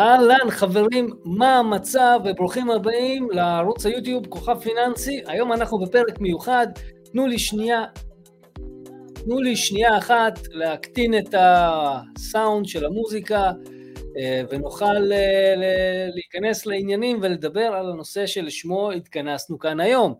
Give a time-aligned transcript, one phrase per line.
[0.00, 5.22] אהלן חברים, מה המצב וברוכים הבאים לערוץ היוטיוב כוכב פיננסי.
[5.26, 6.66] היום אנחנו בפרק מיוחד,
[7.12, 7.84] תנו לי שנייה,
[9.14, 13.52] תנו לי שנייה אחת להקטין את הסאונד של המוזיקה
[14.18, 15.54] אה, ונוכל אה,
[16.14, 20.14] להיכנס לעניינים ולדבר על הנושא שלשמו התכנסנו כאן היום.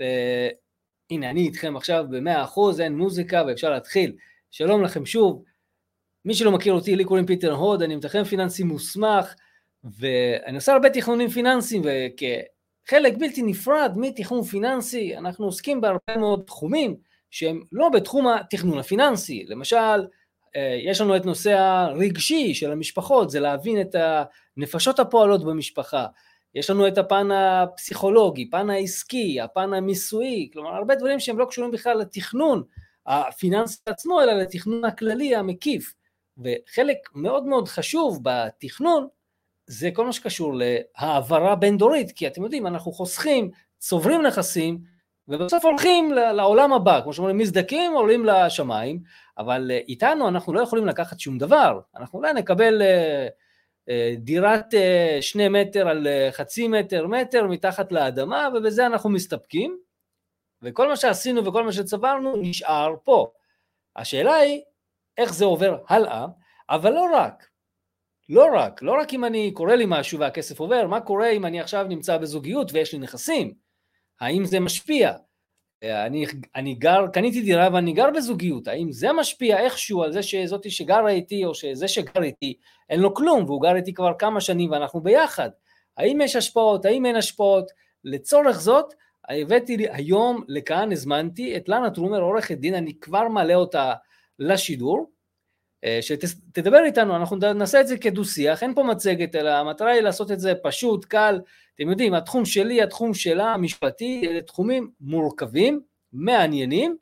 [0.00, 0.48] אה,
[1.10, 4.16] הנה, אני איתכם עכשיו ב-100%, אין מוזיקה ואפשר להתחיל.
[4.50, 5.42] שלום לכם שוב.
[6.24, 9.34] מי שלא מכיר אותי, לי קוראים פיטר הוד, אני מתכנן פיננסי מוסמך,
[9.84, 16.96] ואני עושה הרבה תכנונים פיננסיים, וכחלק בלתי נפרד מתכנון פיננסי, אנחנו עוסקים בהרבה מאוד תחומים
[17.30, 19.44] שהם לא בתחום התכנון הפיננסי.
[19.48, 20.06] למשל,
[20.56, 23.96] אה, יש לנו את נושא הרגשי של המשפחות, זה להבין את
[24.56, 26.06] הנפשות הפועלות במשפחה.
[26.54, 31.70] יש לנו את הפן הפסיכולוגי, פן העסקי, הפן המיסויי, כלומר הרבה דברים שהם לא קשורים
[31.70, 32.62] בכלל לתכנון
[33.06, 35.94] הפיננסי עצמו, אלא לתכנון הכללי המקיף.
[36.38, 39.08] וחלק מאוד מאוד חשוב בתכנון
[39.66, 44.78] זה כל מה שקשור להעברה בין דורית, כי אתם יודעים, אנחנו חוסכים, צוברים נכסים,
[45.28, 49.00] ובסוף הולכים לעולם הבא, כמו שאומרים, מזדקים עולים לשמיים,
[49.38, 53.28] אבל אה, איתנו אנחנו לא יכולים לקחת שום דבר, אנחנו אולי נקבל אה,
[53.88, 54.74] אה, דירת
[55.20, 59.78] שני מטר על חצי מטר, מטר מתחת לאדמה, ובזה אנחנו מסתפקים,
[60.62, 63.30] וכל מה שעשינו וכל מה שצברנו נשאר פה.
[63.96, 64.62] השאלה היא,
[65.18, 66.26] איך זה עובר הלאה,
[66.70, 67.46] אבל לא רק,
[68.28, 71.60] לא רק, לא רק אם אני קורא לי משהו והכסף עובר, מה קורה אם אני
[71.60, 73.54] עכשיו נמצא בזוגיות ויש לי נכסים?
[74.20, 75.12] האם זה משפיע?
[75.84, 80.70] אני, אני גר, קניתי דירה ואני גר בזוגיות, האם זה משפיע איכשהו על זה שזאתי
[80.70, 82.56] שגרה איתי או שזה שגר איתי
[82.90, 85.50] אין לו כלום והוא גר איתי כבר כמה שנים ואנחנו ביחד?
[85.96, 87.70] האם יש השפעות, האם אין השפעות?
[88.04, 88.94] לצורך זאת
[89.28, 93.92] הבאתי היום לכאן, הזמנתי את לנה טרומר, עורכת דין, אני כבר מעלה אותה
[94.38, 95.10] לשידור,
[95.84, 100.30] אה, שתדבר איתנו, אנחנו נעשה את זה כדו-שיח, אין פה מצגת, אלא המטרה היא לעשות
[100.30, 101.40] את זה פשוט, קל,
[101.74, 105.80] אתם יודעים, התחום שלי, התחום שלה, המשפטי, אלה תחומים מורכבים,
[106.12, 106.96] מעניינים,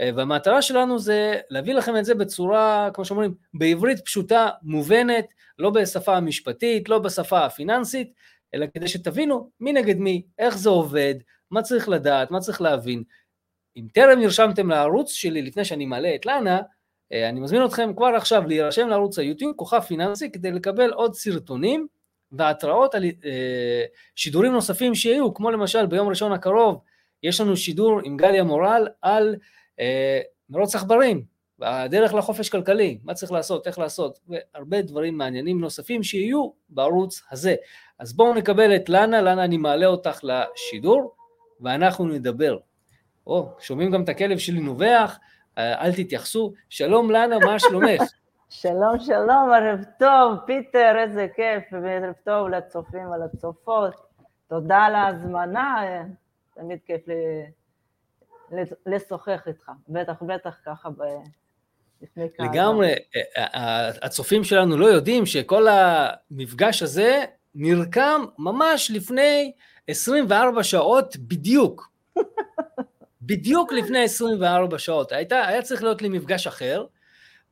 [0.00, 5.26] אה, והמטרה שלנו זה להביא לכם את זה בצורה, כמו שאומרים, בעברית פשוטה, מובנת,
[5.58, 8.12] לא בשפה המשפטית, לא בשפה הפיננסית,
[8.54, 11.14] אלא כדי שתבינו מי נגד מי, איך זה עובד,
[11.50, 13.02] מה צריך לדעת, מה צריך להבין.
[13.76, 16.60] אם טרם נרשמתם לערוץ שלי לפני שאני מעלה את לאנה,
[17.12, 21.86] אני מזמין אתכם כבר עכשיו להירשם לערוץ היוטיוב, כוכב פיננסי, כדי לקבל עוד סרטונים
[22.32, 23.84] והתראות על אה,
[24.14, 26.80] שידורים נוספים שיהיו, כמו למשל ביום ראשון הקרוב
[27.22, 29.36] יש לנו שידור עם גליה מורל על
[29.80, 31.24] אה, מרוץ עכברים,
[31.62, 37.54] הדרך לחופש כלכלי, מה צריך לעשות, איך לעשות, והרבה דברים מעניינים נוספים שיהיו בערוץ הזה.
[37.98, 41.14] אז בואו נקבל את לנה, לנה אני מעלה אותך לשידור,
[41.60, 42.58] ואנחנו נדבר.
[43.26, 46.52] או, שומעים גם את הכלב שלי נובח, אה, אל תתייחסו.
[46.68, 48.02] שלום לנה, מה שלומך?
[48.48, 53.94] שלום, שלום, ערב טוב, פיטר, איזה כיף, וערב טוב לצופים ולצופות.
[54.48, 56.02] תודה על ההזמנה, אה,
[56.54, 57.02] תמיד כיף
[58.86, 61.02] לשוחח איתך, בטח, בטח ככה ב...
[62.38, 62.94] לגמרי,
[63.36, 67.24] אה, הצופים שלנו לא יודעים שכל המפגש הזה
[67.54, 69.52] נרקם ממש לפני
[69.88, 71.90] 24 שעות בדיוק.
[73.26, 75.12] בדיוק לפני 24 שעות.
[75.12, 76.84] הייתה, היה צריך להיות לי מפגש אחר,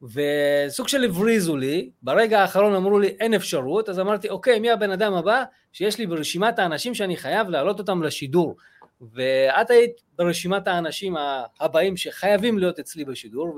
[0.03, 4.91] וסוג של הבריזו לי, ברגע האחרון אמרו לי אין אפשרות, אז אמרתי אוקיי, מי הבן
[4.91, 8.57] אדם הבא שיש לי ברשימת האנשים שאני חייב להעלות אותם לשידור.
[9.01, 11.17] ואת היית ברשימת האנשים
[11.61, 13.57] הבאים שחייבים להיות אצלי בשידור,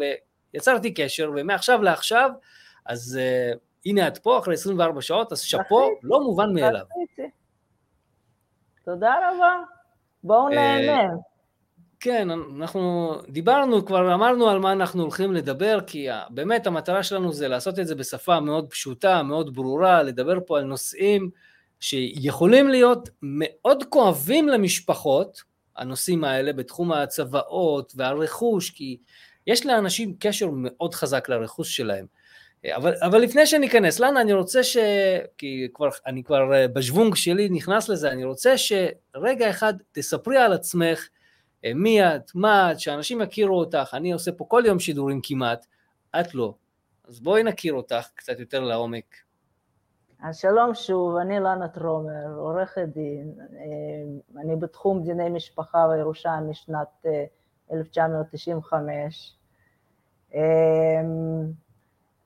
[0.54, 2.30] ויצרתי קשר, ומעכשיו לעכשיו,
[2.86, 3.18] אז
[3.54, 6.84] uh, הנה את פה אחרי 24 שעות, אז שאפו, לא מובן מאליו.
[8.84, 9.56] תודה רבה,
[10.24, 11.08] בואו אה, נהנה.
[12.06, 17.48] כן, אנחנו דיברנו, כבר אמרנו על מה אנחנו הולכים לדבר, כי באמת המטרה שלנו זה
[17.48, 21.30] לעשות את זה בשפה מאוד פשוטה, מאוד ברורה, לדבר פה על נושאים
[21.80, 25.42] שיכולים להיות מאוד כואבים למשפחות,
[25.76, 28.96] הנושאים האלה בתחום הצוואות והרכוש, כי
[29.46, 32.06] יש לאנשים קשר מאוד חזק לרכוש שלהם.
[32.76, 34.76] אבל, אבל לפני שניכנס, לנה, אני רוצה ש...
[35.38, 40.98] כי כבר, אני כבר בשוונג שלי נכנס לזה, אני רוצה שרגע אחד תספרי על עצמך,
[40.98, 41.15] אה,
[41.74, 45.66] מי את, מה את, שאנשים יכירו אותך, אני עושה פה כל יום שידורים כמעט,
[46.20, 46.54] את לא.
[47.08, 49.14] אז בואי נכיר אותך קצת יותר לעומק.
[50.22, 57.06] אז שלום שוב, אני לנה טרומר, עורכת דין, אה, אני בתחום דיני משפחה וירושה משנת
[57.72, 59.36] 1995.
[60.34, 60.40] אה,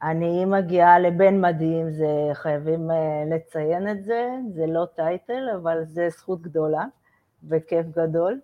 [0.03, 2.91] אני מגיעה לבן מדהים, זה חייבים
[3.31, 6.85] לציין את זה, זה לא טייטל, אבל זה זכות גדולה
[7.49, 8.41] וכיף גדול.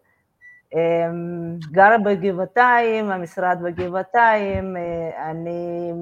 [1.71, 4.77] גרה בגבעתיים, המשרד בגבעתיים,
[5.31, 5.93] אני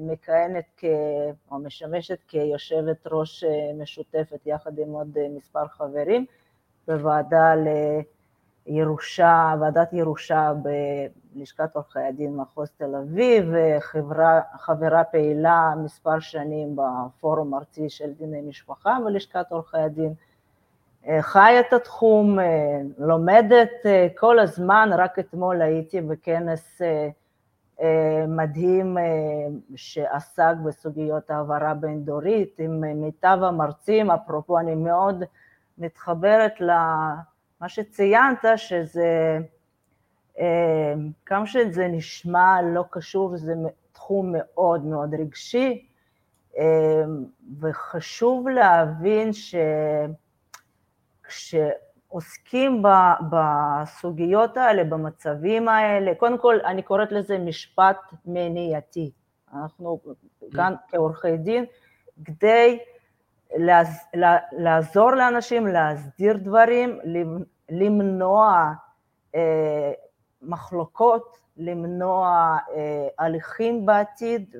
[0.00, 0.84] מכהנת כ...
[1.50, 3.44] או משמשת כיושבת ראש
[3.78, 6.26] משותפת יחד עם עוד מספר חברים
[6.88, 7.54] בוועדה
[8.66, 10.52] לירושה, ועדת ירושה
[11.34, 18.98] בלשכת עורכי הדין מחוז תל אביב, וחברה פעילה מספר שנים בפורום ארצי של דיני משפחה
[19.04, 20.14] בלשכת עורכי הדין.
[21.20, 22.38] חי את התחום,
[22.98, 23.70] לומדת
[24.16, 26.80] כל הזמן, רק אתמול הייתי בכנס
[28.28, 28.96] מדהים
[29.76, 35.24] שעסק בסוגיות העברה בין דורית עם מיטב המרצים, אפרופו אני מאוד
[35.78, 39.38] מתחברת למה שציינת, שזה,
[41.26, 43.54] כמה שזה נשמע לא קשור, זה
[43.92, 45.86] תחום מאוד מאוד רגשי,
[47.60, 49.54] וחשוב להבין ש...
[51.30, 52.82] כשעוסקים
[53.30, 57.96] בסוגיות האלה, במצבים האלה, קודם כל אני קוראת לזה משפט
[58.26, 59.10] מניעתי.
[59.54, 60.00] אנחנו
[60.54, 61.64] כאן כעורכי דין,
[62.24, 62.78] כדי
[64.52, 66.98] לעזור לאנשים להסדיר דברים,
[67.70, 68.72] למנוע
[69.34, 69.92] אה,
[70.42, 74.56] מחלוקות, למנוע אה, הליכים בעתיד,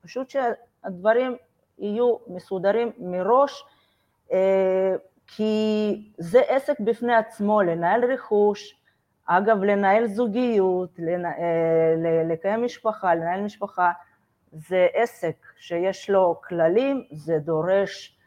[0.00, 1.36] ופשוט שהדברים
[1.78, 3.64] יהיו מסודרים מראש,
[4.32, 4.94] אה,
[5.36, 8.74] כי זה עסק בפני עצמו, לנהל רכוש,
[9.26, 11.28] אגב, לנהל זוגיות, לנה,
[12.24, 13.92] לקיים משפחה, לנהל משפחה,
[14.52, 18.18] זה עסק שיש לו כללים, זה דורש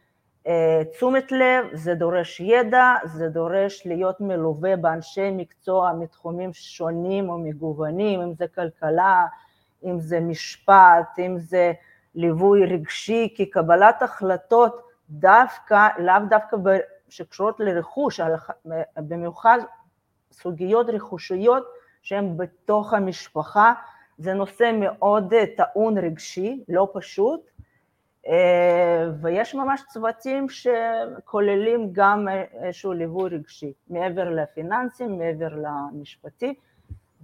[0.47, 7.37] אה, תשומת לב, זה דורש ידע, זה דורש להיות מלווה באנשי מקצוע מתחומים שונים או
[7.37, 9.25] מגוונים, אם זה כלכלה,
[9.83, 11.73] אם זה משפט, אם זה
[12.15, 16.57] ליווי רגשי, כי קבלת החלטות דווקא, לאו דווקא
[17.09, 18.19] שקשורות לרכוש,
[18.97, 19.59] במיוחד
[20.31, 21.63] סוגיות רכושיות
[22.01, 23.73] שהן בתוך המשפחה,
[24.17, 27.41] זה נושא מאוד טעון רגשי, לא פשוט,
[29.21, 36.53] ויש ממש צוותים שכוללים גם איזשהו ליווי רגשי, מעבר לפיננסים, מעבר למשפטי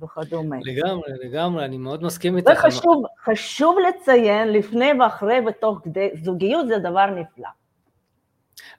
[0.02, 0.56] וכדומה.
[0.62, 2.52] לגמרי, לגמרי, אני מאוד מסכים איתך.
[2.54, 7.50] וחשוב חשוב לציין, לפני ואחרי ותוך כדי, זוגיות זה דבר נפלא.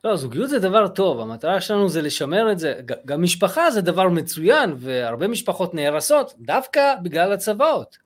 [0.04, 2.80] לא, זוגיות זה דבר טוב, המטרה שלנו זה לשמר את זה.
[3.06, 7.96] גם משפחה זה דבר מצוין, והרבה משפחות נהרסות דווקא בגלל הצוואות.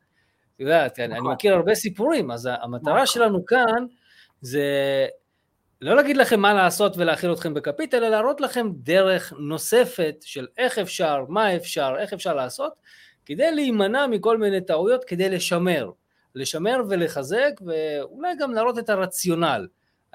[0.56, 1.32] את יודעת, אני נכון.
[1.32, 3.06] מכיר הרבה סיפורים, אז המטרה נכון.
[3.06, 3.86] שלנו כאן
[4.40, 4.64] זה
[5.80, 10.78] לא להגיד לכם מה לעשות ולהכיל אתכם בכפית, אלא להראות לכם דרך נוספת של איך
[10.78, 12.72] אפשר, מה אפשר, איך אפשר לעשות,
[13.26, 15.90] כדי להימנע מכל מיני טעויות, כדי לשמר.
[16.34, 19.66] לשמר ולחזק, ואולי גם להראות את הרציונל.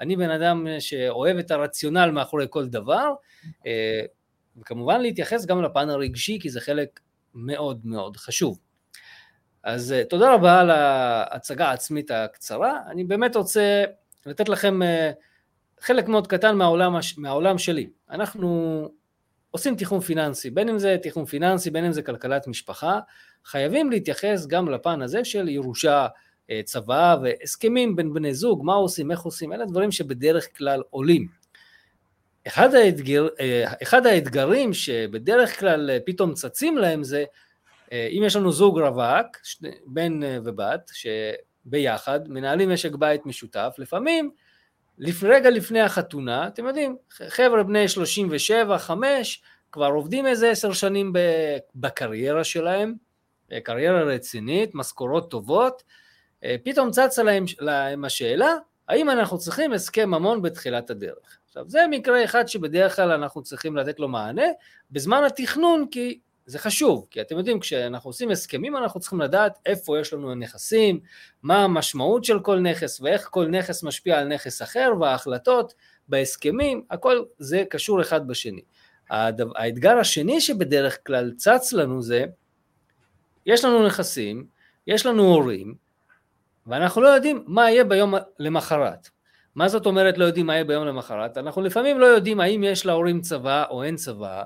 [0.02, 3.14] אני בן אדם שאוהב את הרציונל מאחורי כל דבר,
[3.66, 4.02] אה,
[4.56, 7.00] וכמובן להתייחס גם לפן הרגשי, כי זה חלק
[7.34, 8.58] מאוד מאוד חשוב.
[9.64, 12.78] אז אה, תודה רבה על ההצגה העצמית הקצרה.
[12.90, 13.84] אני באמת רוצה
[14.26, 15.10] לתת לכם אה,
[15.80, 17.90] חלק מאוד קטן מהעולם, מהעולם שלי.
[18.10, 18.88] אנחנו
[19.50, 23.00] עושים תיחום פיננסי, בין אם זה תיחום פיננסי, בין אם זה כלכלת משפחה,
[23.44, 26.06] חייבים להתייחס גם לפן הזה של ירושה,
[26.64, 31.26] צבא והסכמים בין בני זוג, מה עושים, איך עושים, אלה דברים שבדרך כלל עולים.
[32.46, 37.24] אחד, האתגר, אה, אחד האתגרים שבדרך כלל אה, פתאום צצים להם זה
[37.92, 39.36] אם יש לנו זוג רווק,
[39.86, 44.30] בן ובת, שביחד מנהלים משק בית משותף, לפעמים
[45.22, 49.42] רגע לפני החתונה, אתם יודעים, חבר'ה בני 37, 5,
[49.72, 51.12] כבר עובדים איזה עשר שנים
[51.74, 52.94] בקריירה שלהם,
[53.62, 55.94] קריירה רצינית, משכורות טובות, אה,
[56.64, 58.54] פתאום צצה להם, להם השאלה,
[58.88, 61.38] האם אנחנו צריכים הסכם ממון בתחילת הדרך.
[61.48, 64.46] עכשיו, זה מקרה אחד שבדרך כלל אנחנו צריכים לתת לו מענה
[64.90, 69.98] בזמן התכנון, כי זה חשוב, כי אתם יודעים, כשאנחנו עושים הסכמים אנחנו צריכים לדעת איפה
[69.98, 71.00] יש לנו נכסים,
[71.42, 75.74] מה המשמעות של כל נכס ואיך כל נכס משפיע על נכס אחר, וההחלטות
[76.08, 78.62] בהסכמים, הכל זה קשור אחד בשני.
[79.56, 82.24] האתגר השני שבדרך כלל צץ לנו זה,
[83.46, 84.46] יש לנו נכסים,
[84.86, 85.74] יש לנו הורים,
[86.66, 89.08] ואנחנו לא יודעים מה יהיה ביום למחרת.
[89.54, 91.38] מה זאת אומרת לא יודעים מה יהיה ביום למחרת?
[91.38, 94.42] אנחנו לפעמים לא יודעים האם יש להורים צבא או אין צבא,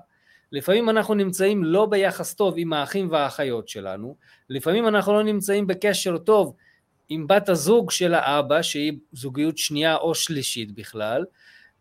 [0.53, 4.17] לפעמים אנחנו נמצאים לא ביחס טוב עם האחים והאחיות שלנו,
[4.51, 6.57] לפעמים אנחנו לא נמצאים בקשר טוב
[7.09, 11.25] עם בת הזוג של האבא, שהיא זוגיות שנייה או שלישית בכלל,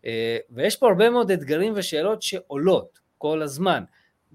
[0.06, 3.84] אה, ויש פה הרבה מאוד אתגרים ושאלות שעולות כל הזמן.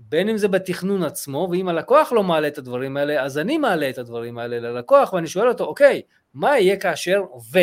[0.09, 3.89] בין אם זה בתכנון עצמו, ואם הלקוח לא מעלה את הדברים האלה, אז אני מעלה
[3.89, 6.01] את הדברים האלה ללקוח, ואני שואל אותו, אוקיי,
[6.33, 7.21] מה יהיה כאשר
[7.53, 7.59] ו...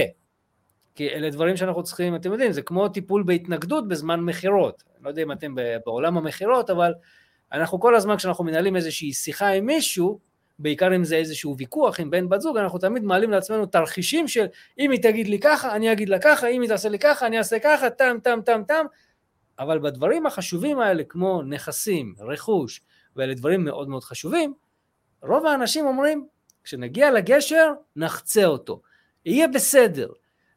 [0.94, 4.82] כי אלה דברים שאנחנו צריכים, אתם יודעים, זה כמו טיפול בהתנגדות בזמן מכירות.
[4.96, 5.54] אני לא יודע אם אתם
[5.86, 6.92] בעולם המכירות, אבל
[7.52, 10.18] אנחנו כל הזמן כשאנחנו מנהלים איזושהי שיחה עם מישהו,
[10.58, 14.46] בעיקר אם זה איזשהו ויכוח עם בן בת זוג, אנחנו תמיד מעלים לעצמנו תרחישים של
[14.78, 17.38] אם היא תגיד לי ככה, אני אגיד לה ככה, אם היא תעשה לי ככה, אני
[17.38, 18.86] אעשה ככה, טם, טם, טם, טם,
[19.58, 22.80] אבל בדברים החשובים האלה, כמו נכסים, רכוש,
[23.16, 24.54] ואלה דברים מאוד מאוד חשובים,
[25.22, 26.26] רוב האנשים אומרים,
[26.64, 28.80] כשנגיע לגשר, נחצה אותו.
[29.24, 30.08] יהיה בסדר.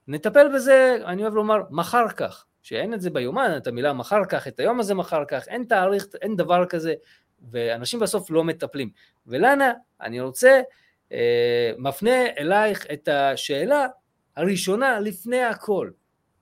[0.07, 2.45] נטפל בזה, אני אוהב לומר, מחר כך.
[2.61, 6.05] שאין את זה ביומן, את המילה מחר כך, את היום הזה מחר כך, אין תאריך,
[6.21, 6.93] אין דבר כזה,
[7.51, 8.89] ואנשים בסוף לא מטפלים.
[9.27, 10.61] ולנה, אני רוצה,
[11.11, 13.87] אה, מפנה אלייך את השאלה
[14.35, 15.89] הראשונה לפני הכל.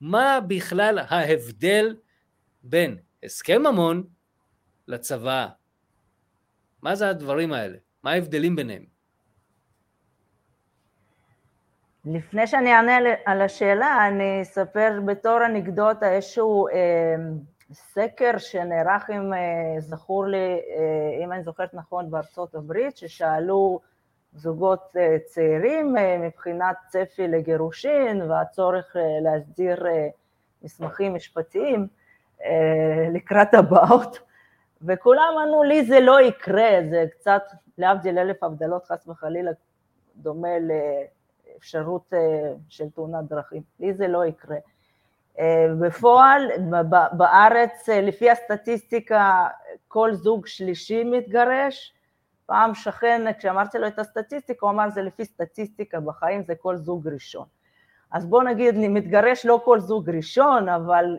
[0.02, 1.96] מה בכלל ההבדל
[2.64, 4.04] בין הסכם ממון
[4.88, 5.48] לצבא?
[6.82, 7.78] מה זה הדברים האלה?
[8.04, 8.84] מה ההבדלים ביניהם?
[12.06, 17.16] לפני שאני אענה על השאלה, אני אספר בתור אנקדוטה איזשהו אה,
[17.74, 20.38] סקר שנערך, אם אה, זכור לי,
[20.78, 23.80] אה, אם אני זוכרת נכון, בארצות הברית, ששאלו
[24.34, 30.08] זוגות אה, צעירים אה, מבחינת צפי לגירושין והצורך אה, להסדיר אה,
[30.62, 31.88] מסמכים משפטיים
[33.12, 34.20] לקראת הבאות,
[34.88, 37.44] וכולם ענו לי זה לא יקרה, זה קצת,
[37.78, 39.52] להבדיל אלף הבדלות חס וחלילה,
[40.16, 40.72] דומה ל...
[41.60, 43.62] אפשרות אה, של תאונת דרכים.
[43.80, 44.58] לי זה לא יקרה.
[45.40, 46.50] אה, בפועל,
[47.12, 49.48] בארץ, אה, לפי הסטטיסטיקה,
[49.88, 51.94] כל זוג שלישי מתגרש.
[52.46, 57.08] פעם שכן, כשאמרתי לו את הסטטיסטיקה, הוא אמר, זה לפי סטטיסטיקה בחיים, זה כל זוג
[57.08, 57.46] ראשון.
[58.12, 61.18] אז בוא נגיד, מתגרש לא כל זוג ראשון, אבל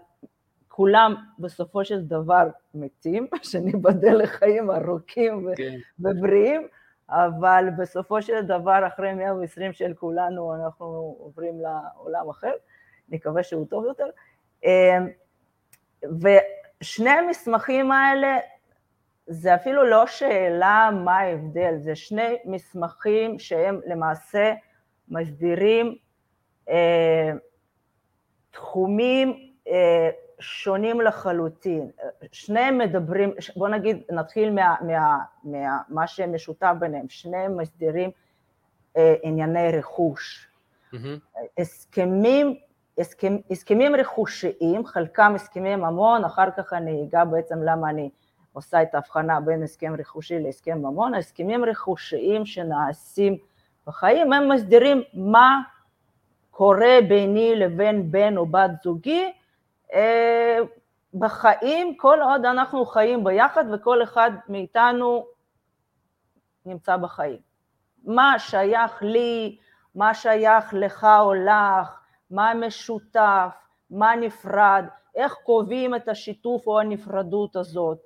[0.80, 5.76] כולם בסופו של דבר מתים, שניבדל לחיים ארוכים כן.
[5.98, 6.68] ובריאים,
[7.10, 12.52] אבל בסופו של דבר, אחרי 120 של כולנו, אנחנו עוברים לעולם אחר,
[13.08, 14.06] נקווה שהוא טוב יותר.
[14.64, 15.08] אמ,
[16.02, 18.38] ושני המסמכים האלה,
[19.26, 24.54] זה אפילו לא שאלה מה ההבדל, זה שני מסמכים שהם למעשה
[25.08, 25.96] מסדירים
[26.68, 27.32] אה,
[28.50, 30.10] תחומים אה,
[30.40, 31.90] שונים לחלוטין.
[32.32, 38.10] שניהם מדברים, בוא נגיד, נתחיל מה, מה, מה, מה שמשותף ביניהם, שניהם מסדירים
[38.96, 40.46] אה, ענייני רכוש.
[40.94, 41.40] Mm-hmm.
[41.58, 42.56] הסכמים,
[42.98, 48.10] הסכם, הסכמים רכושיים, חלקם הסכמי ממון, אחר כך אני אגע בעצם למה אני
[48.52, 53.36] עושה את ההבחנה בין הסכם רכושי להסכם ממון, הסכמים רכושיים שנעשים
[53.86, 55.60] בחיים, הם מסדירים מה
[56.50, 59.32] קורה ביני לבין בן או בת זוגי,
[61.14, 65.26] בחיים, כל עוד אנחנו חיים ביחד וכל אחד מאיתנו
[66.66, 67.38] נמצא בחיים.
[68.04, 69.58] מה שייך לי,
[69.94, 73.54] מה שייך לך או לך, מה משותף,
[73.90, 77.98] מה נפרד, איך קובעים את השיתוף או הנפרדות הזאת,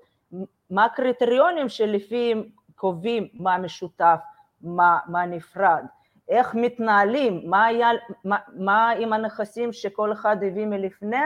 [0.71, 4.21] מה הקריטריונים שלפיהם קובעים מה משותף,
[4.61, 5.85] מה, מה נפרד.
[6.29, 7.91] איך מתנהלים, מה, היה,
[8.25, 11.17] מה, מה עם הנכסים שכל אחד הביא מלפני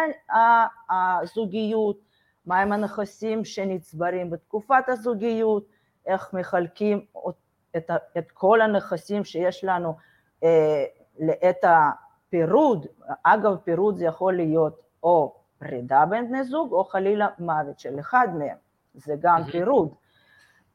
[0.90, 1.99] הזוגיות,
[2.47, 5.64] מה עם הנכסים שנצברים בתקופת הזוגיות,
[6.07, 7.05] איך מחלקים
[7.76, 9.97] את, את כל הנכסים שיש לנו
[10.45, 10.85] אה,
[11.19, 12.87] לעת הפירוד,
[13.23, 18.28] אגב פירוד זה יכול להיות או פרידה בין בני זוג או חלילה מוות של אחד
[18.38, 18.57] מהם,
[18.95, 19.95] זה גם פירוד,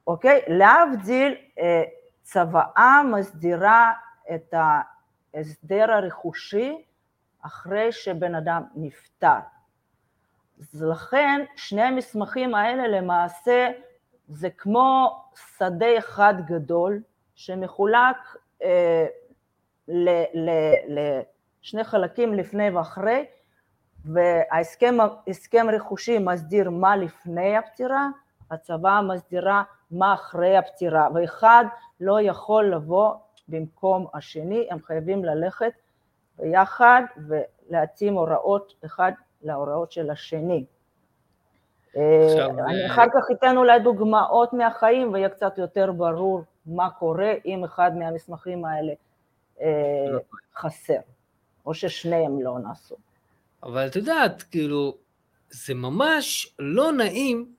[0.08, 0.42] אוקיי?
[0.48, 1.84] להבדיל, אה,
[2.24, 3.94] צוואה מסדירה
[4.36, 4.54] את
[5.34, 6.84] ההסדר הרכושי
[7.42, 9.40] אחרי שבן אדם נפטר.
[10.60, 13.70] אז לכן שני המסמכים האלה למעשה
[14.28, 15.22] זה כמו
[15.58, 17.02] שדה אחד גדול
[17.36, 18.18] שמחולק
[18.64, 19.06] אה,
[20.88, 23.26] לשני חלקים לפני ואחרי
[24.06, 28.08] וההסכם רכושי מסדיר מה לפני הפטירה,
[28.52, 31.66] הצבא מסדירה מה אחרי הפטירה ואחד
[32.00, 33.14] לא יכול לבוא
[33.48, 35.72] במקום השני, הם חייבים ללכת
[36.40, 40.66] ביחד ולהתאים הוראות אחד להוראות של השני.
[41.90, 47.34] עכשיו, אני אה, אחר כך אתן אולי דוגמאות מהחיים ויהיה קצת יותר ברור מה קורה
[47.46, 48.94] אם אחד מהמסמכים האלה
[49.62, 49.68] אה,
[50.10, 50.20] לא.
[50.56, 51.00] חסר,
[51.66, 52.96] או ששניהם לא נעשו.
[53.64, 54.98] אבל את יודעת, כאילו,
[55.50, 57.54] זה ממש לא נעים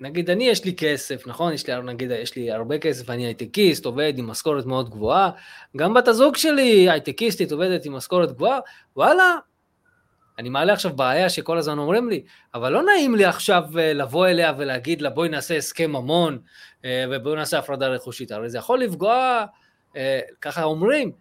[0.00, 1.52] נגיד אני יש לי כסף, נכון?
[1.52, 5.30] יש לי, נגיד, יש לי הרבה כסף, אני הייטקיסט, עובד עם משכורת מאוד גבוהה,
[5.76, 8.60] גם בת הזוג שלי הייטקיסטית, עובדת עם משכורת גבוהה,
[8.96, 9.36] וואלה,
[10.38, 12.22] אני מעלה עכשיו בעיה שכל הזמן אומרים לי,
[12.54, 16.38] אבל לא נעים לי עכשיו אה, לבוא אליה ולהגיד לה בואי נעשה הסכם ממון
[16.84, 19.44] אה, ובואי נעשה הפרדה רכושית, הרי זה יכול לפגוע,
[19.96, 21.12] אה, ככה אומרים,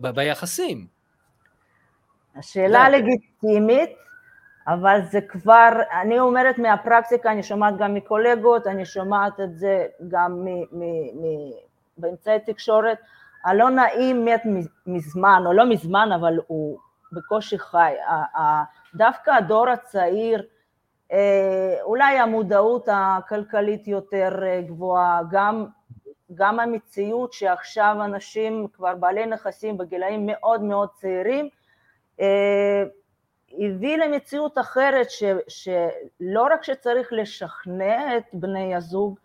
[0.00, 0.86] ביחסים.
[2.36, 3.90] השאלה לגיטימית,
[4.68, 5.68] אבל זה כבר,
[6.02, 10.46] אני אומרת מהפרקטיקה, אני שומעת גם מקולגות, אני שומעת את זה גם
[11.96, 12.98] באמצעי תקשורת,
[13.44, 14.42] הלא נעים מת
[14.86, 16.78] מזמן, או לא מזמן, אבל הוא
[17.12, 17.94] בקושי חי.
[18.94, 20.42] דווקא הדור הצעיר,
[21.12, 25.66] אה, אולי המודעות הכלכלית יותר אה, גבוהה, גם,
[26.34, 31.48] גם המציאות שעכשיו אנשים כבר בעלי נכסים בגילאים מאוד מאוד צעירים,
[32.20, 32.84] אה,
[33.52, 39.18] הביא למציאות אחרת ש, שלא רק שצריך לשכנע את בני הזוג,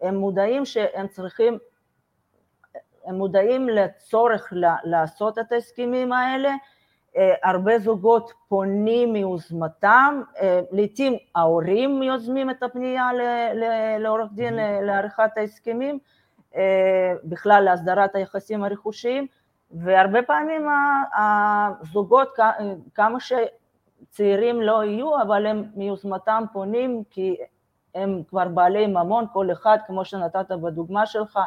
[0.00, 1.58] הם מודעים שהם צריכים,
[3.04, 4.52] הם מודעים לצורך
[4.84, 6.54] לעשות את ההסכמים האלה,
[7.16, 13.10] אה, הרבה זוגות פונים מיוזמתם, אה, לעתים ההורים יוזמים את הפנייה
[13.98, 15.98] לעורך דין לעריכת ההסכמים,
[16.56, 19.26] אה, בכלל להסדרת היחסים הרכושיים,
[19.70, 20.68] והרבה פעמים
[21.16, 22.28] הזוגות,
[22.94, 23.20] כמה
[24.02, 27.36] שצעירים לא יהיו, אבל הם מיוזמתם פונים כי
[27.94, 31.38] הם כבר בעלי ממון, כל אחד, כמו שנתת בדוגמה שלך,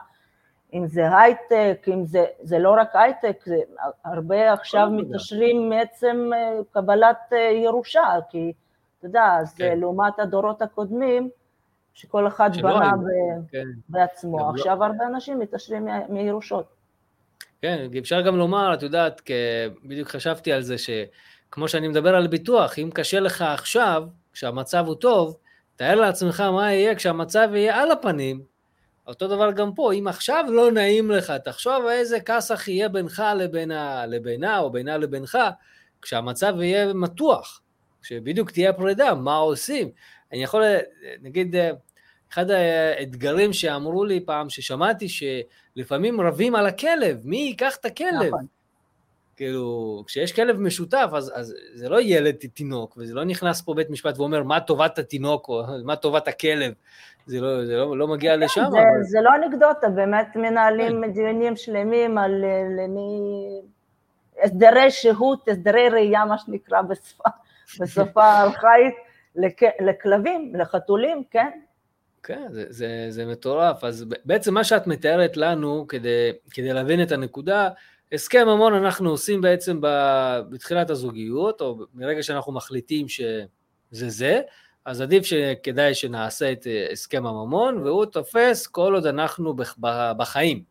[0.73, 3.57] אם זה הייטק, אם זה, זה לא רק הייטק, זה
[4.05, 8.53] הרבה עכשיו מתקשרים מעצם אה, קבלת אה, ירושה, כי
[8.99, 9.79] אתה יודע, זה כן.
[9.79, 11.29] לעומת הדורות הקודמים,
[11.93, 13.05] שכל אחד בנה ב,
[13.51, 13.67] כן.
[13.89, 14.85] בעצמו, לא- עכשיו לא...
[14.85, 16.65] הרבה אנשים מתקשרים מירושות.
[17.61, 19.21] כן, אפשר גם לומר, את יודעת,
[19.85, 20.75] בדיוק חשבתי על זה,
[21.53, 25.37] שכמו שאני מדבר על ביטוח, אם קשה לך עכשיו, כשהמצב הוא טוב,
[25.75, 28.41] תאר לעצמך מה יהיה כשהמצב יהיה על הפנים,
[29.07, 34.05] אותו דבר גם פה, אם עכשיו לא נעים לך, תחשוב איזה כסח יהיה בינך לבינה,
[34.05, 35.37] לבינה או בינה לבינך,
[36.01, 37.61] כשהמצב יהיה מתוח,
[38.01, 39.89] כשבדיוק תהיה פרידה, מה עושים?
[40.31, 40.63] אני יכול,
[41.21, 41.55] נגיד,
[42.31, 48.27] אחד האתגרים שאמרו לי פעם, ששמעתי שלפעמים רבים על הכלב, מי ייקח את הכלב?
[48.27, 48.45] נכון.
[49.35, 53.89] כאילו, כשיש כלב משותף, אז, אז זה לא ילד תינוק, וזה לא נכנס פה בית
[53.89, 56.73] משפט ואומר מה טובת התינוק או מה טובת הכלב.
[57.25, 58.61] זה לא, זה לא, לא מגיע כן, לשם.
[58.61, 59.03] זה, אבל...
[59.03, 61.13] זה לא אנקדוטה, באמת מנהלים כן.
[61.13, 63.61] דיונים שלמים על אה, למי...
[64.43, 67.29] הסדרי שהות, הסדרי ראייה, מה שנקרא בשפה,
[67.79, 68.93] בשפה ארכאית,
[69.35, 69.63] לכ...
[69.79, 71.49] לכלבים, לחתולים, כן.
[72.23, 73.83] כן, זה, זה, זה מטורף.
[73.83, 77.69] אז בעצם מה שאת מתארת לנו, כדי, כדי להבין את הנקודה,
[78.13, 79.79] הסכם ממון אנחנו עושים בעצם
[80.49, 84.41] בתחילת הזוגיות, או מרגע שאנחנו מחליטים שזה זה,
[84.85, 89.55] אז עדיף שכדאי שנעשה את אה, הסכם הממון, והוא תופס כל עוד אנחנו
[90.17, 90.63] בחיים.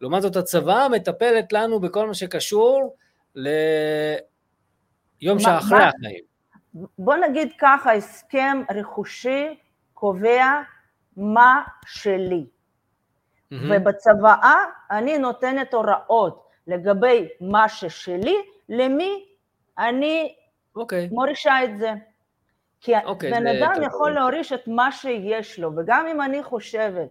[0.00, 2.96] לעומת זאת הצבא מטפלת לנו בכל מה שקשור
[3.34, 3.58] ליום
[5.38, 6.24] שאחרי החיים.
[6.98, 9.56] בוא נגיד ככה, הסכם רכושי
[9.94, 10.62] קובע
[11.16, 12.46] מה שלי.
[12.46, 13.56] Mm-hmm.
[13.70, 14.56] ובצוואה
[14.90, 18.36] אני נותנת הוראות לגבי מה ששלי,
[18.68, 19.24] למי
[19.78, 20.80] אני okay.
[20.80, 21.08] אוקיי.
[21.12, 21.92] מורישה את זה.
[22.80, 24.18] כי okay, אוקיי, בן אדם יכול טוב.
[24.18, 27.08] להוריש את מה שיש לו, וגם אם אני חושבת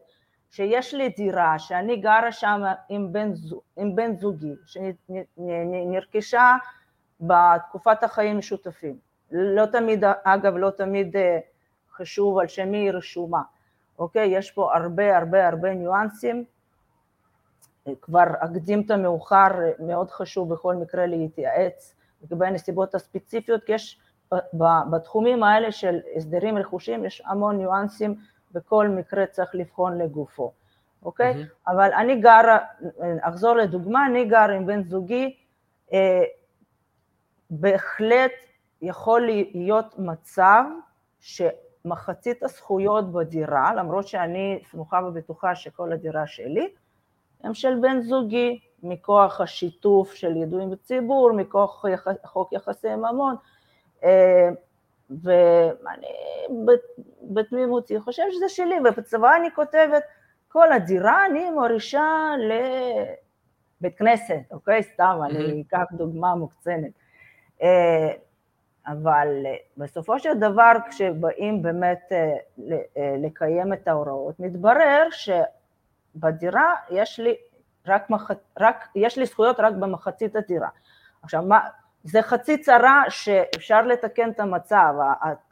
[0.50, 6.56] שיש לי דירה, שאני גרה שם עם בן, זוג, עם בן זוגי, שנרכשה
[7.22, 8.98] בתקופת החיים משותפים,
[9.32, 11.40] לא תמיד, אגב, לא תמיד אה,
[11.92, 13.42] חשוב על שמי היא רשומה,
[14.00, 14.28] אוקיי?
[14.28, 16.44] יש פה הרבה הרבה הרבה ניואנסים,
[18.02, 19.48] כבר אקדים את המאוחר,
[19.80, 24.00] מאוד חשוב בכל מקרה להתייעץ לגבי הנסיבות הספציפיות, כי יש
[24.92, 28.16] בתחומים האלה של הסדרים רכושיים יש המון ניואנסים,
[28.54, 30.52] וכל מקרה צריך לבחון לגופו,
[31.04, 31.34] אוקיי?
[31.34, 31.72] Mm-hmm.
[31.72, 32.58] אבל אני גרה,
[33.22, 35.36] אחזור לדוגמה, אני גר עם בן זוגי,
[35.94, 36.24] אה,
[37.50, 38.32] בהחלט
[38.82, 39.22] יכול
[39.54, 40.64] להיות מצב
[41.20, 46.70] שמחצית הזכויות בדירה, למרות שאני סמוכה ובטוחה שכל הדירה שלי,
[47.44, 52.08] הם של בן זוגי, מכוח השיתוף של ידועים בציבור, מכוח יח...
[52.26, 53.36] חוק יחסי ממון,
[54.04, 54.50] אה,
[55.10, 56.08] ואני
[57.24, 60.04] בתמימותי חושבת שזה שלי, ובצבא אני כותבת,
[60.48, 62.32] כל הדירה אני מורישה
[63.80, 64.84] לבית כנסת, אוקיי?
[64.84, 66.92] סתם, אני אקח דוגמה מוקצנת.
[67.62, 68.12] אה,
[68.88, 72.12] אבל אה, בסופו של דבר, כשבאים באמת
[73.18, 75.08] לקיים את ההוראות, מתברר
[76.14, 77.36] שבדירה יש לי
[77.88, 78.32] רק, מח...
[78.60, 80.70] רק, יש לי זכויות רק במחצית הדירה.
[81.24, 81.60] עכשיו, מה,
[82.04, 84.94] זה חצי צרה שאפשר לתקן את המצב,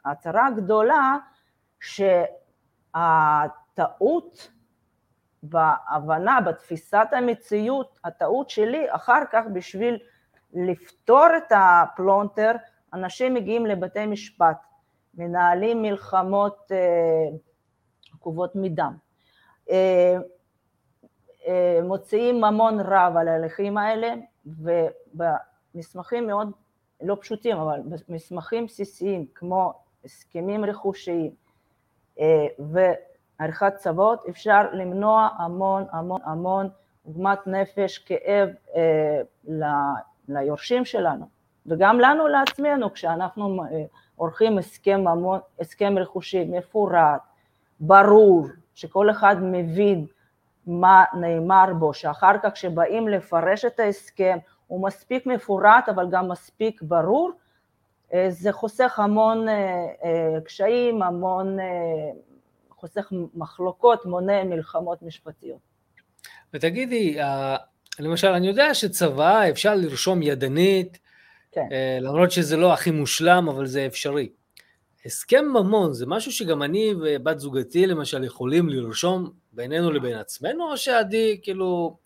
[0.04, 1.16] הצרה הגדולה
[2.90, 4.50] שהטעות
[5.42, 9.98] בהבנה, בתפיסת המציאות, הטעות שלי, אחר כך בשביל
[10.54, 12.52] לפתור את הפלונטר,
[12.94, 14.56] אנשים מגיעים לבתי משפט,
[15.14, 17.28] מנהלים מלחמות אה,
[18.14, 18.96] עקובות מדם,
[19.70, 20.16] אה,
[21.82, 24.14] מוציאים ממון רב על ההליכים האלה,
[24.46, 25.22] וב...
[25.76, 26.50] מסמכים מאוד
[27.02, 29.72] לא פשוטים, אבל מסמכים בסיסיים כמו
[30.04, 31.30] הסכמים רכושיים
[32.20, 36.68] אה, ועריכת צוות, אפשר למנוע המון המון המון
[37.04, 39.20] עוגמת נפש, כאב אה,
[40.28, 41.26] ליורשים שלנו,
[41.66, 43.84] וגם לנו לעצמנו כשאנחנו אה,
[44.16, 47.22] עורכים הסכם, המון, הסכם רכושי מפורט,
[47.80, 50.06] ברור, שכל אחד מבין
[50.66, 56.82] מה נאמר בו, שאחר כך כשבאים לפרש את ההסכם הוא מספיק מפורט אבל גם מספיק
[56.82, 57.32] ברור,
[58.14, 59.46] אה, זה חוסך המון
[60.44, 61.56] קשיים, המון,
[62.70, 65.58] חוסך מחלוקות, מונע מלחמות משפטיות.
[66.54, 67.18] ותגידי,
[67.98, 70.98] למשל, אני יודע שצבא אפשר לרשום ידנית,
[71.52, 71.68] כן.
[71.72, 74.28] אה, למרות שזה לא הכי מושלם, אבל זה אפשרי.
[75.04, 80.76] הסכם ממון זה משהו שגם אני ובת זוגתי למשל יכולים לרשום בינינו לבין עצמנו, או
[80.76, 81.96] שעדי כאילו...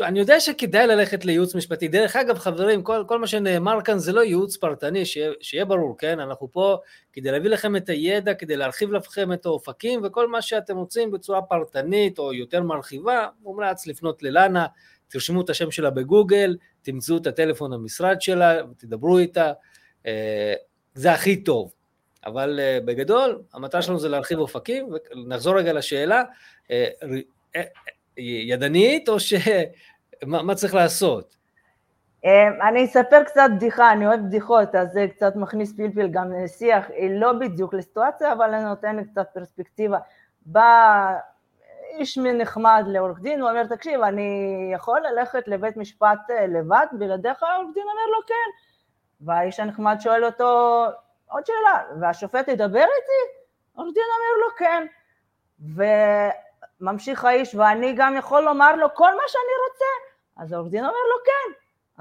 [0.00, 1.88] אני יודע שכדאי ללכת לייעוץ משפטי.
[1.88, 5.98] דרך אגב, חברים, כל, כל מה שנאמר כאן זה לא ייעוץ פרטני, שיה, שיהיה ברור,
[5.98, 6.20] כן?
[6.20, 6.76] אנחנו פה
[7.12, 11.42] כדי להביא לכם את הידע, כדי להרחיב לכם את האופקים, וכל מה שאתם רוצים בצורה
[11.42, 14.66] פרטנית או יותר מרחיבה, מומלץ לפנות ללנה,
[15.08, 19.52] תרשמו את השם שלה בגוגל, תמצאו את הטלפון המשרד שלה ותדברו איתה,
[20.06, 20.54] אה,
[20.94, 21.72] זה הכי טוב.
[22.26, 26.22] אבל אה, בגדול, המטרה שלנו זה להרחיב אופקים, ונחזור רגע לשאלה,
[28.16, 29.34] ידנית או ש...
[30.26, 31.36] מה, מה צריך לעשות?
[32.68, 37.32] אני אספר קצת בדיחה, אני אוהב בדיחות, אז זה קצת מכניס פלפל גם לשיח, לא
[37.32, 39.98] בדיוק לסיטואציה, אבל אני נותנת קצת פרספקטיבה.
[40.46, 41.12] בא
[41.90, 47.42] איש נחמד לעורך דין, הוא אומר, תקשיב, אני יכול ללכת לבית משפט אה, לבד בלעדיך?
[47.42, 48.50] העורך דין אומר לו, כן.
[49.20, 50.84] והאיש הנחמד שואל אותו,
[51.30, 53.38] עוד שאלה, והשופט ידבר איתי?
[53.76, 54.86] העורך דין אומר לו, כן.
[56.80, 60.18] וממשיך האיש, ואני גם יכול לומר לו כל מה שאני רוצה.
[60.36, 61.52] אז העורך דין אומר לו, כן.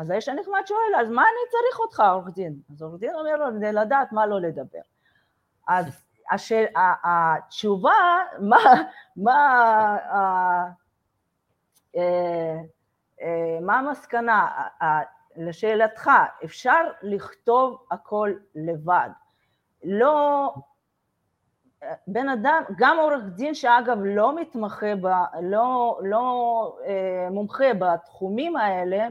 [0.01, 2.55] אז האיש הנחמד שואל, אז מה אני צריך אותך, עורך דין?
[2.71, 4.79] אז עורך דין אומר לו, כדי לדעת מה לא לדבר.
[5.67, 6.65] אז השאל,
[7.03, 8.57] התשובה, מה,
[9.15, 9.97] מה,
[11.95, 12.57] אה,
[13.21, 14.47] אה, מה המסקנה?
[15.37, 16.11] לשאלתך,
[16.43, 19.09] אפשר לכתוב הכל לבד.
[19.83, 20.53] לא,
[22.07, 25.07] בן אדם, גם עורך דין שאגב לא מתמחה, ב,
[25.41, 29.07] לא, לא אה, מומחה בתחומים האלה,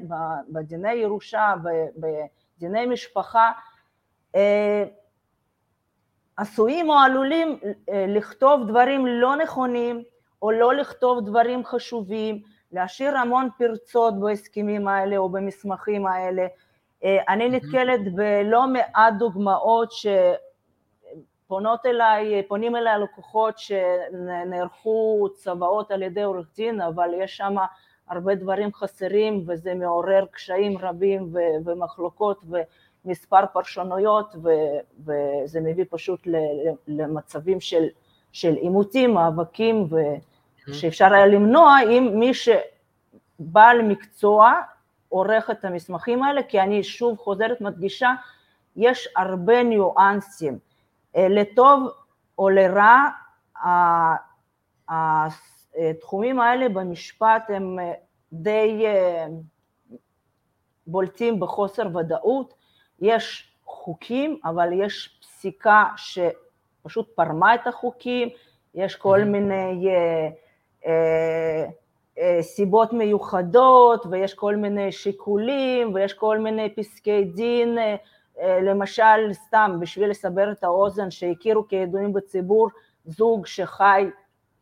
[0.48, 1.54] בדיני ירושה,
[2.58, 3.50] בדיני משפחה,
[6.36, 7.58] עשויים או עלולים
[7.90, 10.02] אה, לכתוב דברים לא נכונים
[10.42, 16.46] או לא לכתוב דברים חשובים, להשאיר המון פרצות בהסכמים האלה או במסמכים האלה.
[17.04, 19.92] אה, אני נתקלת בלא מעט דוגמאות
[21.46, 27.54] שפונות אליי, פונים אליי לקוחות שנערכו צוואות על ידי עורך דין, אבל יש שם
[28.08, 31.32] הרבה דברים חסרים וזה מעורר קשיים רבים
[31.64, 32.56] ומחלוקות ו...
[33.06, 34.34] מספר פרשנויות
[35.04, 36.26] וזה מביא פשוט
[36.88, 37.84] למצבים של,
[38.32, 39.88] של עימותים, מאבקים
[40.72, 44.52] שאפשר היה למנוע אם מי שבעל מקצוע
[45.08, 48.12] עורך את המסמכים האלה, כי אני שוב חוזרת מדגישה,
[48.76, 50.58] יש הרבה ניואנסים,
[51.16, 51.88] לטוב
[52.38, 53.08] או לרע,
[55.78, 57.92] התחומים האלה במשפט הם אה,
[58.32, 59.26] די אה,
[60.86, 62.54] בולטים בחוסר ודאות,
[63.00, 68.28] יש חוקים, אבל יש פסיקה שפשוט פרמה את החוקים,
[68.74, 70.28] יש כל מיני אה,
[70.86, 71.66] אה,
[72.18, 77.96] אה, סיבות מיוחדות, ויש כל מיני שיקולים, ויש כל מיני פסקי דין, אה, אה,
[78.42, 82.68] למשל, סתם, בשביל לסבר את האוזן, שהכירו כידועים בציבור
[83.04, 84.10] זוג שחי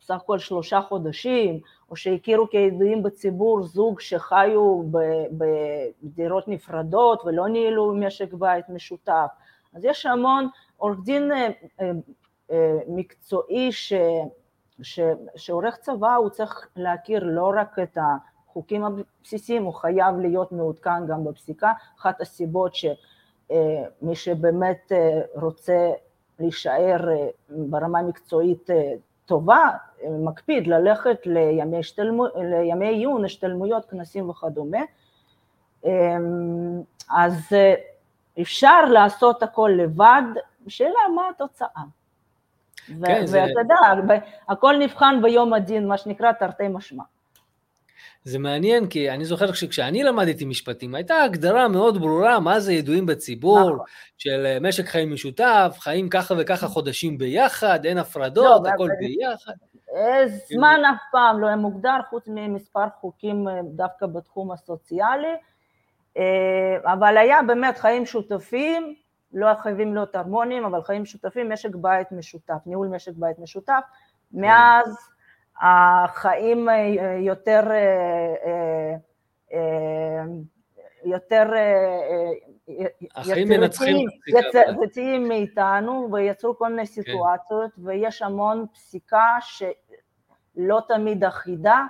[0.05, 1.59] בסך הכל שלושה חודשים,
[1.89, 4.81] או שהכירו כידועים בציבור זוג שחיו
[6.01, 9.27] בדירות נפרדות ולא ניהלו משק בית משותף.
[9.73, 11.47] אז יש המון, עורך דין אה,
[11.81, 11.91] אה,
[12.51, 13.93] אה, מקצועי ש,
[14.81, 14.99] ש,
[15.35, 17.97] שעורך צבא הוא צריך להכיר לא רק את
[18.47, 21.71] החוקים הבסיסיים, הוא חייב להיות מעודכן גם בפסיקה.
[21.99, 22.75] אחת הסיבות
[23.49, 24.91] שמי שבאמת
[25.33, 25.91] רוצה
[26.39, 26.97] להישאר
[27.49, 28.69] ברמה מקצועית
[29.25, 29.69] טובה,
[30.09, 34.79] מקפיד ללכת לימי, השתלמו, לימי עיון, השתלמויות, כנסים וכדומה.
[37.11, 37.73] אז אה,
[38.41, 40.23] אפשר לעשות הכל לבד,
[40.67, 41.83] שאלה מה התוצאה.
[42.87, 43.39] כן, ואתה זה...
[43.39, 44.15] יודע,
[44.49, 47.03] הכל נבחן ביום הדין, מה שנקרא תרתי משמע.
[48.23, 53.05] זה מעניין, כי אני זוכר שכשאני למדתי משפטים, הייתה הגדרה מאוד ברורה מה זה ידועים
[53.05, 53.85] בציבור, נכון.
[54.17, 59.53] של אה, משק חיים משותף, חיים ככה וככה חודשים ביחד, אין הפרדות, לא, הכל ביחד.
[60.53, 65.35] זמן אף פעם לא היה מוגדר, חוץ ממספר חוקים אה, דווקא בתחום הסוציאלי.
[66.83, 68.95] אבל היה באמת חיים שותפים,
[69.33, 73.83] לא חייבים להיות הרמונים, אבל חיים משותפים, משק בית משותף, ניהול משק בית משותף.
[74.31, 74.41] כן.
[74.41, 74.97] מאז
[75.61, 76.67] החיים
[77.19, 77.61] יותר,
[81.05, 81.43] יותר
[83.15, 86.93] החיים מנצחים יצירתיים מאיתנו ויצרו כל מיני כן.
[86.93, 91.85] סיטואציות ויש המון פסיקה שלא תמיד אחידה.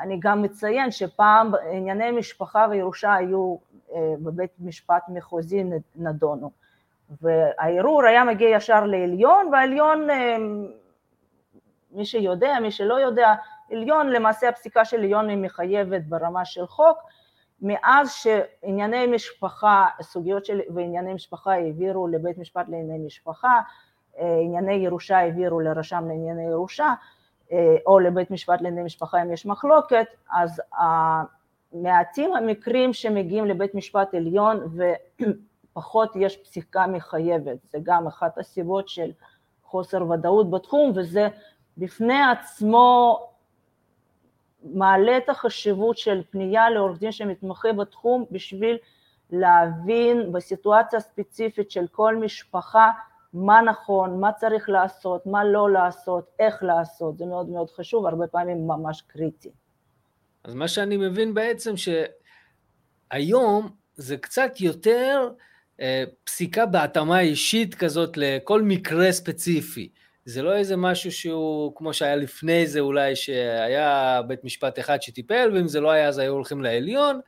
[0.00, 3.56] אני גם מציין שפעם ענייני משפחה וירושה היו
[3.94, 5.64] אה, בבית משפט מחוזי
[5.96, 6.50] נדונו.
[7.22, 10.36] והערעור היה מגיע ישר לעליון, והעליון, אה,
[11.90, 13.34] מי שיודע, מי שלא יודע,
[13.72, 16.98] עליון, למעשה הפסיקה של עליון היא מחייבת ברמה של חוק,
[17.62, 23.60] מאז שענייני משפחה, סוגיות של וענייני משפחה העבירו לבית משפט לענייני משפחה,
[24.18, 26.94] אה, ענייני ירושה העבירו לרשם לענייני ירושה,
[27.86, 30.60] או לבית משפט לענייני משפחה אם יש מחלוקת, אז
[31.72, 34.60] מעטים המקרים שמגיעים לבית משפט עליון
[35.72, 39.10] ופחות יש פסיקה מחייבת, זה גם אחת הסיבות של
[39.64, 41.28] חוסר ודאות בתחום וזה
[41.78, 43.20] בפני עצמו
[44.62, 48.76] מעלה את החשיבות של פנייה לעורך דין שמתמחה בתחום בשביל
[49.30, 52.90] להבין בסיטואציה ספציפית של כל משפחה
[53.32, 58.26] מה נכון, מה צריך לעשות, מה לא לעשות, איך לעשות, זה מאוד מאוד חשוב, הרבה
[58.26, 59.50] פעמים ממש קריטי.
[60.44, 61.74] אז מה שאני מבין בעצם
[63.10, 65.30] שהיום זה קצת יותר
[65.80, 69.88] אה, פסיקה בהתאמה אישית כזאת לכל מקרה ספציפי.
[70.26, 75.50] זה לא איזה משהו שהוא כמו שהיה לפני זה אולי, שהיה בית משפט אחד שטיפל,
[75.54, 77.20] ואם זה לא היה אז היו הולכים לעליון.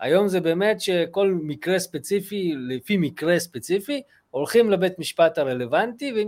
[0.00, 6.26] היום זה באמת שכל מקרה ספציפי, לפי מקרה ספציפי, הולכים לבית משפט הרלוונטי,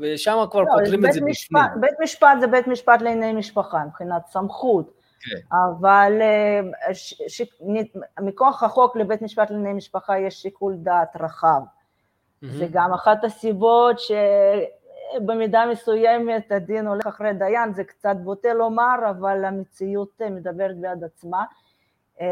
[0.00, 1.62] ושם כבר לא, פותרים את זה בפנים.
[1.80, 4.90] בית משפט זה בית משפט לענייני משפחה, מבחינת סמכות.
[5.20, 5.36] כן.
[5.50, 7.42] אבל אה, ש, ש,
[8.20, 11.60] מכוח החוק לבית משפט לענייני משפחה יש שיקול דעת רחב.
[11.60, 12.46] Mm-hmm.
[12.46, 13.98] זה גם אחת הסיבות
[15.12, 21.44] שבמידה מסוימת הדין הולך אחרי דיין, זה קצת בוטה לומר, אבל המציאות מדברת בעד עצמה.
[22.20, 22.26] אמ,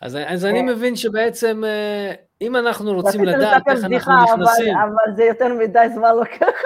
[0.00, 4.76] אז, אז אני אה, מבין שבעצם אה, אם אנחנו רוצים לדעת איך אנחנו נכנסים...
[4.76, 6.62] אבל, אבל זה יותר מדי זמן לוקח,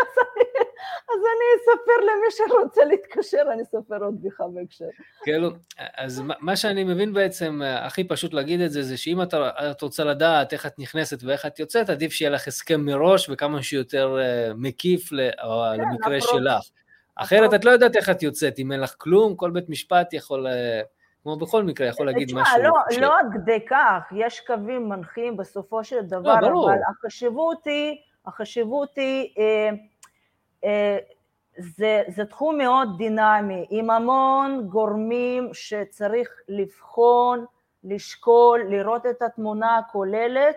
[1.09, 4.85] אז אני אספר למי שרוצה להתקשר, אני אספר עוד בדיחה בהקשר.
[5.23, 5.51] כאילו,
[5.97, 9.35] אז מה שאני מבין בעצם, הכי פשוט להגיד את זה, זה שאם את,
[9.71, 13.63] את רוצה לדעת איך את נכנסת ואיך את יוצאת, עדיף שיהיה לך הסכם מראש וכמה
[13.63, 15.17] שיותר אה, מקיף כן,
[15.79, 16.63] למקרה שלך.
[17.17, 17.55] אחרת.
[17.55, 20.47] את לא יודעת איך את יוצאת, אם אין לך כלום, כל בית משפט יכול...
[20.47, 20.81] אה,
[21.23, 22.63] כמו בכל מקרה, יכול להגיד תשמע, משהו.
[22.63, 22.99] לא, ש...
[22.99, 28.97] לא עד כדי כך, יש קווים מנחים בסופו של דבר, לא, אבל החשיבות היא, החשיבות
[28.97, 29.71] היא, אה,
[31.59, 37.45] זה, זה תחום מאוד דינמי, עם המון גורמים שצריך לבחון,
[37.85, 40.57] לשקול, לראות את התמונה הכוללת,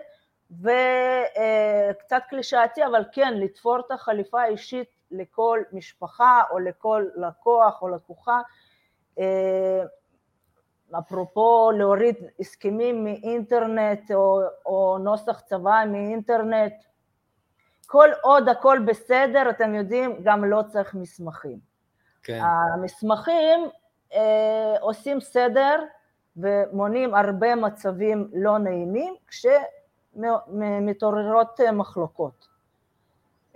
[0.50, 7.88] וקצת אה, קלישאתי, אבל כן, לתפור את החליפה האישית לכל משפחה או לכל לקוח או
[7.88, 8.40] לקוחה.
[9.18, 9.82] אה,
[10.98, 16.72] אפרופו להוריד הסכמים מאינטרנט או, או נוסח צבא מאינטרנט,
[17.90, 21.58] כל עוד הכל בסדר, אתם יודעים, גם לא צריך מסמכים.
[22.22, 22.40] כן.
[22.42, 23.68] המסמכים
[24.14, 25.84] אה, עושים סדר
[26.36, 29.14] ומונעים הרבה מצבים לא נעימים
[30.16, 32.48] כשמתעוררות מחלוקות.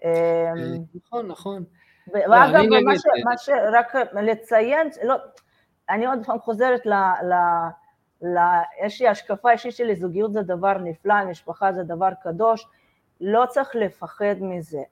[0.05, 0.53] אה,
[0.95, 1.65] נכון, נכון.
[2.13, 5.15] ואגב, לא, מה, ש, מה שרק לציין, לא,
[5.91, 6.93] אני עוד פעם חוזרת ל...
[7.23, 7.35] ל
[8.23, 8.39] ל...
[8.85, 12.67] יש לי השקפה אישית שלי, זוגיות זה דבר נפלא, משפחה זה דבר קדוש,
[13.23, 14.83] לא צריך לפחד מזה.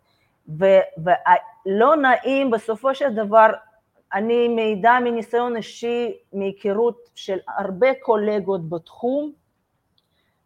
[0.49, 3.47] ולא נעים, בסופו של דבר,
[4.15, 9.33] אני מעידה מניסיון אישי, מהיכרות של הרבה קולגות בתחום,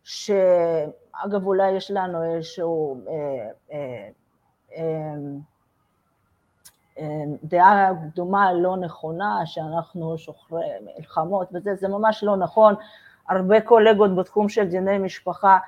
[0.04, 4.08] שאגב אולי יש לנו איזשהו אה, אה,
[4.78, 5.14] אה,
[7.42, 12.74] דעה דומה לא נכונה, שאנחנו שוחרי מלחמות וזה, זה ממש לא נכון.
[13.28, 15.58] הרבה קולגות בתחום של דיני משפחה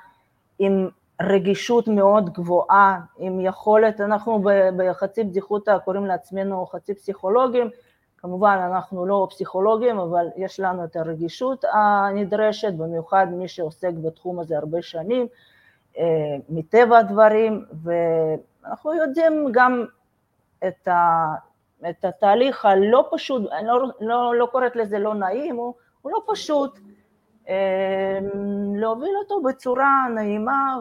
[0.59, 0.89] עם
[1.21, 4.43] רגישות מאוד גבוהה, עם יכולת, אנחנו
[4.77, 7.69] בחצי בדיחותא קוראים לעצמנו חצי פסיכולוגים,
[8.17, 14.57] כמובן אנחנו לא פסיכולוגים, אבל יש לנו את הרגישות הנדרשת, במיוחד מי שעוסק בתחום הזה
[14.57, 15.27] הרבה שנים,
[15.97, 16.03] אה,
[16.49, 19.85] מטבע הדברים, ואנחנו יודעים גם
[20.67, 21.25] את, ה,
[21.89, 26.21] את התהליך הלא פשוט, אני לא, לא, לא קוראת לזה לא נעים, הוא, הוא לא
[26.27, 26.79] פשוט,
[28.75, 30.79] להוביל אותו בצורה נעימה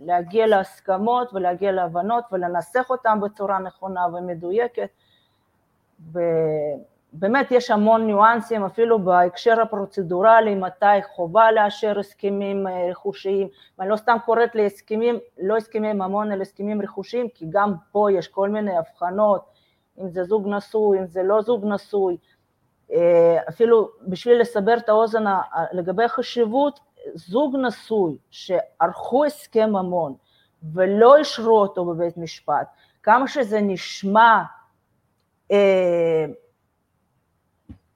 [0.00, 4.88] ולהגיע להסכמות ולהגיע להבנות ולנסח אותם בצורה נכונה ומדויקת.
[7.12, 13.96] באמת יש המון ניואנסים, אפילו בהקשר הפרוצדורלי, מתי חובה לאשר הסכמים אה, רכושיים, ואני לא
[13.96, 18.76] סתם קוראת להסכמים, לא הסכמי ממון, אלא הסכמים רכושיים, כי גם פה יש כל מיני
[18.76, 19.44] הבחנות,
[20.00, 22.16] אם זה זוג נשוי, אם זה לא זוג נשוי,
[23.48, 25.24] אפילו בשביל לסבר את האוזן
[25.72, 26.80] לגבי החשיבות,
[27.14, 30.14] זוג נשוי שערכו הסכם ממון
[30.74, 32.66] ולא אישרו אותו בבית משפט,
[33.02, 34.42] כמה שזה נשמע
[35.50, 36.26] אה,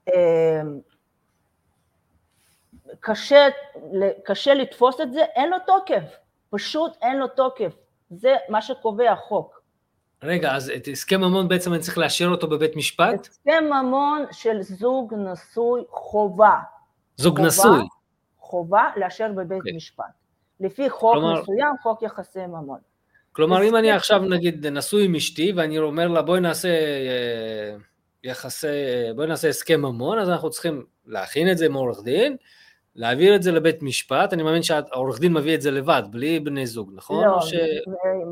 [0.07, 0.61] אה,
[2.99, 3.47] קשה,
[4.23, 6.17] קשה לתפוס את זה, אין לו תוקף,
[6.49, 7.75] פשוט אין לו תוקף,
[8.09, 9.56] זה מה שקובע החוק.
[10.23, 13.27] רגע, אז את הסכם ממון בעצם אני צריך לאשר אותו בבית משפט?
[13.27, 16.55] הסכם ממון של זוג נשוי חובה.
[17.17, 17.87] זוג חובה, נשוי?
[18.39, 19.55] חובה לאשר בבית okay.
[19.55, 19.75] אוקיי.
[19.75, 20.05] משפט.
[20.59, 22.79] לפי חוק כלומר, מסוים, חוק יחסי ממון.
[23.31, 27.75] כלומר, אם אני עכשיו נגיד נשוי עם אשתי ואני אומר לה בואי נעשה אה,
[28.23, 32.37] יחסי, אה, בואי נעשה הסכם ממון, אז אנחנו צריכים להכין את זה עם עורך דין,
[32.97, 36.67] להעביר את זה לבית משפט, אני מאמין שהעורך דין מביא את זה לבד, בלי בני
[36.67, 37.25] זוג, נכון?
[37.25, 37.53] לא, ש...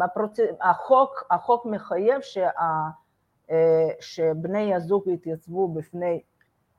[0.06, 0.38] הפרוצ...
[0.62, 2.49] החוק, החוק מחייב שה...
[3.51, 6.21] אה, שבני הזוג יתייצבו בפני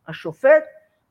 [0.09, 0.65] השופט,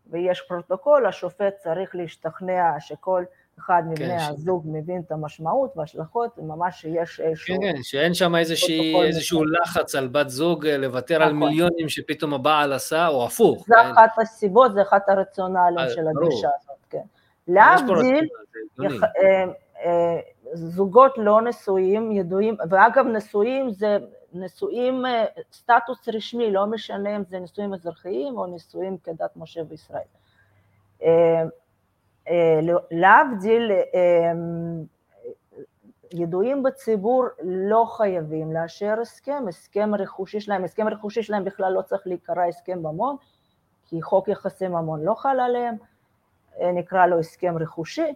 [0.08, 3.24] ויש פרוטוקול, השופט צריך להשתכנע שכל
[3.60, 4.68] אחד מבני כן, הזוג ש...
[4.74, 7.56] מבין את המשמעות וההשלכות, ממש שיש איזשהו...
[7.56, 11.28] כן, כן, שאין שם איזושהי, איזשהו לחץ על בת זוג אה, לוותר נכון.
[11.28, 13.66] על מיליונים שפתאום הבעל עשה, או הפוך.
[13.68, 13.92] זה כן?
[13.92, 17.02] אחת הסיבות, זה אחת הרציונלים אה, של הגישה הזאת, כן.
[17.48, 18.28] להבדיל,
[19.86, 20.20] אה,
[20.54, 23.98] זוגות לא נשואים ידועים, ואגב נשואים זה
[24.34, 25.04] נשואים
[25.54, 30.02] סטטוס רשמי, לא משנה אם זה נישואים אזרחיים או נישואים כדת משה וישראל.
[32.30, 32.60] אה,
[32.92, 34.32] להבדיל, אה,
[36.14, 42.08] ידועים בציבור לא חייבים לאשר הסכם, הסכם רכושי שלהם, הסכם רכושי שלהם בכלל לא צריך
[42.08, 43.16] להיקרא הסכם ממון,
[43.86, 45.76] כי חוק יחסי ממון לא חל עליהם,
[46.62, 48.14] אה, נקרא לו הסכם רכושי,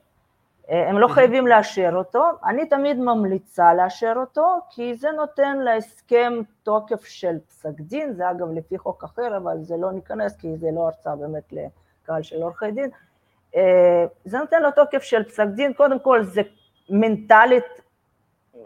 [0.69, 7.05] הם לא חייבים לאשר אותו, אני תמיד ממליצה לאשר אותו, כי זה נותן להסכם תוקף
[7.05, 10.85] של פסק דין, זה אגב לפי חוק אחר, אבל זה לא ניכנס, כי זה לא
[10.85, 12.89] הרצאה באמת לקהל של עורכי דין,
[14.25, 16.41] זה נותן לו תוקף של פסק דין, קודם כל זה
[16.89, 17.63] מנטלית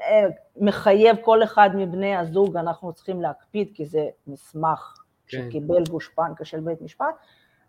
[0.02, 0.26] אה,
[0.58, 5.46] מחייב כל אחד מבני הזוג, אנחנו צריכים להקפיד כי זה מסמך כן.
[5.50, 7.15] שקיבל גושפנקה של בית משפט,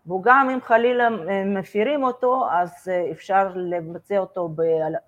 [0.05, 4.55] והוא גם אם חלילה אה, מפירים אותו, אז אפשר לבצע אותו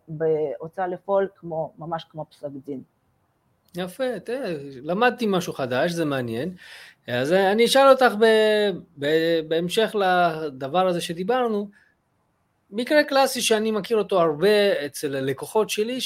[0.08, 2.82] בהוצאה לפועל כמו, ממש כמו פסק דין.
[3.76, 6.56] יפה, תראה, למדתי משהו חדש, זה מעניין.
[7.08, 8.26] אז אני אשאל אותך ב,
[9.00, 9.06] ב,
[9.48, 11.68] בהמשך לדבר הזה שדיברנו,
[12.70, 16.00] מקרה קלאסי שאני מכיר אותו הרבה אצל הלקוחות שלי,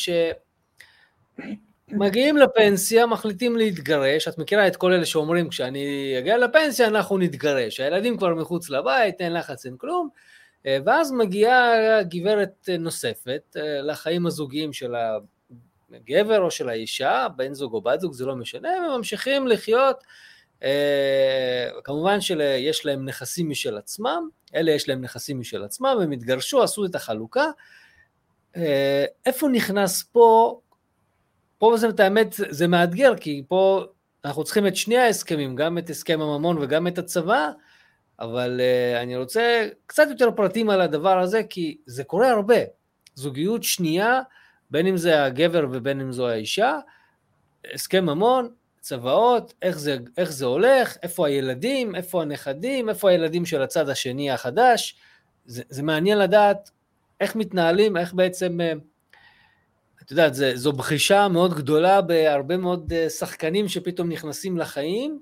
[1.90, 7.80] שמגיעים לפנסיה, מחליטים להתגרש, את מכירה את כל אלה שאומרים, כשאני אגיע לפנסיה אנחנו נתגרש,
[7.80, 10.10] הילדים כבר מחוץ לבית, אין לחץ, אין כלום,
[10.66, 14.94] ואז מגיעה גברת נוספת לחיים הזוגיים של
[15.94, 20.04] הגבר או של האישה, בן זוג או בת זוג, זה לא משנה, וממשיכים לחיות
[21.84, 26.86] כמובן שיש להם נכסים משל עצמם, אלה יש להם נכסים משל עצמם, הם התגרשו, עשו
[26.86, 27.46] את החלוקה.
[28.56, 28.60] Uh,
[29.26, 30.60] איפה נכנס פה,
[31.58, 33.86] פה זה, את האמת זה מאתגר, כי פה
[34.26, 37.50] אנחנו צריכים את שני ההסכמים, גם את הסכם הממון וגם את הצבא,
[38.20, 38.62] אבל
[39.02, 42.60] אני רוצה קצת יותר פרטים על הדבר הזה, כי זה קורה הרבה.
[43.16, 44.22] זוגיות שנייה,
[44.72, 46.80] בין אם זה הגבר ובין אם זו האישה,
[47.74, 48.50] הסכם ממון,
[48.82, 54.32] צוואות, איך זה, איך זה הולך, איפה הילדים, איפה הנכדים, איפה הילדים של הצד השני
[54.32, 54.96] החדש.
[55.46, 56.72] זה, זה מעניין לדעת
[57.20, 58.74] איך מתנהלים, איך בעצם, אה,
[60.02, 65.20] את יודעת, זה, זו בחישה מאוד גדולה בהרבה מאוד אה, שחקנים שפתאום נכנסים לחיים.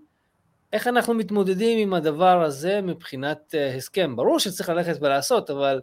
[0.73, 4.15] איך אנחנו מתמודדים עם הדבר הזה מבחינת אה, הסכם?
[4.15, 5.81] ברור שצריך ללכת ולעשות, אבל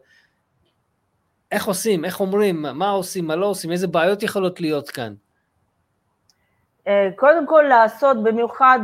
[1.53, 5.15] איך עושים, איך אומרים, מה עושים, מה לא עושים, איזה בעיות יכולות להיות כאן?
[6.87, 8.79] אה, קודם כל לעשות במיוחד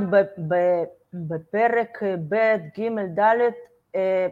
[1.12, 3.50] בפרק ב', ג', ד',
[3.94, 4.26] אה,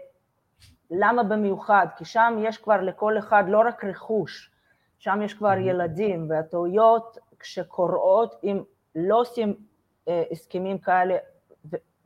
[0.91, 1.87] למה במיוחד?
[1.97, 4.51] כי שם יש כבר לכל אחד לא רק רכוש,
[4.99, 8.63] שם יש כבר ילדים, והטעויות כשקורות, אם
[8.95, 9.55] לא עושים
[10.09, 11.17] אה, הסכמים כאלה,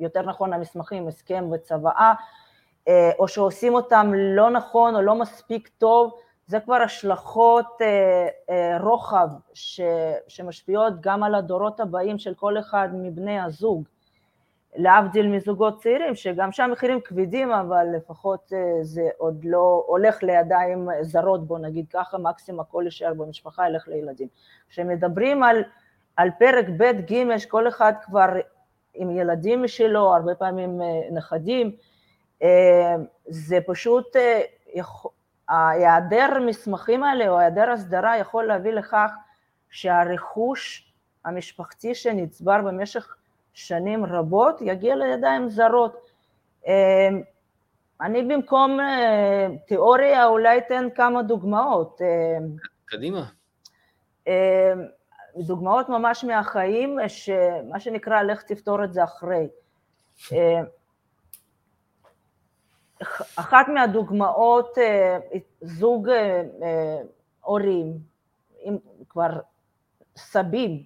[0.01, 2.15] יותר נכון המסמכים, הסכם וצוואה,
[3.19, 9.29] או שעושים אותם לא נכון או לא מספיק טוב, זה כבר השלכות אה, אה, רוחב
[9.55, 9.81] ש,
[10.29, 13.85] שמשפיעות גם על הדורות הבאים של כל אחד מבני הזוג,
[14.77, 20.89] להבדיל מזוגות צעירים, שגם שם מחירים כבדים, אבל לפחות אה, זה עוד לא הולך לידיים
[21.03, 24.29] זרות, בוא נגיד ככה, מקסימום הכל יישאר במשפחה, ילך לילדים.
[24.69, 25.63] כשמדברים על,
[26.17, 28.29] על פרק ב' ג', שכל אחד כבר
[28.95, 30.81] עם ילדים שלו, הרבה פעמים
[31.13, 31.77] נכדים,
[33.27, 34.17] זה פשוט,
[35.49, 39.11] ההיעדר מסמכים האלה או היעדר הסדרה יכול להביא לכך
[39.71, 40.93] שהרכוש
[41.25, 43.17] המשפחתי שנצבר במשך
[43.55, 46.11] שנים רבות יגיע לידיים זרות.
[48.01, 52.01] אני במקום אה, תיאוריה אולי אתן כמה דוגמאות.
[52.03, 52.39] אה,
[52.85, 53.25] קדימה.
[54.29, 54.73] אה,
[55.37, 56.99] דוגמאות ממש מהחיים,
[57.71, 59.49] מה שנקרא, לך תפתור את זה אחרי.
[63.37, 64.79] אחת מהדוגמאות,
[65.61, 66.09] זוג
[67.41, 67.99] הורים,
[69.09, 69.31] כבר
[70.17, 70.83] סבים,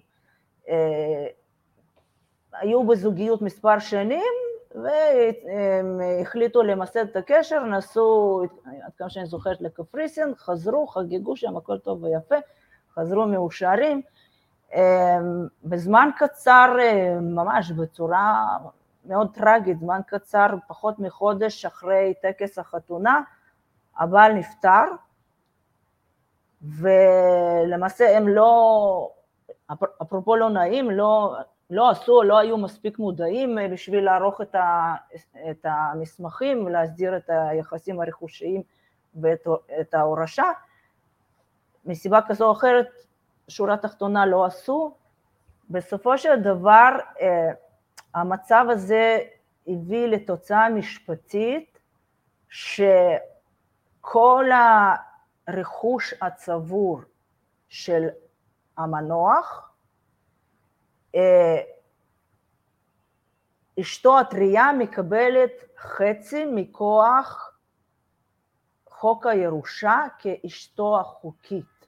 [2.53, 4.33] היו בזוגיות מספר שנים,
[4.75, 11.77] והם החליטו למסד את הקשר, נסעו, עד כמה שאני זוכרת, לקפריסין, חזרו, חגגו שם, הכל
[11.77, 12.35] טוב ויפה,
[12.93, 14.01] חזרו מאושרים.
[15.63, 16.75] בזמן קצר,
[17.21, 18.57] ממש בצורה
[19.09, 23.21] מאוד טרגית, זמן קצר, פחות מחודש אחרי טקס החתונה,
[23.97, 24.83] הבעל נפטר,
[26.61, 29.11] ולמעשה הם לא,
[30.01, 31.35] אפרופו לא נעים, לא,
[31.69, 34.95] לא עשו, לא היו מספיק מודעים אה, בשביל לערוך את, ה,
[35.51, 38.63] את המסמכים ולהסדיר את היחסים הרכושיים
[39.15, 40.51] ואת ההורשה.
[41.85, 42.87] מסיבה כזו או אחרת,
[43.47, 44.93] שורה תחתונה לא עשו.
[45.69, 46.89] בסופו של דבר,
[47.21, 47.51] אה,
[48.13, 49.19] המצב הזה
[49.67, 51.79] הביא לתוצאה משפטית
[52.49, 54.45] שכל
[55.47, 57.01] הרכוש הצבור
[57.69, 58.07] של
[58.77, 59.71] המנוח,
[61.15, 61.61] אה,
[63.79, 67.51] אשתו הטריה מקבלת חצי מכוח
[68.89, 71.87] חוק הירושה כאשתו החוקית.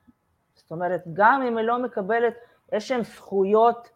[0.55, 2.33] זאת אומרת, גם אם היא לא מקבלת
[2.71, 3.89] איזשהן זכויות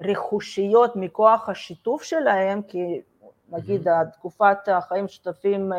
[0.00, 3.00] רכושיות מכוח השיתוף שלהם, כי
[3.48, 4.10] נגיד mm-hmm.
[4.12, 5.78] תקופת החיים המשותפים אה,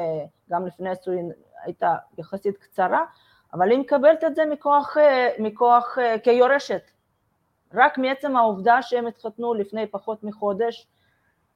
[0.50, 1.32] גם לפני הנישואין
[1.64, 3.04] הייתה יחסית קצרה,
[3.54, 6.82] אבל היא מקבלת את זה מכוח, אה, מכוח כיורשת.
[7.74, 10.88] רק מעצם העובדה שהם התחתנו לפני פחות מחודש,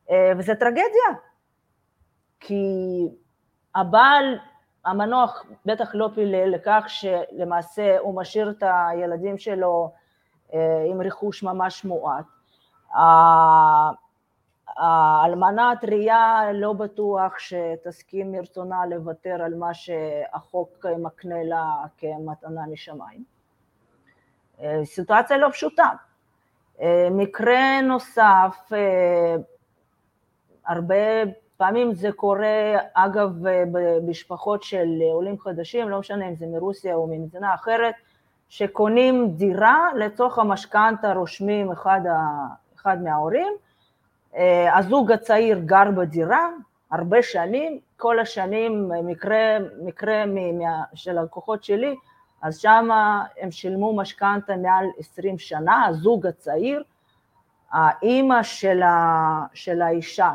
[0.09, 1.09] אה, וזה טרגדיה,
[2.39, 2.63] כי
[3.75, 4.37] הבעל
[4.85, 9.91] המנוח בטח לא פילל לכך שלמעשה הוא משאיר את הילדים שלו
[10.53, 12.25] אה, עם רכוש ממש מועט.
[14.77, 23.23] האלמנה הטריה לא בטוח שתסכים מרצונה לוותר על מה שהחוק מקנה לה כמתנה משמיים.
[24.61, 25.89] אה, סיטואציה לא פשוטה.
[26.81, 29.35] אה, מקרה נוסף, אה,
[30.67, 30.95] הרבה
[31.57, 33.29] פעמים זה קורה, אגב,
[33.71, 37.95] במשפחות של עולים חדשים, לא משנה אם זה מרוסיה או ממדינה אחרת,
[38.49, 42.01] שקונים דירה לצורך המשכנתה רושמים אחד,
[42.81, 43.53] אחד מההורים,
[44.73, 46.49] הזוג הצעיר גר בדירה
[46.91, 50.23] הרבה שנים, כל השנים, מקרה, מקרה
[50.93, 51.95] של הלקוחות שלי,
[52.41, 52.89] אז שם
[53.41, 56.83] הם שילמו משכנתה מעל 20 שנה, הזוג הצעיר,
[57.71, 60.31] האימא של, ה, של האישה.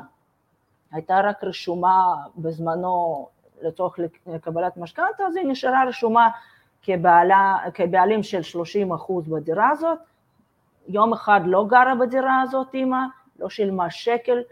[0.92, 3.28] הייתה רק רשומה בזמנו
[3.62, 3.98] לצורך
[4.40, 6.28] קבלת משכנתה, אז היא נשארה רשומה
[6.82, 9.98] כבעלה, כבעלים של 30 אחוז בדירה הזאת,
[10.88, 12.98] יום אחד לא גרה בדירה הזאת אימא,
[13.38, 14.42] לא שילמה שקל,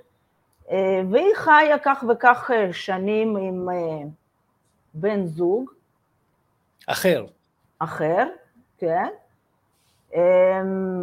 [0.71, 4.09] אה, והיא חיה כך וכך שנים עם אה,
[4.95, 5.71] בן זוג.
[6.87, 7.27] אחר.
[7.79, 8.29] אחר,
[8.79, 9.09] כן?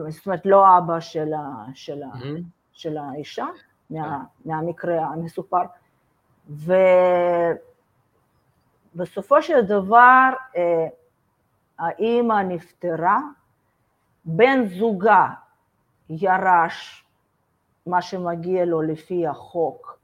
[0.10, 2.42] זאת אומרת, לא אבא של, ה, של, ה, mm-hmm.
[2.74, 3.46] של האישה,
[3.90, 5.62] מה, מהמקרה המסופר.
[8.96, 10.88] ובסופו של דבר, אה,
[11.80, 13.20] האימא נפטרה,
[14.26, 15.28] בן זוגה
[16.10, 17.06] ירש
[17.86, 20.00] מה שמגיע לו לפי החוק.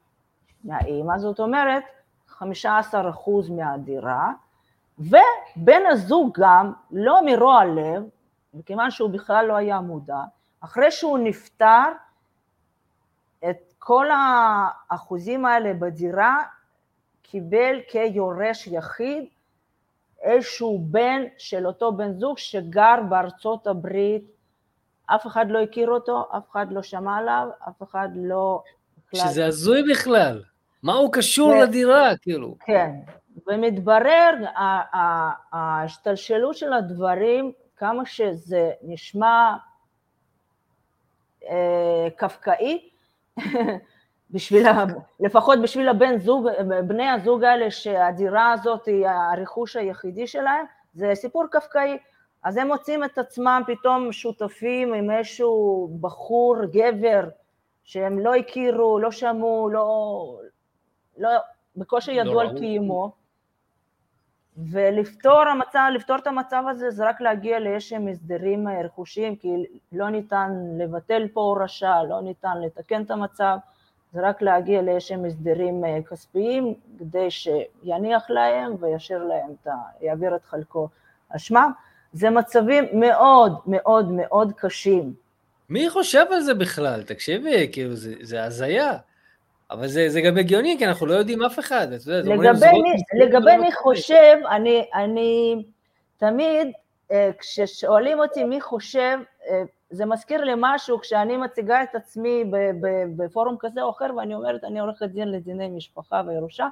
[0.64, 1.84] מהאימא, זאת אומרת,
[2.40, 2.44] 15%
[3.50, 4.32] מהדירה,
[5.00, 8.04] ובן הזוג גם, לא מרוע לב,
[8.54, 10.22] מכיוון שהוא בכלל לא היה מודע,
[10.62, 11.92] אחרי שהוא נפטר,
[13.50, 16.44] את כל האחוזים האלה בדירה
[17.22, 19.26] קיבל כיורש יחיד
[20.22, 24.24] איזשהו בן של אותו בן זוג שגר בארצות הברית,
[25.06, 28.64] אף אחד לא הכיר אותו, אף אחד לא שמע עליו, אף אחד לא...
[29.16, 30.44] שזה הזוי בכלל,
[30.84, 31.62] מה הוא קשור ו...
[31.62, 32.56] לדירה, כאילו?
[32.66, 32.92] כן,
[33.48, 34.34] ומתברר
[35.52, 39.56] ההשתלשלות של הדברים, כמה שזה נשמע
[41.50, 42.90] אה, קפקאי,
[44.32, 44.68] בשביל,
[45.20, 46.48] לפחות בשביל הבן זוג,
[46.88, 51.98] בני הזוג האלה שהדירה הזאת היא הרכוש היחידי שלהם, זה סיפור קפקאי.
[52.44, 57.30] אז הם מוצאים את עצמם פתאום שותפים עם איזשהו בחור, גבר,
[57.84, 60.40] שהם לא הכירו, לא שמעו, לא,
[61.18, 61.30] לא,
[61.76, 63.12] בקושי ידעו לא על קיומו.
[64.58, 69.50] ולפתור המצב, לפתור את המצב הזה זה רק להגיע לאיזשהם הסדרים רכושיים, כי
[69.92, 73.58] לא ניתן לבטל פה הורשה, לא ניתן לתקן את המצב,
[74.14, 79.72] זה רק להגיע לאיזשהם הסדרים אה, כספיים כדי שיניח להם וישאיר להם, את ה...
[80.02, 80.88] יעביר את חלקו
[81.38, 81.72] שמם.
[82.14, 85.14] זה מצבים מאוד מאוד מאוד קשים.
[85.70, 87.04] מי חושב על זה בכלל?
[87.04, 88.98] תקשיבי, כאילו, זה, זה הזיה.
[89.72, 91.94] אבל זה, זה גם הגיוני, כי אנחנו לא יודעים אף אחד.
[91.94, 95.64] אתה יודע, לגבי, מי, לגבי מי חושב, אני, אני
[96.18, 96.68] תמיד,
[97.12, 99.18] אה, כששואלים אותי מי חושב,
[99.50, 102.52] אה, זה מזכיר לי משהו כשאני מציגה את עצמי
[103.16, 106.68] בפורום כזה או אחר, ואני אומרת, אני עורכת דין לדיני משפחה וירושה,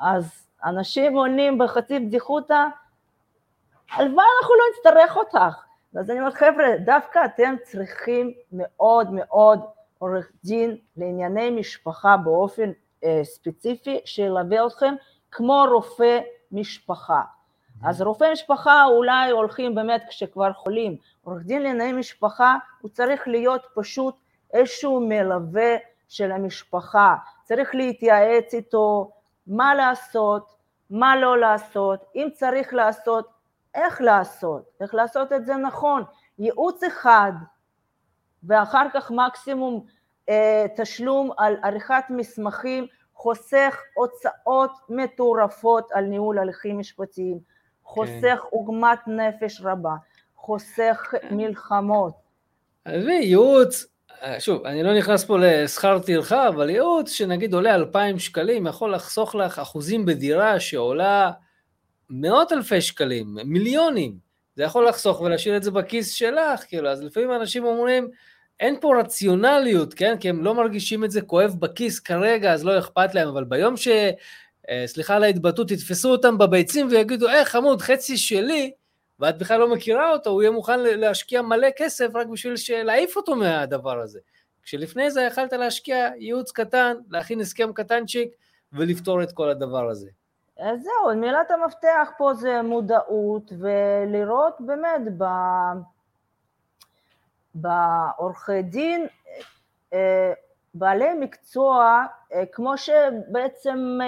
[0.00, 2.64] אז אנשים עונים בחצי בדיחותא,
[3.92, 5.64] הלוואי אנחנו לא נצטרך אותך.
[5.96, 9.60] אז אני אומרת, חבר'ה, דווקא אתם צריכים מאוד מאוד
[9.98, 12.70] עורך דין לענייני משפחה באופן
[13.04, 14.94] אה, ספציפי, שילווה אתכם
[15.30, 16.20] כמו רופא
[16.52, 17.20] משפחה.
[17.84, 23.66] אז רופאי משפחה אולי הולכים באמת כשכבר חולים, עורך דין לענייני משפחה הוא צריך להיות
[23.74, 24.14] פשוט
[24.52, 25.76] איזשהו מלווה
[26.08, 29.10] של המשפחה, צריך להתייעץ איתו
[29.46, 30.54] מה לעשות,
[30.90, 33.28] מה לא לעשות, אם צריך לעשות,
[33.74, 36.02] איך לעשות, איך לעשות את זה נכון,
[36.38, 37.32] ייעוץ אחד
[38.44, 39.86] ואחר כך מקסימום
[40.28, 47.38] אה, תשלום על עריכת מסמכים חוסך הוצאות מטורפות על ניהול הליכים משפטיים,
[47.84, 48.48] חוסך כן.
[48.50, 49.94] עוגמת נפש רבה,
[50.36, 51.36] חוסך כן.
[51.36, 52.12] מלחמות.
[52.84, 53.86] עזבי, ייעוץ,
[54.22, 58.94] אה, שוב, אני לא נכנס פה לשכר טרחה, אבל ייעוץ שנגיד עולה 2,000 שקלים, יכול
[58.94, 61.30] לחסוך לך אחוזים בדירה שעולה
[62.10, 64.16] מאות אלפי שקלים, מיליונים.
[64.56, 68.10] זה יכול לחסוך ולהשאיר את זה בכיס שלך, כאילו, אז לפעמים אנשים אומרים,
[68.60, 70.16] אין פה רציונליות, כן?
[70.20, 73.76] כי הם לא מרגישים את זה כואב בכיס כרגע, אז לא אכפת להם, אבל ביום
[73.76, 73.88] ש...
[74.70, 78.72] אה, סליחה על ההתבטאות, יתפסו אותם בביצים ויגידו, אה, חמוד, חצי שלי,
[79.20, 83.36] ואת בכלל לא מכירה אותו, הוא יהיה מוכן להשקיע מלא כסף רק בשביל להעיף אותו
[83.36, 84.20] מהדבר הזה.
[84.62, 88.34] כשלפני זה יכלת להשקיע ייעוץ קטן, להכין הסכם קטנצ'יק
[88.72, 90.08] ולפתור את כל הדבר הזה.
[90.58, 95.24] אז זהו, מילת המפתח פה זה מודעות, ולראות באמת ב...
[97.54, 99.06] בעורכי דין
[99.92, 100.32] אה,
[100.74, 103.98] בעלי מקצוע, אה, כמו שבעצם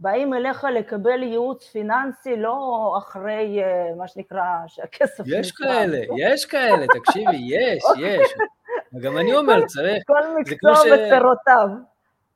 [0.00, 3.60] באים אליך לקבל ייעוץ פיננסי לא אחרי
[3.96, 5.66] מה שנקרא שהכסף יש נקרא.
[5.66, 8.16] כאלה, יש כאלה, תקשיבי, יש, אוקיי.
[8.16, 8.34] יש.
[9.00, 10.02] גם אני אומר, צריך...
[10.06, 11.68] כל מקצוע ופירותיו.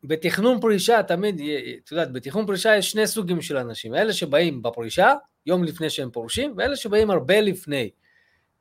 [0.05, 1.41] בתכנון פרישה תמיד,
[1.85, 5.15] את יודעת, בתכנון פרישה יש שני סוגים של אנשים, אלה שבאים בפרישה,
[5.47, 7.91] יום לפני שהם פורשים, ואלה שבאים הרבה לפני.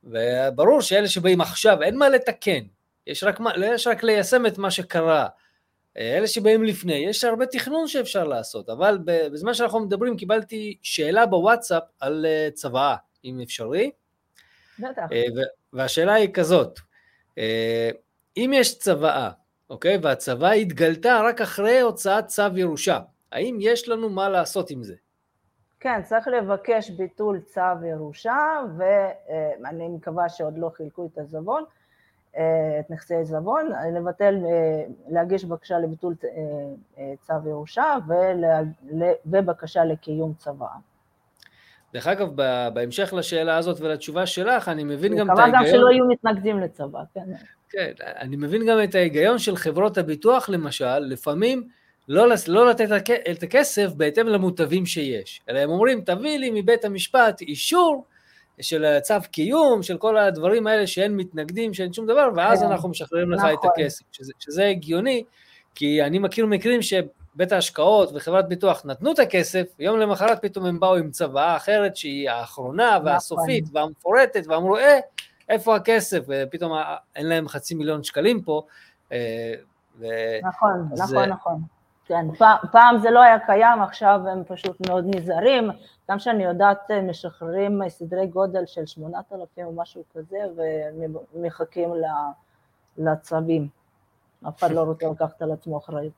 [0.04, 2.60] וברור שאלה שבאים עכשיו, אין מה לתקן,
[3.06, 5.26] יש רק, יש רק ליישם את מה שקרה.
[6.00, 11.82] אלה שבאים לפני, יש הרבה תכנון שאפשר לעשות, אבל בזמן שאנחנו מדברים קיבלתי שאלה בוואטסאפ
[12.00, 13.90] על אה, צוואה, אם אפשרי.
[14.78, 15.02] בטח.
[15.12, 15.24] אה,
[15.72, 16.78] והשאלה היא כזאת,
[17.38, 17.90] אה,
[18.36, 19.30] אם יש צוואה,
[19.70, 23.00] אוקיי, והצוואה התגלתה רק אחרי הוצאת צו ירושה,
[23.32, 24.94] האם יש לנו מה לעשות עם זה?
[25.80, 28.38] כן, צריך לבקש ביטול צו ירושה,
[28.78, 31.64] ואני מקווה שעוד לא חילקו את הזבון,
[32.34, 36.14] את נכסי העיזבון, לבטל, אה, להגיש בקשה לביטול
[36.98, 37.96] אה, צו ירושה
[39.26, 40.76] ובקשה לקיום צוואה.
[41.92, 42.28] דרך אגב,
[42.74, 45.48] בהמשך לשאלה הזאת ולתשובה שלך, אני מבין גם את ההיגיון...
[45.48, 47.24] מקווה גם שלא יהיו מתנגדים לצבא, כן.
[47.70, 51.68] כן, אני מבין גם את ההיגיון של חברות הביטוח, למשל, לפעמים
[52.08, 52.88] לא, לא לתת
[53.30, 58.04] את הכסף בהתאם למוטבים שיש, אלא הם אומרים, תביא לי מבית המשפט אישור
[58.60, 62.66] של צו קיום, של כל הדברים האלה שאין מתנגדים, שאין שום דבר, ואז כן.
[62.66, 63.50] אנחנו משחררים לך נכון.
[63.52, 65.24] את הכסף, שזה, שזה הגיוני,
[65.74, 70.80] כי אני מכיר מקרים שבית ההשקעות וחברת ביטוח נתנו את הכסף, יום למחרת פתאום הם
[70.80, 73.06] באו עם צוואה אחרת שהיא האחרונה נכון.
[73.06, 73.76] והסופית נכון.
[73.76, 74.98] והמפורטת, ואמרו, אה,
[75.48, 76.20] איפה הכסף?
[76.28, 76.72] ופתאום
[77.16, 78.62] אין להם חצי מיליון שקלים פה.
[79.12, 79.54] אה,
[79.98, 80.06] ו...
[80.42, 80.88] נכון.
[80.96, 81.79] נכון, נכון.
[82.10, 82.26] כן,
[82.72, 85.70] פעם זה לא היה קיים, עכשיו הם פשוט מאוד נזהרים,
[86.10, 90.38] גם שאני יודעת אה, משחררים סדרי גודל של 8,000 או משהו כזה
[91.34, 91.90] ומחכים
[92.98, 93.68] לצווים,
[94.48, 96.12] אף אחד לא רוצה לקחת על עצמו אחריות.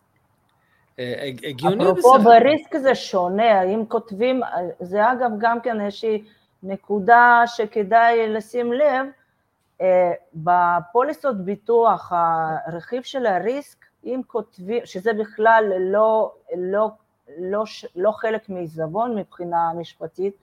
[0.99, 4.41] אה, הגיוני בסך אפרופו בריסק זה שונה, אם כותבים,
[4.81, 6.25] זה אגב גם כן איזושהי
[6.63, 9.07] נקודה שכדאי לשים לב,
[9.81, 12.13] אה, בפוליסות ביטוח,
[12.67, 16.91] הרכיב של הריסק אם כותבים, שזה בכלל לא, לא,
[17.39, 17.65] לא,
[17.97, 20.35] לא חלק מעיזבון מבחינה משפטית,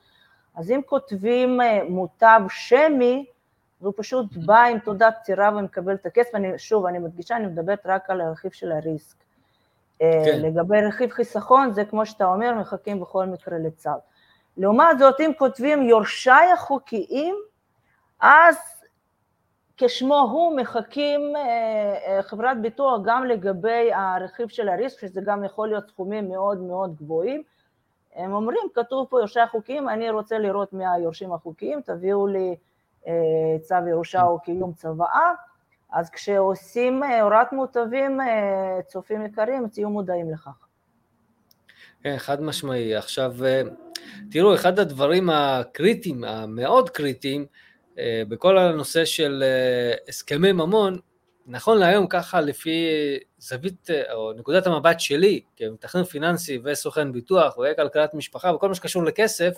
[0.56, 3.26] אז אם כותבים אה, מוטב שמי,
[3.82, 7.82] והוא פשוט בא עם תעודת פטירה ומקבל את הכסף, אני, שוב, אני מדגישה, אני מדברת
[7.86, 9.16] רק על הרכיב של הריסק.
[10.02, 10.42] אה, כן.
[10.42, 13.90] לגבי רכיב חיסכון, זה כמו שאתה אומר, מחכים בכל מקרה לצו.
[14.58, 17.36] לעומת זאת, אם כותבים יורשיי החוקיים,
[18.20, 18.58] אז
[19.82, 21.42] כשמו הוא מחכים אה,
[22.08, 26.96] אה, חברת ביטוח גם לגבי הרכיב של הריסק, שזה גם יכול להיות סכומים מאוד מאוד
[26.96, 27.44] גבוהים.
[28.16, 32.56] הם אומרים, כתוב פה יורשי החוקיים, אני רוצה לראות מי היורשים החוקיים, תביאו לי
[33.08, 33.14] אה,
[33.62, 35.34] צו ירושה או קיום צוואה.
[35.92, 38.20] אז כשעושים הוראת מוטבים,
[38.88, 40.68] צופים יקרים, תהיו מודעים לכך.
[42.04, 42.96] כן, חד משמעי.
[42.96, 43.36] עכשיו,
[44.32, 47.46] תראו, אחד הדברים הקריטיים, המאוד קריטיים,
[48.28, 51.00] בכל הנושא של אה, הסכמי ממון,
[51.48, 52.88] נכון להיום ככה לפי
[53.38, 59.04] זווית אה, או נקודת המבט שלי כמתכנן פיננסי וסוכן ביטוח וכלכלת משפחה וכל מה שקשור
[59.04, 59.54] לכסף,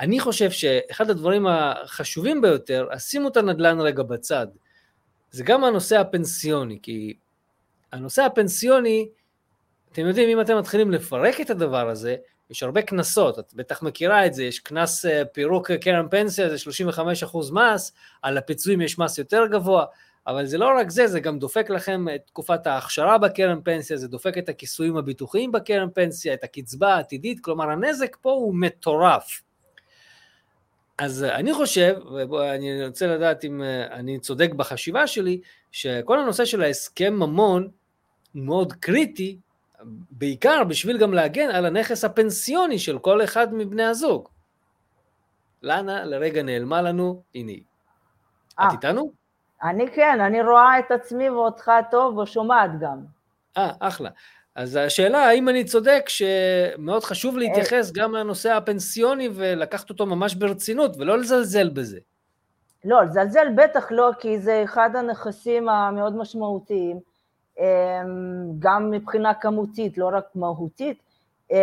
[0.00, 4.46] אני חושב שאחד הדברים החשובים ביותר, אז שימו את הנדל"ן רגע בצד,
[5.30, 7.14] זה גם הנושא הפנסיוני, כי
[7.92, 9.08] הנושא הפנסיוני,
[9.92, 12.16] אתם יודעים, אם אתם מתחילים לפרק את הדבר הזה,
[12.50, 16.70] יש הרבה קנסות, את בטח מכירה את זה, יש קנס אה, פירוק קרן פנסיה, זה
[17.30, 17.92] 35% מס,
[18.22, 19.84] על הפיצויים יש מס יותר גבוה,
[20.26, 24.08] אבל זה לא רק זה, זה גם דופק לכם את תקופת ההכשרה בקרן פנסיה, זה
[24.08, 29.42] דופק את הכיסויים הביטוחיים בקרן פנסיה, את הקצבה העתידית, כלומר הנזק פה הוא מטורף.
[30.98, 31.94] אז אני חושב,
[32.30, 35.40] ואני רוצה לדעת אם אה, אני צודק בחשיבה שלי,
[35.72, 37.68] שכל הנושא של ההסכם ממון
[38.34, 39.38] מאוד קריטי
[40.10, 44.28] בעיקר בשביל גם להגן על הנכס הפנסיוני של כל אחד מבני הזוג.
[45.62, 47.62] לנה לרגע נעלמה לנו, הנה היא.
[48.54, 48.68] את אה.
[48.72, 49.12] איתנו?
[49.62, 52.98] אני כן, אני רואה את עצמי ואותך טוב ושומעת גם.
[53.56, 54.10] אה, אחלה.
[54.54, 60.96] אז השאלה, האם אני צודק שמאוד חשוב להתייחס גם לנושא הפנסיוני ולקחת אותו ממש ברצינות
[60.98, 61.98] ולא לזלזל בזה?
[62.84, 67.09] לא, לזלזל בטח לא, כי זה אחד הנכסים המאוד משמעותיים.
[67.58, 67.64] אמ,
[68.58, 71.02] גם מבחינה כמותית, לא רק מהותית.
[71.50, 71.56] אמ,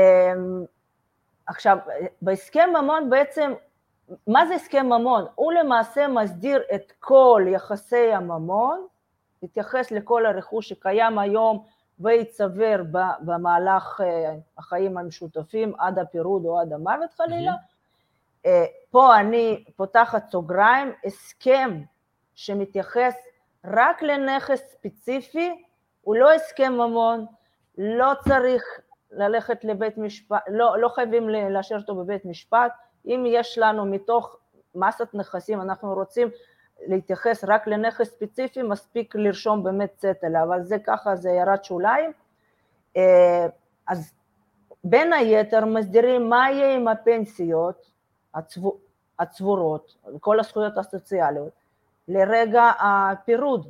[1.47, 1.77] עכשיו,
[2.21, 3.53] בהסכם ממון בעצם,
[4.27, 5.25] מה זה הסכם ממון?
[5.35, 8.87] הוא למעשה מסדיר את כל יחסי הממון,
[9.43, 11.63] מתייחס לכל הרכוש שקיים היום
[11.99, 12.83] ויצבר
[13.19, 17.51] במהלך אה, החיים המשותפים עד הפירוד או עד המוות חלילה.
[17.51, 17.77] Mm-hmm.
[18.91, 21.81] פה אני פותחת סוגריים, הסכם
[22.35, 23.15] שמתייחס
[23.65, 25.66] רק לנכס ספציפי
[26.07, 27.25] הוא לא הסכם ממון,
[27.77, 28.63] לא צריך
[29.11, 32.71] ללכת לבית משפט, לא, לא חייבים לאשר אותו בבית משפט,
[33.05, 34.37] אם יש לנו מתוך
[34.75, 36.27] מסת נכסים, אנחנו רוצים
[36.87, 42.11] להתייחס רק לנכס ספציפי, מספיק לרשום באמת צטל, אבל זה ככה, זה הערת שוליים.
[42.97, 43.47] אה,
[43.87, 44.13] אז
[44.83, 47.91] בין היתר מסדירים מה יהיה עם הפנסיות
[49.19, 51.53] הצבורות, כל הזכויות הסוציאליות,
[52.07, 53.69] לרגע הפירוד.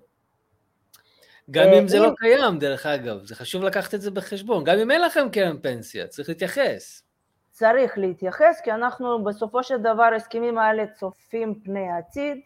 [1.52, 4.64] גם אם זה לא קיים, דרך אגב, זה חשוב לקחת את זה בחשבון.
[4.64, 7.04] גם אם אין לכם קרן פנסיה, צריך להתייחס.
[7.52, 12.38] צריך להתייחס, כי אנחנו בסופו של דבר, ההסכמים האלה צופים פני עתיד,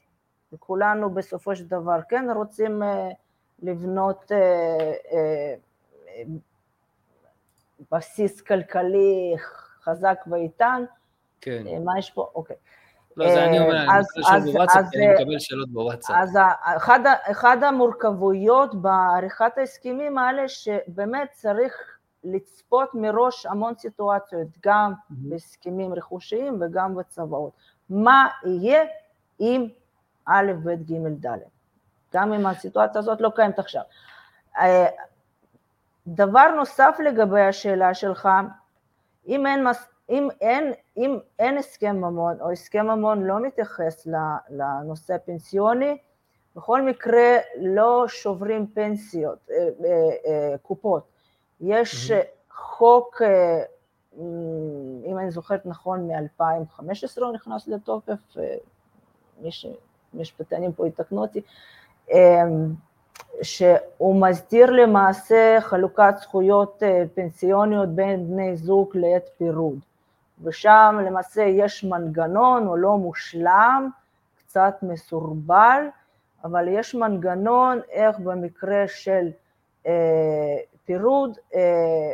[0.54, 3.10] וכולנו בסופו של דבר כן רוצים אה,
[3.62, 4.38] לבנות אה,
[5.12, 6.24] אה,
[7.92, 9.34] בסיס כלכלי
[9.84, 10.84] חזק ואיתן.
[11.42, 11.64] כן.
[11.86, 12.32] מה יש פה?
[12.36, 12.56] אוקיי.
[13.18, 13.86] לא, זה אני אומר,
[14.36, 16.16] אני בוואטסאפ, כי אני מקבל שאלות בוואטסאפ.
[16.16, 16.38] אז
[17.32, 21.74] אחד המורכבויות בעריכת ההסכמים האלה, שבאמת צריך
[22.24, 27.52] לצפות מראש המון סיטואציות, גם בהסכמים רכושיים וגם בצוואות.
[27.90, 28.84] מה יהיה
[29.40, 29.68] אם
[30.26, 31.38] א', ב', ג', ד',
[32.14, 33.82] גם אם הסיטואציה הזאת לא קיימת עכשיו.
[34.58, 34.86] אה,
[36.08, 38.30] דבר נוסף לגבי השאלה שלך,
[39.28, 44.08] אם אין, מס, אם אין, אם אין הסכם ממון, או הסכם ממון לא מתייחס
[44.50, 45.98] לנושא הפנסיוני,
[46.56, 51.04] בכל מקרה לא שוברים פנסיות, אה, אה, אה, קופות.
[51.62, 52.12] יש
[52.52, 53.22] חוק,
[55.06, 58.38] אם אני זוכרת נכון, מ-2015 הוא נכנס לתוקף,
[59.42, 61.42] מי שמשפטנים פה יתקנו אותי,
[63.42, 66.84] שהוא מסדיר למעשה חלוקת זכויות
[67.14, 69.80] פנסיוניות בין בני זוג לעת פירוד.
[70.44, 73.90] ושם למעשה יש מנגנון, הוא לא מושלם,
[74.38, 75.88] קצת מסורבל,
[76.44, 79.30] אבל יש מנגנון איך במקרה של
[79.88, 82.12] אה, פירוד אה,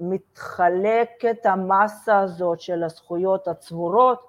[0.00, 4.28] מתחלקת המסה הזאת של הזכויות הצבורות,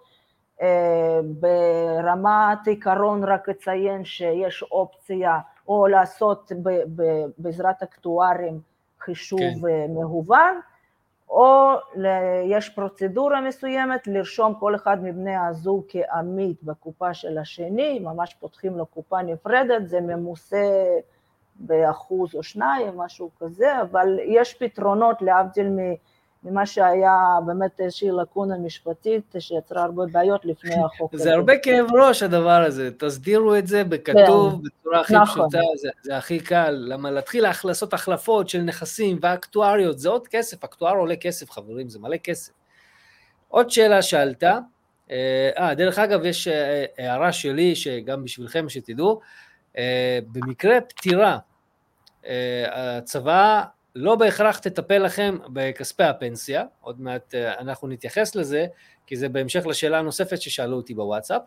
[0.61, 7.03] אה, ברמת עיקרון רק אציין שיש אופציה או לעשות ב, ב,
[7.37, 8.61] בעזרת אקטוארים
[8.99, 9.93] חישוב כן.
[9.93, 10.59] מהוון,
[11.29, 11.71] או
[12.45, 18.85] יש פרוצדורה מסוימת לרשום כל אחד מבני הזוג כעמית בקופה של השני, ממש פותחים לו
[18.85, 20.65] קופה נפרדת, זה ממוסה
[21.55, 25.69] באחוז או שניים, משהו כזה, אבל יש פתרונות להבדיל
[26.43, 31.15] ממה שהיה באמת איזושהי לקונה משפטית שיצרה הרבה בעיות לפני החוק.
[31.15, 34.61] זה הרבה כאב ראש הדבר הזה, תסדירו את זה בכתוב, כן.
[34.63, 35.49] בצורה הכי נכון.
[35.49, 36.75] פשוטה, זה, זה הכי קל.
[36.87, 41.99] למה להתחיל לעשות החלפות של נכסים ואקטואריות, זה עוד כסף, אקטואר עולה כסף חברים, זה
[41.99, 42.51] מלא כסף.
[43.47, 44.59] עוד שאלה שאלת, אה,
[45.57, 49.19] אה דרך אגב יש אה, הערה שלי, שגם בשבילכם שתדעו,
[49.77, 51.37] אה, במקרה פטירה,
[52.71, 53.63] הצבא
[54.01, 58.65] לא בהכרח תטפל לכם בכספי הפנסיה, עוד מעט אנחנו נתייחס לזה,
[59.07, 61.41] כי זה בהמשך לשאלה הנוספת ששאלו אותי בוואטסאפ,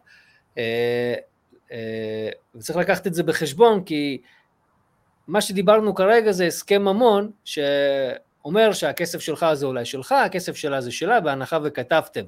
[2.55, 4.21] וצריך לקחת את זה בחשבון, כי
[5.27, 10.91] מה שדיברנו כרגע זה הסכם ממון, שאומר שהכסף שלך זה אולי שלך, הכסף שלה זה
[10.93, 12.25] שלה, בהנחה וכתבתם.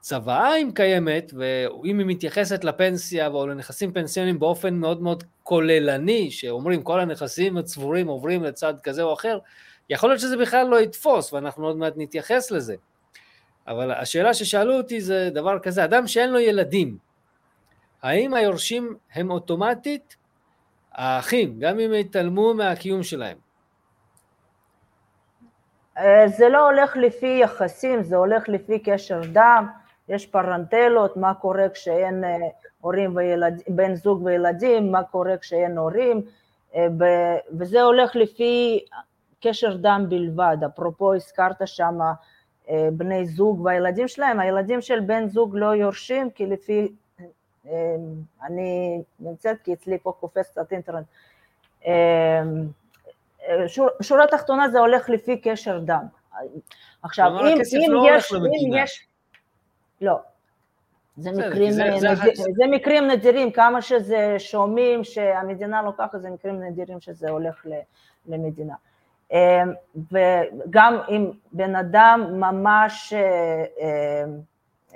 [0.00, 6.82] צוואה אם קיימת, ואם היא מתייחסת לפנסיה או לנכסים פנסיוניים באופן מאוד מאוד כוללני, שאומרים
[6.82, 9.38] כל הנכסים הצבורים עוברים לצד כזה או אחר,
[9.90, 12.74] יכול להיות שזה בכלל לא יתפוס, ואנחנו עוד מעט נתייחס לזה.
[13.68, 16.96] אבל השאלה ששאלו אותי זה דבר כזה, אדם שאין לו ילדים,
[18.02, 20.16] האם היורשים הם אוטומטית
[20.92, 23.36] האחים, גם אם יתעלמו מהקיום שלהם?
[25.98, 29.66] אה, זה לא הולך לפי יחסים, זה הולך לפי קשר דם,
[30.08, 32.36] יש פרנטלות, מה קורה כשאין אה,
[32.80, 36.22] הורים וילדים, בן זוג וילדים, מה קורה כשאין הורים,
[36.74, 36.86] אה,
[37.58, 38.84] וזה הולך לפי
[39.40, 40.56] קשר דם בלבד.
[40.66, 41.98] אפרופו הזכרת שם
[42.70, 46.88] אה, בני זוג והילדים שלהם, הילדים של בן זוג לא יורשים, כי לפי,
[48.42, 51.06] אני נמצאת כי אצלי פה קופץ קצת אינטרנט.
[54.00, 56.06] שורה תחתונה זה הולך לפי קשר דם.
[57.02, 59.06] עכשיו, אם, אם, לא יש, אם יש,
[60.00, 60.18] לא.
[61.16, 66.62] זה מקרים, זה, נדיר, זה, זה מקרים נדירים, כמה שזה שומעים שהמדינה לוקחת, זה מקרים
[66.62, 67.66] נדירים שזה הולך
[68.26, 68.74] למדינה.
[69.32, 69.72] אמ,
[70.12, 74.24] וגם אם בן אדם ממש אה, אה,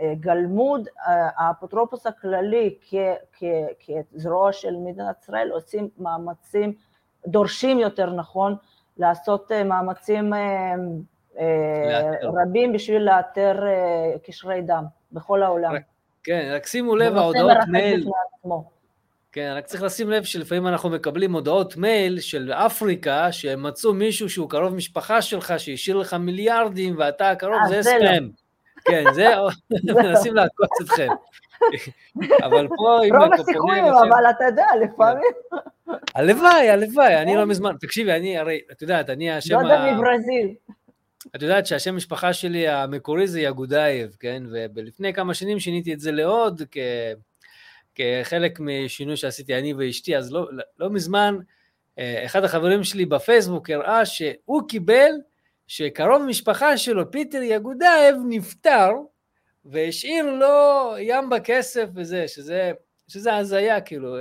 [0.01, 0.89] אה, גלמוד,
[1.37, 2.75] האפוטרופוס הכללי
[4.15, 6.73] כזרוע של מדינת ישראל עושים מאמצים,
[7.27, 8.57] דורשים יותר נכון,
[8.99, 10.33] לעשות מאמצים
[12.23, 13.65] רבים בשביל לאתר
[14.23, 15.75] קשרי דם בכל העולם.
[16.25, 18.09] כן, רק שימו לב, ההודעות מייל...
[19.33, 24.29] כן, רק צריך לשים לב שלפעמים אנחנו מקבלים הודעות מייל של אפריקה, שהם מצאו מישהו
[24.29, 28.25] שהוא קרוב משפחה שלך, שהשאיר לך מיליארדים, ואתה הקרוב, אה, זה ספאם.
[28.25, 28.31] לא.
[28.85, 29.27] כן, זה,
[30.03, 31.09] מנסים לעקוץ אתכם.
[32.43, 35.33] אבל פה, אם רוב הסיכויים, אבל אתה יודע, לפעמים.
[36.15, 39.63] הלוואי, הלוואי, אני לא מזמן, תקשיבי, אני הרי, את יודעת, אני השם ה...
[39.63, 40.55] דודה מברזיל.
[41.37, 44.43] את יודעת שהשם משפחה שלי המקורי זה יגודאייב, כן?
[44.75, 46.79] ולפני כמה שנים שיניתי את זה לעוד כ...
[47.95, 51.37] כחלק משינוי שעשיתי אני ואשתי, אז לא, לא מזמן
[51.99, 55.11] אה, אחד החברים שלי בפייסבוק הראה שהוא קיבל
[55.67, 58.91] שקרוב משפחה שלו, פיטר יגודאייב, נפטר
[59.65, 62.73] והשאיר לו ים בכסף וזה, שזה,
[63.09, 64.17] שזה הזיה, כאילו,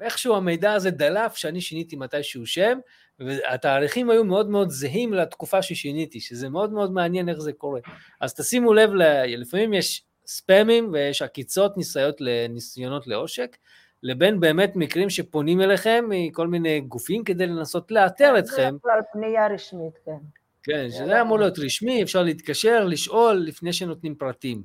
[0.00, 2.78] איכשהו המידע הזה דלף שאני שיניתי מתישהו שם,
[3.18, 7.80] והתאריכים היו מאוד מאוד זהים לתקופה ששיניתי, שזה מאוד מאוד מעניין איך זה קורה.
[8.20, 8.90] אז תשימו לב,
[9.26, 13.56] לפעמים יש ספאמים ויש עקיצות ניסיונות, ניסיונות לעושק,
[14.02, 18.70] לבין באמת מקרים שפונים אליכם מכל מיני גופים כדי לנסות לאתר אתכם.
[18.72, 20.16] זה בכלל פנייה רשמית, כן.
[20.62, 24.62] כן, שזה אמור להיות רשמי, אפשר להתקשר, לשאול לפני שנותנים פרטים.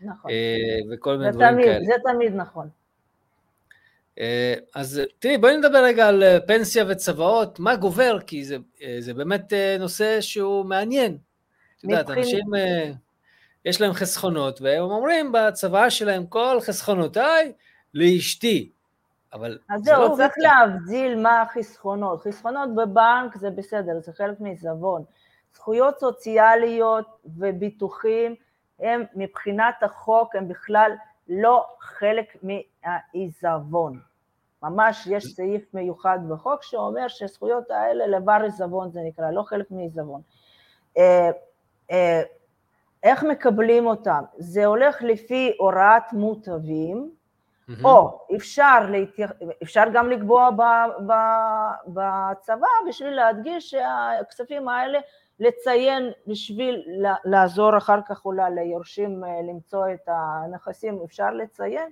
[0.00, 0.30] נכון.
[0.30, 1.84] אה, וכל מיני דברים כאלה.
[1.84, 2.68] זה תמיד נכון.
[4.18, 8.56] אה, אז תראי, בואי נדבר רגע על אה, פנסיה וצוואות, מה גובר, כי זה,
[8.98, 11.18] זה באמת נושא שהוא מעניין.
[11.78, 12.44] את יודעת, אנשים,
[13.66, 17.52] יש להם חסכונות, והם אומרים בצוואה שלהם, כל חסכונותיי
[17.94, 18.72] לאשתי.
[19.32, 22.20] אבל אז זהו, לא צריך להבדיל מה החסכונות.
[22.22, 25.04] חסכונות בבנק זה בסדר, זה חלק מעיזבון.
[25.54, 27.06] זכויות סוציאליות
[27.38, 28.34] וביטוחים
[28.80, 30.92] הם מבחינת החוק, הם בכלל
[31.28, 34.00] לא חלק מהעיזבון.
[34.62, 40.20] ממש יש סעיף מיוחד בחוק שאומר שזכויות האלה לבר עיזבון זה נקרא, לא חלק מעיזבון.
[43.06, 44.22] איך מקבלים אותם?
[44.38, 47.84] זה הולך לפי הוראת מוטבים, mm-hmm.
[47.84, 49.32] או אפשר, להתייח...
[49.62, 50.50] אפשר גם לקבוע
[51.86, 54.98] בצבא בשביל להדגיש שהכספים האלה
[55.40, 56.82] לציין בשביל
[57.24, 61.90] לעזור אחר כך אולי ליורשים אה, למצוא את הנכסים, אפשר לציין,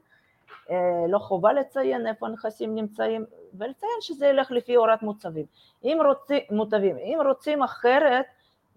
[0.71, 0.77] אה,
[1.09, 5.47] לא חובה לציין איפה הנכסים נמצאים, ולציין שזה ילך לפי הוראת מוצבים.
[5.85, 6.97] אם רוצים, מוטבים.
[6.97, 8.27] אם רוצים אחרת,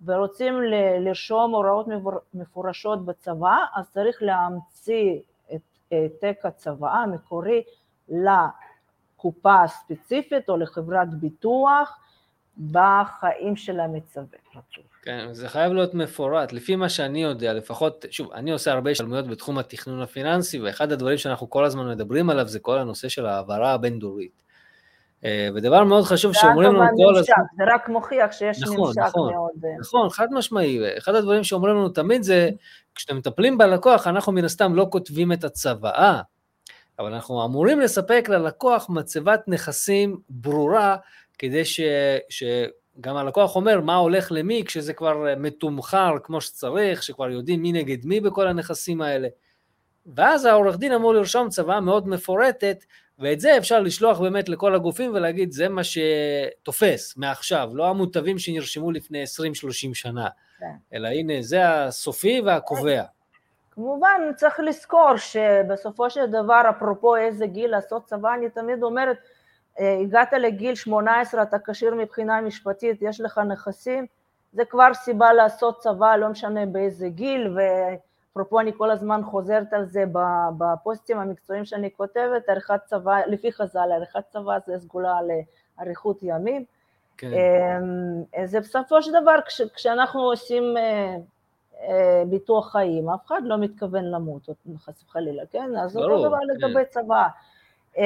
[0.06, 0.62] ורוצים
[1.00, 1.86] לרשום הוראות
[2.34, 5.20] מפורשות בצבא, אז צריך להמציא
[5.56, 7.64] את העתק הצוואה המקורי
[8.10, 12.00] לקופה הספציפית או לחברת ביטוח
[12.72, 14.38] בחיים של המצווה.
[15.02, 16.54] כן, זה חייב להיות מפורט.
[16.54, 21.18] לפי מה שאני יודע, לפחות, שוב, אני עושה הרבה השתלמויות בתחום התכנון הפיננסי, ואחד הדברים
[21.18, 24.47] שאנחנו כל הזמן מדברים עליו זה כל הנושא של ההעברה הבין-דורית.
[25.26, 27.36] אה, ודבר מאוד חשוב שאומרים לנו כל הזמן...
[27.58, 29.52] זה רק מוכיח שיש נכון, ממשק נכון, מאוד...
[29.80, 30.98] נכון, חד משמעי.
[30.98, 32.50] אחד הדברים שאומרים לנו תמיד זה,
[32.96, 36.22] כשאתם מטפלים בלקוח, אנחנו מן הסתם לא כותבים את הצוואה,
[37.00, 40.96] אבל אנחנו אמורים לספק ללקוח מצבת נכסים ברורה,
[41.38, 41.80] כדי ש...
[42.30, 42.44] ש...
[43.02, 48.06] גם הלקוח אומר מה הולך למי כשזה כבר מתומחר כמו שצריך, שכבר יודעים מי נגד
[48.06, 49.28] מי בכל הנכסים האלה.
[50.16, 52.84] ואז העורך דין אמור לרשום צוואה מאוד מפורטת,
[53.20, 58.92] ואת זה אפשר לשלוח באמת לכל הגופים ולהגיד זה מה שתופס מעכשיו, לא המוטבים שנרשמו
[58.92, 59.26] לפני 20-30
[59.94, 60.28] שנה,
[60.60, 60.66] כן.
[60.94, 63.04] אלא הנה זה הסופי והקובע.
[63.72, 69.18] כמובן צריך לזכור שבסופו של דבר אפרופו איזה גיל לעשות צבא, אני תמיד אומרת
[69.80, 74.06] אה, הגעת לגיל 18, אתה כשיר מבחינה משפטית, יש לך נכסים,
[74.54, 77.58] זה כבר סיבה לעשות צבא, לא משנה באיזה גיל,
[78.38, 80.04] ואפרופו אני כל הזמן חוזרת על זה
[80.58, 85.18] בפוסטים המקצועיים שאני כותבת, עריכת צבא, לפי חז"ל, עריכת צבא זה סגולה
[85.78, 86.66] לאריכות ימים.
[87.18, 87.32] כן.
[87.34, 91.16] אמ, זה בסופו של דבר, כש, כשאנחנו עושים אה,
[91.82, 95.76] אה, ביטוח חיים, אף אחד לא מתכוון למות, חס וחלילה, כן?
[95.76, 96.68] אז אותו דבר כן.
[96.68, 97.28] לגבי צבא.
[97.98, 98.04] אמ,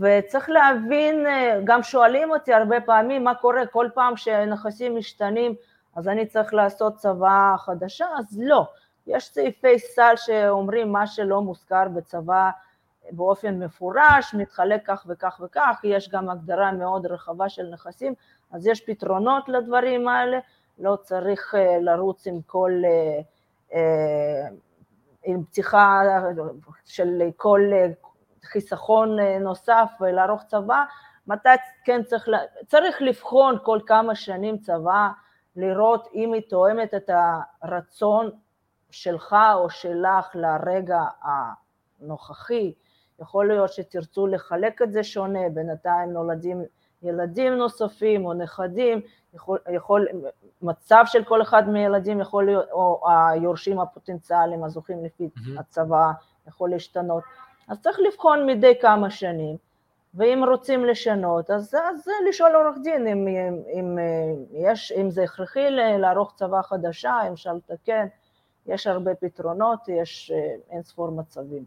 [0.00, 5.54] וצריך להבין, אה, גם שואלים אותי הרבה פעמים מה קורה כל פעם שנכסים משתנים,
[5.96, 8.06] אז אני צריך לעשות צבא חדשה?
[8.18, 8.66] אז לא.
[9.06, 12.50] יש סעיפי סל שאומרים מה שלא מוזכר בצבא
[13.10, 18.14] באופן מפורש, מתחלק כך וכך וכך, יש גם הגדרה מאוד רחבה של נכסים,
[18.52, 20.38] אז יש פתרונות לדברים האלה,
[20.78, 22.82] לא צריך אה, לרוץ עם כל,
[23.74, 24.48] אה,
[25.24, 26.02] עם פתיחה
[26.84, 27.60] של כל
[28.44, 30.84] חיסכון אה, נוסף ולערוך צבא,
[31.26, 31.48] מתי
[31.84, 32.28] כן צריך,
[32.66, 35.08] צריך לבחון כל כמה שנים צבא,
[35.56, 37.10] לראות אם היא תואמת את
[37.62, 38.30] הרצון
[38.94, 41.02] שלך או שלך לרגע
[42.00, 42.72] הנוכחי,
[43.20, 46.62] יכול להיות שתרצו לחלק את זה שונה, בינתיים נולדים
[47.02, 49.00] ילדים נוספים או נכדים,
[49.34, 50.08] יכול, יכול,
[50.62, 55.60] מצב של כל אחד מהילדים יכול להיות, או היורשים הפוטנציאליים הזוכים לפי mm-hmm.
[55.60, 56.10] הצבא
[56.48, 57.22] יכול להשתנות.
[57.68, 59.56] אז צריך לבחון מדי כמה שנים,
[60.14, 63.98] ואם רוצים לשנות, אז, אז לשאול עורך דין אם, אם, אם,
[64.52, 68.06] יש, אם זה הכרחי לערוך צבא חדשה, אם אפשר לתקן,
[68.66, 71.64] יש הרבה פתרונות, יש אה, אין ספור מצבים.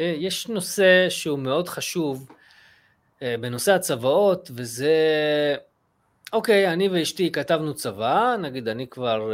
[0.00, 2.28] אה, יש נושא שהוא מאוד חשוב
[3.22, 4.94] אה, בנושא הצוואות, וזה,
[6.32, 9.32] אוקיי, אני ואשתי כתבנו צבא, נגיד אני כבר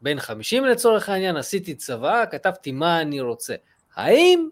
[0.00, 3.54] בן 50 לצורך העניין, עשיתי צבא, כתבתי מה אני רוצה.
[3.94, 4.48] האם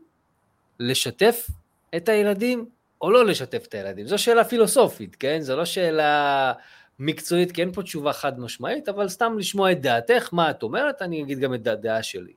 [0.81, 1.51] לשתף
[1.97, 2.69] את הילדים
[3.01, 4.07] או לא לשתף את הילדים?
[4.07, 5.41] זו שאלה פילוסופית, כן?
[5.41, 6.53] זו לא שאלה
[6.99, 11.03] מקצועית, כי אין פה תשובה חד משמעית, אבל סתם לשמוע את דעתך, מה את אומרת,
[11.03, 12.33] אני אגיד גם את הדעה שלי.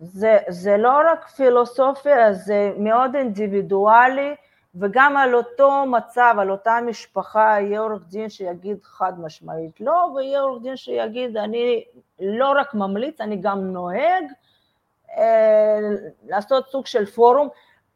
[0.00, 4.34] זה, זה לא רק פילוסופיה, זה מאוד אינדיבידואלי,
[4.74, 10.40] וגם על אותו מצב, על אותה משפחה, יהיה עורך דין שיגיד חד משמעית לא, ויהיה
[10.40, 11.84] עורך דין שיגיד, אני
[12.20, 14.24] לא רק ממליץ, אני גם נוהג,
[15.16, 15.78] אה,
[16.26, 17.48] לעשות סוג של פורום.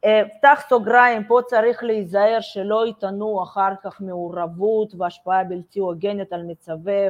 [0.04, 6.42] אה, פתח סוגריים, פה צריך להיזהר שלא יטענו אחר כך מעורבות והשפעה בלתי הוגנת על
[6.42, 7.08] מצווה.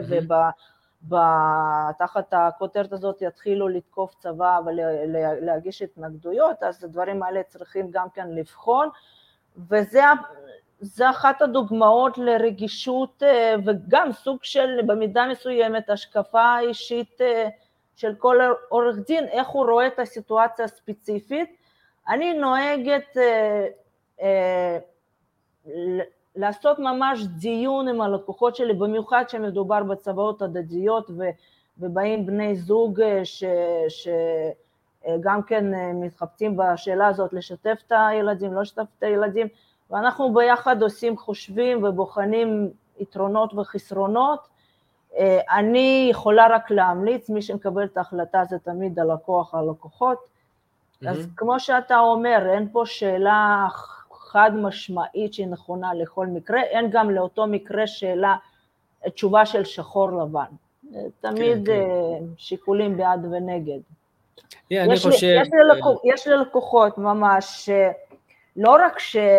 [1.05, 8.89] ותחת הכותרת הזאת יתחילו לתקוף צבא ולהגיש התנגדויות, אז הדברים האלה צריכים גם כן לבחון
[9.69, 17.21] וזה אחת הדוגמאות לרגישות אה, וגם סוג של במידה מסוימת השקפה אישית
[17.97, 18.39] של כל
[18.69, 21.60] עורך דין, איך הוא רואה את הסיטואציה הספציפית.
[22.11, 23.67] אני נוהגת אה,
[24.23, 24.79] אה,
[26.37, 31.25] לעשות ממש דיון עם הלקוחות שלי, במיוחד כשמדובר בצוואות הדדיות ו,
[31.79, 33.23] ובאים בני זוג אה,
[33.89, 39.47] שגם אה, כן אה, מתחבטים בשאלה הזאת, לשתף את הילדים, לא לשתף את הילדים,
[39.91, 44.49] ואנחנו ביחד עושים חושבים ובוחנים יתרונות וחסרונות,
[45.51, 50.19] אני יכולה רק להמליץ, מי שמקבל את ההחלטה זה תמיד הלקוח, הלקוחות.
[51.09, 53.67] אז כמו שאתה אומר, אין פה שאלה
[54.13, 58.37] חד משמעית שהיא נכונה לכל מקרה, אין גם לאותו מקרה שאלה,
[59.15, 60.45] תשובה של שחור לבן.
[61.21, 62.25] תמיד כן, כן.
[62.37, 63.79] שיקולים בעד ונגד.
[64.39, 65.27] Yeah, אני יש, חושב...
[65.27, 67.69] לי, יש, לי לקוח, יש לי לקוחות ממש,
[68.57, 69.35] לא רק שאני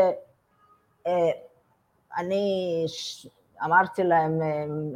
[3.66, 4.39] אמרתי להם,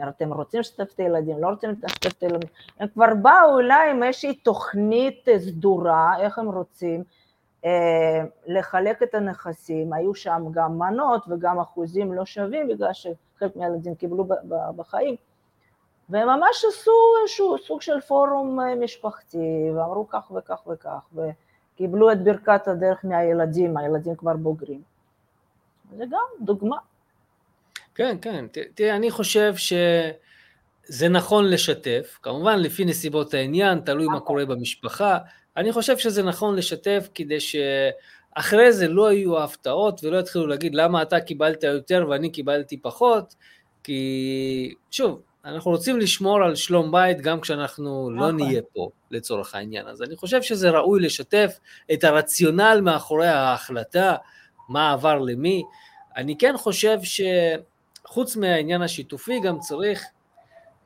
[0.09, 2.49] אתם רוצים לשתף את הילדים, לא רוצים לשתף את הילדים,
[2.79, 7.03] הם כבר באו אליי עם איזושהי תוכנית סדורה, איך הם רוצים
[7.65, 13.95] אה, לחלק את הנכסים, היו שם גם מנות וגם אחוזים לא שווים, בגלל שחלק מהילדים
[13.95, 14.25] קיבלו
[14.75, 15.15] בחיים,
[16.09, 16.91] והם ממש עשו
[17.21, 23.77] איזשהו סוג של פורום אה, משפחתי, ואמרו כך וכך וכך, וקיבלו את ברכת הדרך מהילדים,
[23.77, 24.81] הילדים כבר בוגרים.
[25.97, 26.77] זה גם דוגמה.
[27.95, 28.45] כן, כן.
[28.75, 34.27] תראה, אני חושב שזה נכון לשתף, כמובן לפי נסיבות העניין, תלוי מה נכון.
[34.27, 35.17] קורה במשפחה.
[35.57, 41.01] אני חושב שזה נכון לשתף כדי שאחרי זה לא יהיו הפתעות ולא יתחילו להגיד למה
[41.01, 43.35] אתה קיבלת יותר ואני קיבלתי פחות,
[43.83, 48.35] כי שוב, אנחנו רוצים לשמור על שלום בית גם כשאנחנו לא נכון.
[48.35, 49.87] נהיה פה לצורך העניין.
[49.87, 51.59] אז אני חושב שזה ראוי לשתף
[51.93, 54.15] את הרציונל מאחורי ההחלטה,
[54.69, 55.63] מה עבר למי.
[56.17, 56.99] אני כן חושב
[58.07, 60.05] שחוץ מהעניין השיתופי גם צריך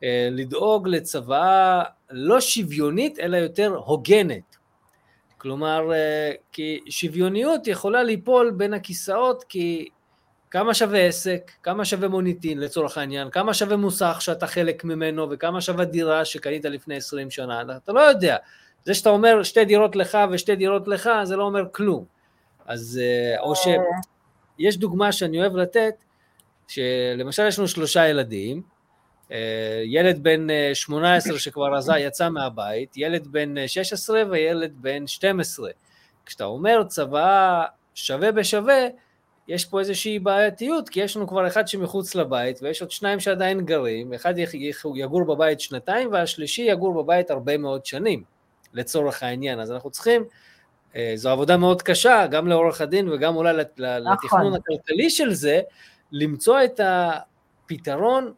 [0.03, 4.57] אה, לדאוג לצוואה לא שוויונית אלא יותר הוגנת.
[5.37, 9.89] כלומר, אה, כי שוויוניות יכולה ליפול בין הכיסאות כי
[10.51, 15.61] כמה שווה עסק, כמה שווה מוניטין לצורך העניין, כמה שווה מוסך שאתה חלק ממנו וכמה
[15.61, 18.37] שווה דירה שקנית לפני 20 שנה, אתה לא יודע.
[18.85, 22.05] זה שאתה אומר שתי דירות לך ושתי דירות לך, זה לא אומר כלום.
[22.65, 25.93] אז אה, או שיש דוגמה שאני אוהב לתת,
[26.69, 28.61] שלמשל יש לנו שלושה ילדים,
[29.31, 35.69] אה, ילד בן 18 אה, שכבר עזה, יצא מהבית, ילד בן 16 וילד בן 12.
[36.25, 37.63] כשאתה אומר צבא
[37.95, 38.87] שווה בשווה,
[39.47, 43.65] יש פה איזושהי בעייתיות, כי יש לנו כבר אחד שמחוץ לבית, ויש עוד שניים שעדיין
[43.65, 44.33] גרים, אחד
[44.95, 48.23] יגור בבית שנתיים, והשלישי יגור בבית הרבה מאוד שנים,
[48.73, 49.59] לצורך העניין.
[49.59, 50.23] אז אנחנו צריכים,
[50.95, 54.13] אה, זו עבודה מאוד קשה, גם לעורך הדין וגם אולי נכון.
[54.13, 55.61] לתכנון הכלכלי של זה,
[56.11, 58.33] למצוא את הפתרון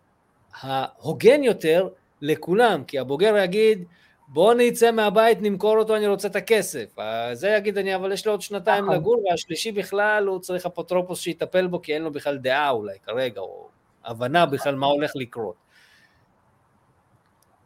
[0.61, 1.87] ההוגן יותר
[2.21, 3.85] לכולם, כי הבוגר יגיד,
[4.27, 6.95] בוא נצא מהבית, נמכור אותו, אני רוצה את הכסף.
[7.33, 8.95] זה יגיד, אני, אבל יש לו עוד שנתיים נכון.
[8.95, 13.41] לגור, והשלישי בכלל, הוא צריך אפוטרופוס שיטפל בו, כי אין לו בכלל דעה אולי כרגע,
[13.41, 13.67] או
[14.05, 15.55] הבנה בכלל מה הולך לקרות.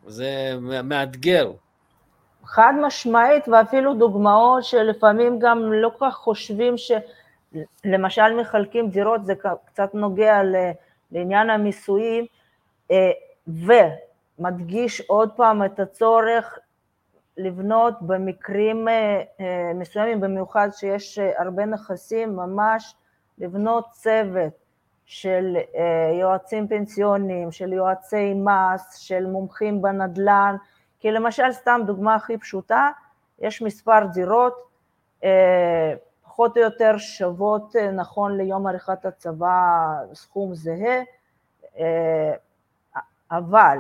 [0.08, 1.52] זה מאתגר.
[2.46, 6.78] חד משמעית, ואפילו דוגמאות שלפעמים גם לא כל כך חושבים
[7.84, 9.34] שלמשל מחלקים דירות, זה
[9.66, 10.42] קצת נוגע
[11.12, 12.26] לעניין המיסויים,
[12.92, 13.12] אה,
[13.48, 16.60] ומדגיש עוד פעם את הצורך
[17.38, 22.96] לבנות במקרים אה, אה, מסוימים, במיוחד שיש הרבה נכסים, ממש
[23.38, 24.54] לבנות צוות
[25.06, 25.58] של
[26.20, 30.56] יועצים פנסיוניים, של יועצי מס, של מומחים בנדל"ן,
[31.00, 32.90] כי למשל, סתם דוגמה הכי פשוטה,
[33.40, 34.54] יש מספר דירות,
[36.36, 41.02] פחות או יותר שוות נכון ליום עריכת הצבא סכום זהה,
[43.32, 43.78] אבל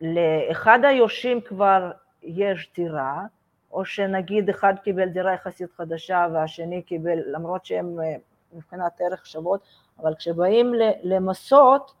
[0.00, 1.90] לאחד היורשים כבר
[2.22, 3.22] יש דירה,
[3.72, 8.14] או שנגיד אחד קיבל דירה יחסית חדשה והשני קיבל, למרות שהם אה,
[8.52, 9.60] מבחינת ערך שוות,
[9.98, 10.72] אבל כשבאים
[11.02, 11.94] למסות,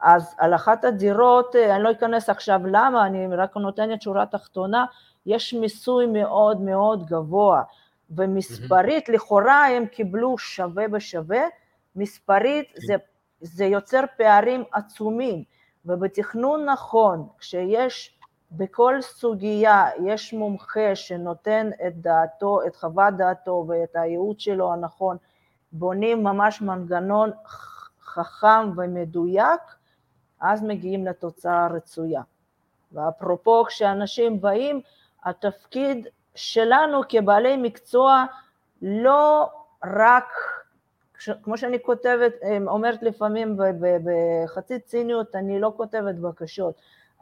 [0.00, 4.84] אז על אחת הדירות, אה, אני לא אכנס עכשיו למה, אני רק נותנת שורה תחתונה,
[5.26, 7.62] יש מיסוי מאוד מאוד גבוה,
[8.10, 9.12] ומספרית, mm-hmm.
[9.12, 11.42] לכאורה הם קיבלו שווה בשווה,
[11.96, 12.94] מספרית זה
[13.40, 15.44] זה יוצר פערים עצומים,
[15.84, 18.18] ובתכנון נכון, כשיש
[18.52, 25.16] בכל סוגיה, יש מומחה שנותן את דעתו, את חוות דעתו ואת הייעוץ שלו הנכון,
[25.72, 27.30] בונים ממש מנגנון
[28.00, 29.60] חכם ומדויק,
[30.40, 32.22] אז מגיעים לתוצאה הרצויה.
[32.92, 34.80] ואפרופו, כשאנשים באים,
[35.24, 36.06] התפקיד
[36.36, 38.24] שלנו כבעלי מקצוע
[38.82, 39.50] לא
[39.84, 40.32] רק
[41.42, 42.32] כמו שאני כותבת,
[42.66, 43.56] אומרת לפעמים
[44.04, 46.74] בחצי ציניות, אני לא כותבת בקשות,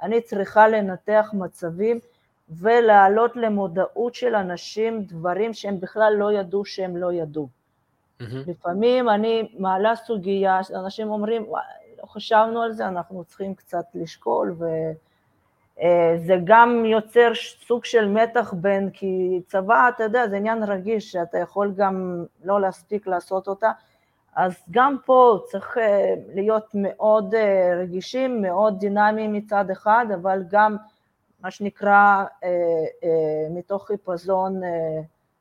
[0.02, 1.98] אני צריכה לנתח מצבים
[2.50, 7.48] ולהעלות למודעות של אנשים דברים שהם בכלל לא ידעו שהם לא ידעו.
[7.48, 8.24] Mm-hmm.
[8.46, 11.46] לפעמים אני מעלה סוגיה, אנשים אומרים,
[12.02, 14.56] לא חשבנו על זה, אנחנו צריכים קצת לשקול,
[15.78, 17.32] וזה גם יוצר
[17.66, 22.60] סוג של מתח בין, כי צבא, אתה יודע, זה עניין רגיש, שאתה יכול גם לא
[22.60, 23.70] להספיק לעשות אותה,
[24.34, 30.76] אז גם פה צריך אה, להיות מאוד אה, רגישים, מאוד דינמיים מצד אחד, אבל גם
[31.40, 32.48] מה שנקרא אה,
[33.50, 34.60] מתוך חיפזון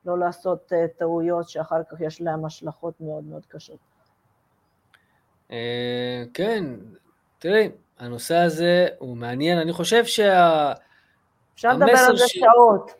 [0.06, 3.78] לא לעשות טעויות שאחר כך יש להם השלכות מאוד מאוד קשות.
[6.34, 6.64] כן,
[7.38, 10.72] תראי, הנושא הזה הוא מעניין, אני חושב שה...
[11.54, 12.90] אפשר לדבר על זה שעות.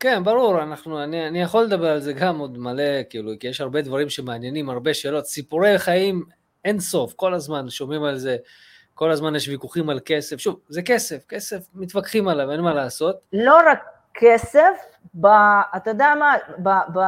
[0.00, 3.60] כן, ברור, אנחנו, אני, אני יכול לדבר על זה גם עוד מלא, כאילו, כי יש
[3.60, 5.26] הרבה דברים שמעניינים, הרבה שאלות.
[5.26, 6.24] סיפורי חיים
[6.64, 8.36] אין סוף, כל הזמן שומעים על זה,
[8.94, 10.36] כל הזמן יש ויכוחים על כסף.
[10.36, 13.16] שוב, זה כסף, כסף, מתווכחים עליו, אין מה לעשות.
[13.32, 14.78] לא רק כסף,
[15.20, 15.26] ב,
[15.76, 17.00] אתה יודע מה, ב, ב,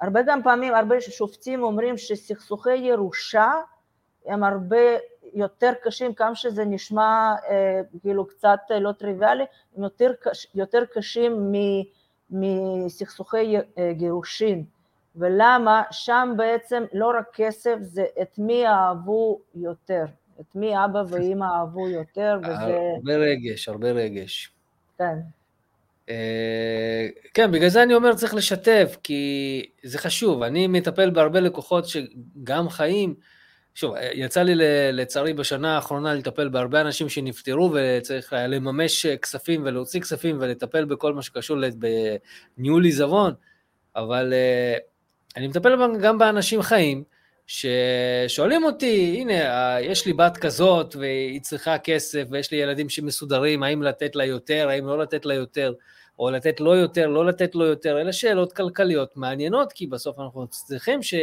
[0.00, 3.52] הרבה גם פעמים, הרבה שופטים אומרים שסכסוכי ירושה
[4.26, 4.76] הם הרבה
[5.34, 9.44] יותר קשים, כמה שזה נשמע אה, כאילו קצת אה, לא טריוויאלי,
[9.76, 11.52] הם יותר, קש, יותר קשים
[12.30, 14.64] מסכסוכי אה, גירושין.
[15.16, 15.82] ולמה?
[15.90, 20.04] שם בעצם לא רק כסף, זה את מי אהבו יותר,
[20.40, 22.78] את מי אבא ואימא אהבו יותר, וזה...
[22.96, 24.52] הרבה רגש, הרבה רגש.
[24.98, 25.18] כן.
[27.34, 30.42] כן, בגלל זה אני אומר צריך לשתף, כי זה חשוב.
[30.42, 33.14] אני מטפל בהרבה לקוחות שגם חיים,
[33.74, 34.52] שוב, יצא לי
[34.92, 41.22] לצערי בשנה האחרונה לטפל בהרבה אנשים שנפטרו וצריך לממש כספים ולהוציא כספים ולטפל בכל מה
[41.22, 41.56] שקשור
[42.56, 43.34] בניהול עיזבון,
[43.96, 44.76] אבל אה,
[45.36, 47.04] אני מטפל גם באנשים חיים,
[47.46, 53.82] ששואלים אותי, הנה, יש לי בת כזאת והיא צריכה כסף ויש לי ילדים שמסודרים, האם
[53.82, 55.72] לתת לה יותר, האם לא לתת לה יותר,
[56.18, 60.46] או לתת לו יותר, לא לתת לו יותר, אלה שאלות כלכליות מעניינות, כי בסוף אנחנו
[60.46, 61.14] צריכים ש...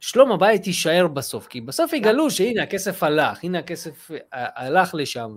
[0.00, 5.36] שלום הבית יישאר בסוף, כי בסוף יגלו שהנה הכסף הלך, הנה הכסף הלך לשם,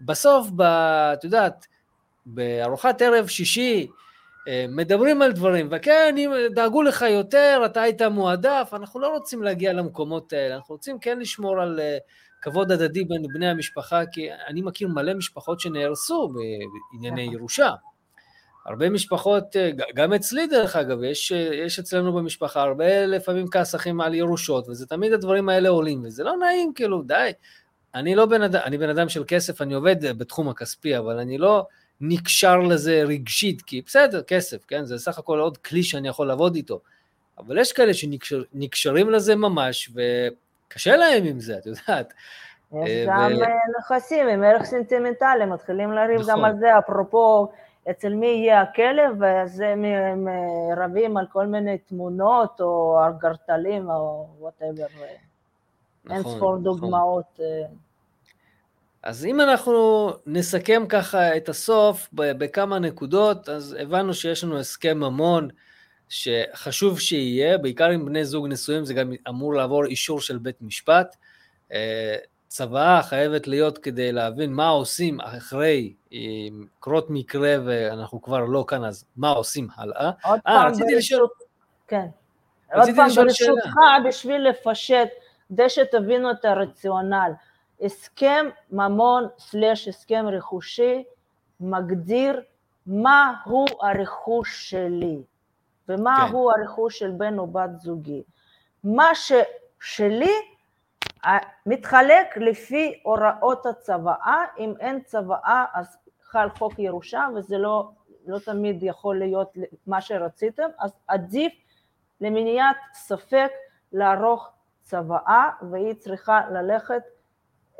[0.00, 1.66] ובסוף, ב, את יודעת,
[2.26, 3.86] בארוחת ערב שישי,
[4.48, 9.42] אה, מדברים על דברים, וכן, אם דאגו לך יותר, אתה היית מועדף, אנחנו לא רוצים
[9.42, 11.98] להגיע למקומות האלה, אנחנו רוצים כן לשמור על אה,
[12.42, 17.34] כבוד הדדי בין בני המשפחה, כי אני מכיר מלא משפחות שנהרסו בענייני נכון.
[17.34, 17.70] ירושה.
[18.66, 21.30] הרבה משפחות, אה, גם אצלי דרך אגב, יש,
[21.64, 26.36] יש אצלנו במשפחה הרבה לפעמים כסחים על ירושות, וזה תמיד הדברים האלה עולים, וזה לא
[26.36, 27.30] נעים, כאילו, די.
[27.94, 31.38] אני לא בן אדם, אני בן אדם של כסף, אני עובד בתחום הכספי, אבל אני
[31.38, 31.66] לא
[32.00, 34.84] נקשר לזה רגשית, כי בסדר, כסף, כן?
[34.84, 36.80] זה סך הכל עוד כלי שאני יכול לעבוד איתו.
[37.38, 42.12] אבל יש כאלה שנקשרים לזה ממש, וקשה להם עם זה, את יודעת.
[42.72, 43.32] יש אה, גם.
[43.42, 43.48] אה,
[43.78, 46.32] נכסים עם ערך סנטימנטלי, מתחילים לריב נכון.
[46.32, 47.48] גם על זה, אפרופו
[47.90, 49.84] אצל מי יהיה הכלב, אז הם
[50.76, 54.86] רבים על כל מיני תמונות או ארגרטלים או whatever,
[56.04, 56.62] נכון, אין ספור נכון.
[56.62, 57.40] דוגמאות.
[57.40, 57.66] אה.
[59.02, 65.48] אז אם אנחנו נסכם ככה את הסוף בכמה נקודות, אז הבנו שיש לנו הסכם ממון
[66.08, 71.16] שחשוב שיהיה, בעיקר עם בני זוג נשואים זה גם אמור לעבור אישור של בית משפט.
[72.60, 75.94] אה, צוואה חייבת להיות כדי להבין מה עושים אחרי
[76.80, 80.10] קרות מקרה ואנחנו כבר לא כאן, אז מה עושים הלאה.
[80.24, 81.28] אה, פעם, רציתי לשאול...
[81.88, 82.06] כן.
[82.74, 83.74] עוד פעם, ברשותך,
[84.08, 85.08] בשביל לפשט,
[85.48, 87.32] כדי שתבינו את הרציונל.
[87.80, 91.04] הסכם ממון סלש הסכם רכושי
[91.60, 92.40] מגדיר
[92.86, 95.18] מהו הרכוש שלי
[95.88, 96.34] ומה כן.
[96.34, 98.22] הוא הרכוש של בן או בת זוגי.
[98.84, 100.32] מה ששלי
[101.66, 107.90] מתחלק לפי הוראות הצוואה, אם אין צוואה אז חל חוק ירושה וזה לא,
[108.26, 109.52] לא תמיד יכול להיות
[109.86, 111.52] מה שרציתם, אז עדיף
[112.20, 113.50] למניעת ספק
[113.92, 114.50] לערוך
[114.82, 117.02] צוואה והיא צריכה ללכת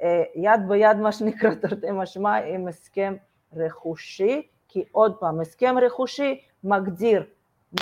[0.03, 3.16] אה, יד ביד מה שנקרא תרתי משמע עם הסכם
[3.57, 7.24] רכושי, כי עוד פעם, הסכם רכושי מגדיר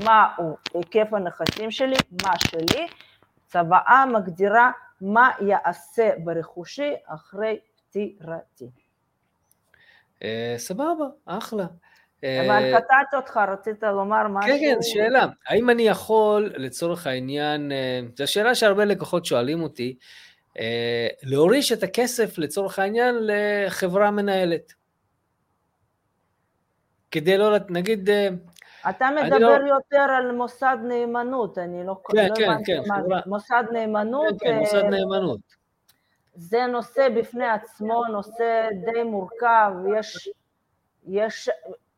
[0.04, 2.86] מהו היקף הנכסים שלי, מה שלי,
[3.46, 4.70] צוואה מגדירה
[5.00, 8.70] מה יעשה ברכושי אחרי פטירתי.
[10.22, 11.66] אה, סבבה, אחלה.
[12.22, 14.50] אבל אה, קטעתי אותך, רצית לומר משהו?
[14.50, 15.26] כן, כן, שאלה.
[15.48, 17.72] האם אני יכול, לצורך העניין,
[18.16, 19.96] זו שאלה שהרבה לקוחות שואלים אותי,
[21.22, 24.72] להוריש את הכסף, לצורך העניין, לחברה מנהלת.
[27.10, 28.10] כדי לא, נגיד,
[28.90, 29.74] אתה מדבר לא...
[29.74, 31.96] יותר על מוסד נאמנות, אני לא...
[32.08, 32.82] כן, לא כן, כן.
[32.94, 33.20] חברה...
[33.26, 34.40] מוסד נאמנות...
[34.40, 35.40] כן, כן, מוסד נאמנות.
[36.34, 40.28] זה נושא בפני עצמו, נושא די מורכב, יש,
[41.06, 41.50] יש,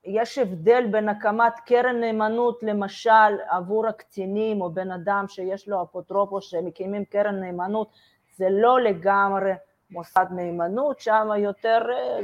[0.05, 6.51] יש הבדל בין הקמת קרן נאמנות למשל עבור הקצינים או בן אדם שיש לו אפוטרופוס
[6.51, 7.89] שמקימים קרן נאמנות,
[8.37, 9.53] זה לא לגמרי
[9.91, 12.19] מוסד נאמנות, שם יותר אה,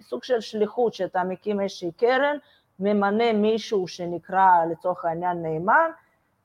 [0.00, 2.36] סוג של שליחות שאתה מקים איזושהי קרן
[2.80, 5.90] ממנה מישהו שנקרא לצורך העניין נאמן,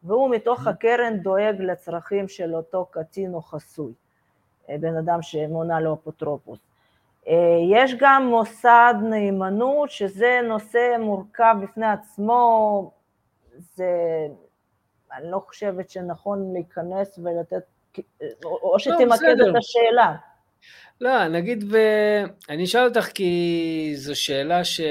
[0.03, 0.69] והוא מתוך mm-hmm.
[0.69, 3.93] הקרן דואג לצרכים של אותו קטין או חסוי,
[4.69, 6.59] אה, בן אדם שמונה לו אפוטרופוס.
[7.27, 7.33] אה,
[7.71, 12.91] יש גם מוסד נאמנות, שזה נושא מורכב בפני עצמו,
[13.57, 13.87] זה,
[15.13, 17.63] אני לא חושבת שנכון להיכנס ולתת,
[18.43, 20.15] או לא, שתמקד את השאלה.
[21.01, 21.77] לא, נגיד, ו...
[22.49, 24.81] אני אשאל אותך כי זו שאלה ש...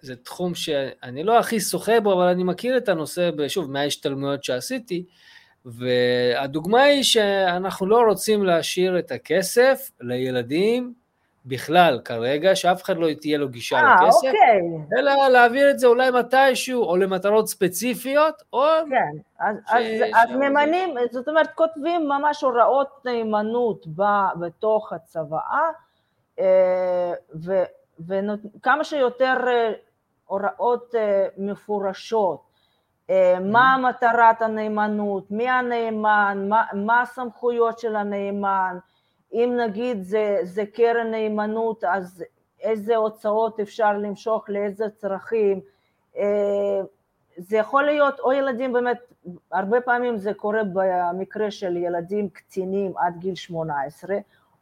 [0.00, 5.04] זה תחום שאני לא הכי שוחה בו, אבל אני מכיר את הנושא, שוב, מההשתלמויות שעשיתי.
[5.64, 10.94] והדוגמה היא שאנחנו לא רוצים להשאיר את הכסף לילדים
[11.46, 14.60] בכלל כרגע, שאף אחד לא תהיה לו גישה 아, אה, לכסף, אוקיי.
[14.98, 18.64] אלא להעביר את זה אולי מתישהו, או למטרות ספציפיות, או...
[18.90, 19.72] כן, אז, ש...
[19.72, 20.12] אז, ש...
[20.14, 23.86] אז ממנים, זאת אומרת, כותבים ממש הוראות נאמנות
[24.40, 25.70] בתוך הצוואה,
[26.40, 27.12] אה,
[28.06, 29.72] וכמה שיותר אה,
[30.26, 30.94] הוראות
[31.38, 32.54] מפורשות,
[33.40, 38.78] מה מטרת הנאמנות, מי הנאמן, מה, מה הסמכויות של הנאמן,
[39.34, 42.24] אם נגיד זה, זה קרן נאמנות, אז
[42.60, 45.60] איזה הוצאות אפשר למשוך לאיזה צרכים,
[46.16, 46.80] אה,
[47.36, 48.98] זה יכול להיות, או ילדים באמת,
[49.52, 54.16] הרבה פעמים זה קורה במקרה של ילדים קטינים עד גיל 18,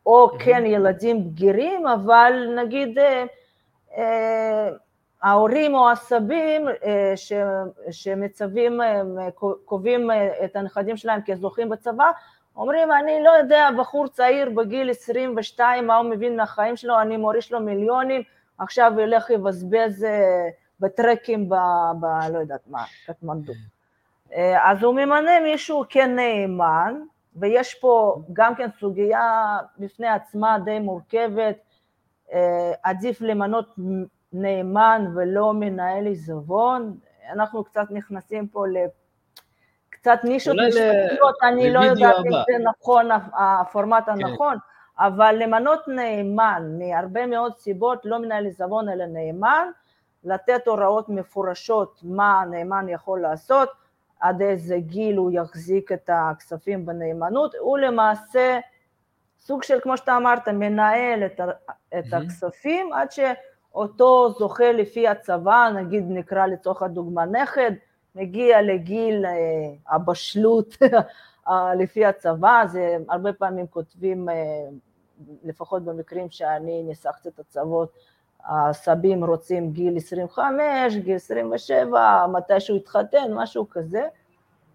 [0.06, 3.24] או כן ילדים בגירים, אבל נגיד אה,
[3.96, 4.70] אה,
[5.22, 6.66] ההורים או הסבים
[7.90, 8.80] שמצווים,
[9.64, 10.10] קובעים
[10.44, 12.10] את הנכדים שלהם כזוכים בצבא,
[12.56, 17.52] אומרים, אני לא יודע, בחור צעיר בגיל 22, מה הוא מבין מהחיים שלו, אני מוריש
[17.52, 18.22] לו מיליונים,
[18.58, 20.48] עכשיו ילך יבזבז אה,
[20.80, 21.54] בטרקים ב...
[22.00, 23.52] ב לא יודעת מה, קטמנדו.
[24.34, 27.02] אה, אז הוא ממנה מישהו כנאמן,
[27.36, 31.56] ויש פה גם כן סוגיה בפני עצמה די מורכבת,
[32.32, 33.74] אה, עדיף למנות
[34.32, 36.96] נאמן ולא מנהל עיזבון,
[37.32, 38.66] אנחנו קצת נכנסים פה
[40.02, 44.12] קצת נישות משפטיות, אני לא יודעת אם זה נכון, הפורמט כן.
[44.12, 44.56] הנכון,
[44.98, 49.68] אבל למנות נאמן מהרבה מאוד סיבות, לא מנהל עיזבון אלא נאמן,
[50.24, 53.68] לתת הוראות מפורשות מה הנאמן יכול לעשות,
[54.20, 58.58] עד איזה גיל הוא יחזיק את הכספים בנאמנות, הוא למעשה
[59.40, 61.40] סוג של, כמו שאתה אמרת, מנהל את,
[61.98, 67.72] את הכספים עד שאותו זוכה לפי הצבא, נגיד נקרא לצורך הדוגמה נכד,
[68.14, 69.32] מגיע לגיל אה,
[69.88, 70.76] הבשלות
[71.80, 74.34] לפי הצבא, זה הרבה פעמים כותבים, אה,
[75.44, 77.92] לפחות במקרים שאני ניסחתי את הצוות,
[78.44, 84.02] הסבים רוצים גיל 25, גיל 27, מתי שהוא יתחתן, משהו כזה,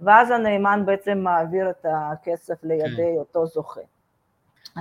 [0.01, 3.17] ואז הנאמן בעצם מעביר את הכסף לידי כן.
[3.17, 3.81] אותו זוכה.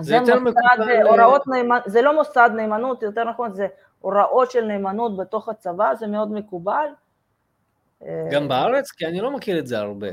[0.00, 0.58] זה, זה מוסד,
[1.04, 3.66] הוראות נאמנות, זה לא מוסד נאמנות, יותר נכון, זה
[4.00, 6.86] הוראות של נאמנות בתוך הצבא, זה מאוד מקובל,
[8.30, 8.90] גם אה, בארץ?
[8.90, 10.08] כי אני לא מכיר את זה הרבה.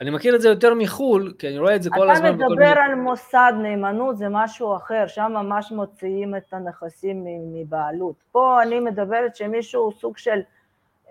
[0.00, 2.34] אני מכיר את זה יותר מחו"ל, כי אני רואה את זה כל הזמן.
[2.34, 8.14] אתה מדבר על מוסד נאמנות, זה משהו אחר, שם ממש מוציאים את הנכסים מבעלות.
[8.32, 10.40] פה אני מדברת שמישהו סוג של,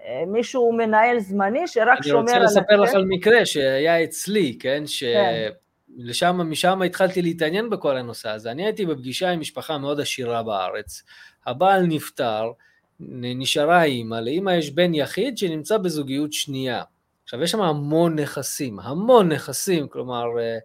[0.05, 2.37] אה, מישהו מנהל זמני שרק שומר על...
[2.37, 4.83] אני רוצה לספר לך על מקרה שהיה אצלי, כן?
[4.85, 6.47] שלשם, כן.
[6.47, 8.51] משם התחלתי להתעניין בכל הנושא הזה.
[8.51, 11.03] אני הייתי בפגישה עם משפחה מאוד עשירה בארץ.
[11.45, 12.51] הבעל נפטר,
[12.99, 16.83] נשארה אימא, לאימא יש בן יחיד שנמצא בזוגיות שנייה.
[17.23, 20.57] עכשיו יש שם המון נכסים, המון נכסים, כלומר אה,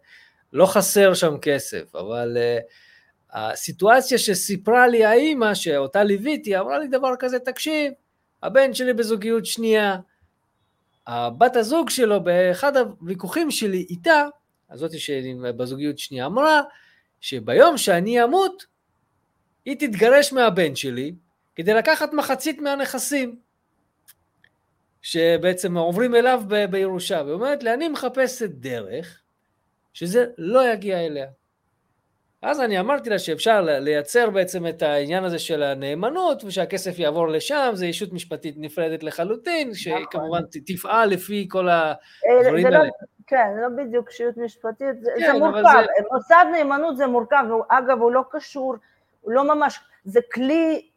[0.52, 2.58] לא חסר שם כסף, אבל אה,
[3.32, 7.92] הסיטואציה שסיפרה לי האימא, שאותה ליוויתי, אמרה לי דבר כזה, תקשיב,
[8.42, 9.96] הבן שלי בזוגיות שנייה,
[11.06, 14.24] הבת הזוג שלו באחד הוויכוחים שלי איתה,
[14.70, 16.62] הזאתי שבזוגיות שנייה, אמרה
[17.20, 18.66] שביום שאני אמות,
[19.64, 21.14] היא תתגרש מהבן שלי,
[21.60, 23.36] כדי לקחת מחצית מהנכסים
[25.02, 29.20] שבעצם עוברים אליו ב- בירושה, והיא אומרת לי, אני מחפשת דרך
[29.92, 31.26] שזה לא יגיע אליה.
[32.42, 37.70] אז אני אמרתי לה שאפשר לייצר בעצם את העניין הזה של הנאמנות, ושהכסף יעבור לשם,
[37.74, 40.02] זו ישות משפטית נפרדת לחלוטין, נכון.
[40.02, 42.84] שכמובן תפעל לפי כל הדברים לא- האלה.
[42.84, 42.90] לא,
[43.26, 44.86] כן, זה לא בדיוק ישות משפטית,
[45.18, 46.02] כן, זה מורכב, זה...
[46.12, 48.74] מוסד נאמנות זה מורכב, אגב הוא לא קשור,
[49.20, 50.89] הוא לא ממש, זה כלי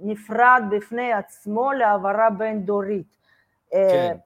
[0.00, 3.16] נפרד בפני עצמו להעברה בין דורית.
[3.74, 4.16] אה, כן.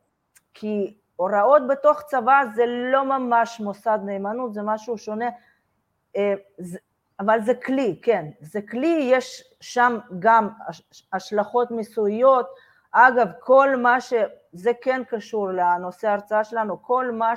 [0.54, 5.28] כי הוראות בתוך צבא זה לא ממש מוסד נאמנות, זה משהו שונה,
[6.16, 6.34] אה,
[7.20, 10.48] אבל זה כלי, כן, זה כלי, יש שם גם
[11.12, 12.46] השלכות מיסויות,
[12.92, 14.12] אגב, כל מה ש...
[14.52, 17.34] זה כן קשור לנושא ההרצאה שלנו, כל מה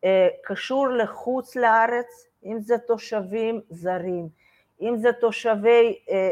[0.00, 4.28] שקשור לחוץ לארץ, אם זה תושבים זרים,
[4.80, 6.30] אם זה תושבי אה,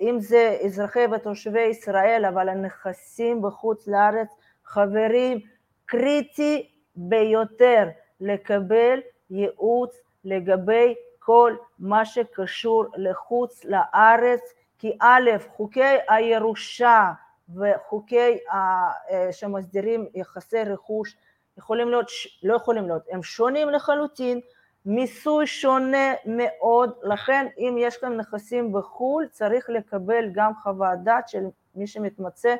[0.00, 4.28] אם זה אזרחי ותושבי ישראל, אבל הנכסים בחוץ לארץ,
[4.64, 5.40] חברים,
[5.86, 7.88] קריטי ביותר
[8.20, 9.00] לקבל
[9.30, 17.12] ייעוץ לגבי כל מה שקשור לחוץ לארץ, כי א', חוקי הירושה
[17.54, 21.16] וחוקי אה, שמסדירים יחסי רכוש
[21.58, 22.06] יכולים להיות,
[22.42, 24.40] לא יכולים להיות, הם שונים לחלוטין,
[24.86, 31.44] מיסוי שונה מאוד, לכן אם יש לכם נכסים בחו"ל צריך לקבל גם חוות דעת של
[31.74, 32.54] מי שמתמצא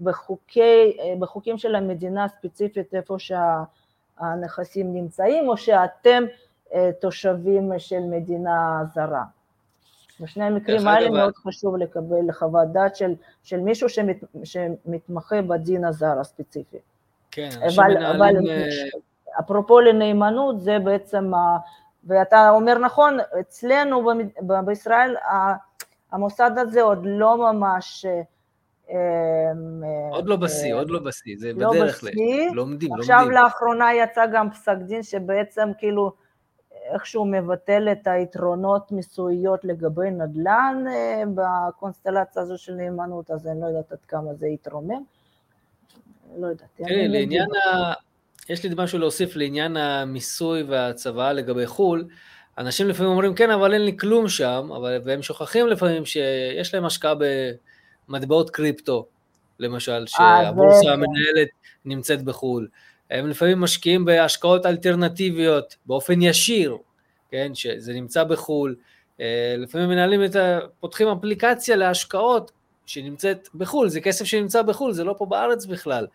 [0.00, 3.16] בחוקי, בחוקים של המדינה הספציפית איפה
[4.18, 6.24] הנכסים נמצאים, או שאתם
[7.00, 9.24] תושבים של מדינה זרה.
[10.20, 16.20] בשני המקרים האלה מאוד חשוב לקבל חוות דעת של, של מישהו שמת, שמתמחה בדין הזר
[16.20, 16.78] הספציפי.
[17.30, 18.16] כן, אנשים מנהלים...
[18.16, 18.36] אבל
[19.40, 21.32] אפרופו לנאמנות, זה בעצם,
[22.04, 24.10] ואתה אומר נכון, אצלנו
[24.64, 25.16] בישראל
[26.12, 28.06] המוסד הזה עוד לא ממש...
[28.90, 29.52] אה,
[30.10, 32.10] עוד לא בשיא, עוד לא בשיא, זה לא בדרך כלל.
[32.16, 32.92] לומדים, לומדים.
[32.94, 36.12] עכשיו לאחרונה יצא גם פסק דין שבעצם כאילו
[36.92, 43.66] איכשהו מבטל את היתרונות מיסויות לגבי נדל"ן אה, בקונסטלציה הזו של נאמנות, אז אני לא
[43.66, 45.02] יודעת עד כמה זה יתרומם.
[46.36, 46.68] לא יודעת.
[46.76, 47.92] תראי, לעניין ה...
[48.48, 52.04] יש לי משהו להוסיף לעניין המיסוי והצוואה לגבי חו"ל.
[52.58, 56.84] אנשים לפעמים אומרים, כן, אבל אין לי כלום שם, אבל, והם שוכחים לפעמים שיש להם
[56.84, 57.14] השקעה
[58.08, 59.06] במטבעות קריפטו,
[59.58, 61.48] למשל, אה, שהבורסה המנהלת
[61.84, 62.68] נמצאת בחו"ל.
[63.10, 66.76] הם לפעמים משקיעים בהשקעות אלטרנטיביות באופן ישיר,
[67.30, 68.76] כן, שזה נמצא בחו"ל.
[69.20, 70.58] אה, לפעמים מנהלים את ה...
[70.80, 72.52] פותחים אפליקציה להשקעות
[72.86, 76.06] שנמצאת בחו"ל, זה כסף שנמצא בחו"ל, זה לא פה בארץ בכלל.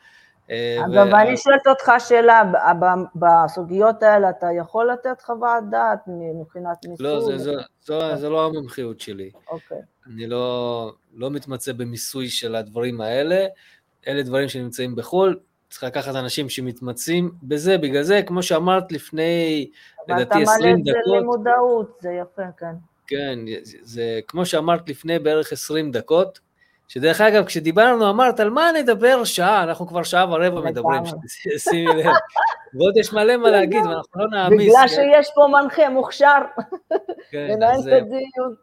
[0.50, 1.16] אה, אגב, ו...
[1.16, 2.42] אני שואלת אותך שאלה,
[3.16, 6.00] בסוגיות האלה אתה יכול לתת חוות דעת
[6.42, 7.08] מבחינת מיסוי?
[7.08, 9.32] לא, זה, זה, זה, זה לא המומחיות שלי.
[9.50, 9.82] אוקיי.
[10.08, 13.46] אני לא, לא מתמצא במיסוי של הדברים האלה,
[14.08, 15.40] אלה דברים שנמצאים בחו"ל,
[15.70, 19.70] צריך לקחת אנשים שמתמצאים בזה, בגלל זה, כמו שאמרת לפני,
[20.08, 20.48] לדעתי 20 דקות.
[20.48, 22.76] אבל אתה מעלה את זה למודעות, זה יפה, כן.
[23.08, 26.40] כן, זה, זה כמו שאמרת לפני בערך 20 דקות,
[26.92, 29.64] שדרך אגב, כשדיברנו, אמרת, על מה נדבר שעה?
[29.64, 31.04] אנחנו כבר שעה ורבע מדברים,
[31.58, 32.06] שימי לב.
[32.74, 34.70] ועוד יש מלא מה להגיד, ואנחנו לא נעמיס.
[34.70, 34.88] בגלל כן?
[34.88, 36.38] שיש פה מנחה מוכשר,
[37.32, 38.56] כן, לנהל את הדיון.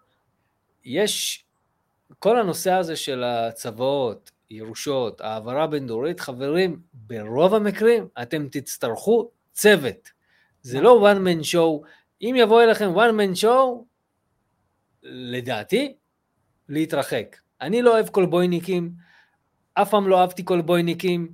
[0.85, 1.45] יש,
[2.19, 10.09] כל הנושא הזה של הצוואות, ירושות, העברה בין דורית, חברים, ברוב המקרים אתם תצטרכו צוות.
[10.63, 11.87] זה לא one man show.
[12.23, 13.85] אם יבוא אליכם one man show,
[15.03, 15.95] לדעתי,
[16.69, 17.37] להתרחק.
[17.61, 18.91] אני לא אוהב קולבויניקים,
[19.75, 21.29] אף פעם לא אהבתי קולבויניקים.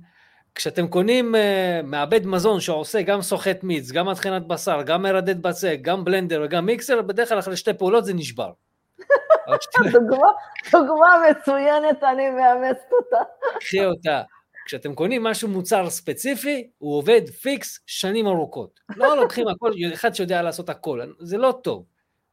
[0.55, 1.37] כשאתם קונים uh,
[1.85, 6.65] מעבד מזון שעושה גם סוחט מיץ, גם מטחנת בשר, גם מרדד בצק, גם בלנדר וגם
[6.65, 8.51] מיקסר, בדרך כלל אחרי שתי פעולות זה נשבר.
[9.93, 10.27] דוגמה,
[10.71, 13.17] דוגמה מצוינת, אני מאמצת אותה.
[13.59, 14.21] קחי אותה.
[14.65, 18.79] כשאתם קונים משהו מוצר ספציפי, הוא עובד פיקס שנים ארוכות.
[18.95, 21.85] לא לוקחים הכל, אחד שיודע לעשות הכל, זה לא טוב.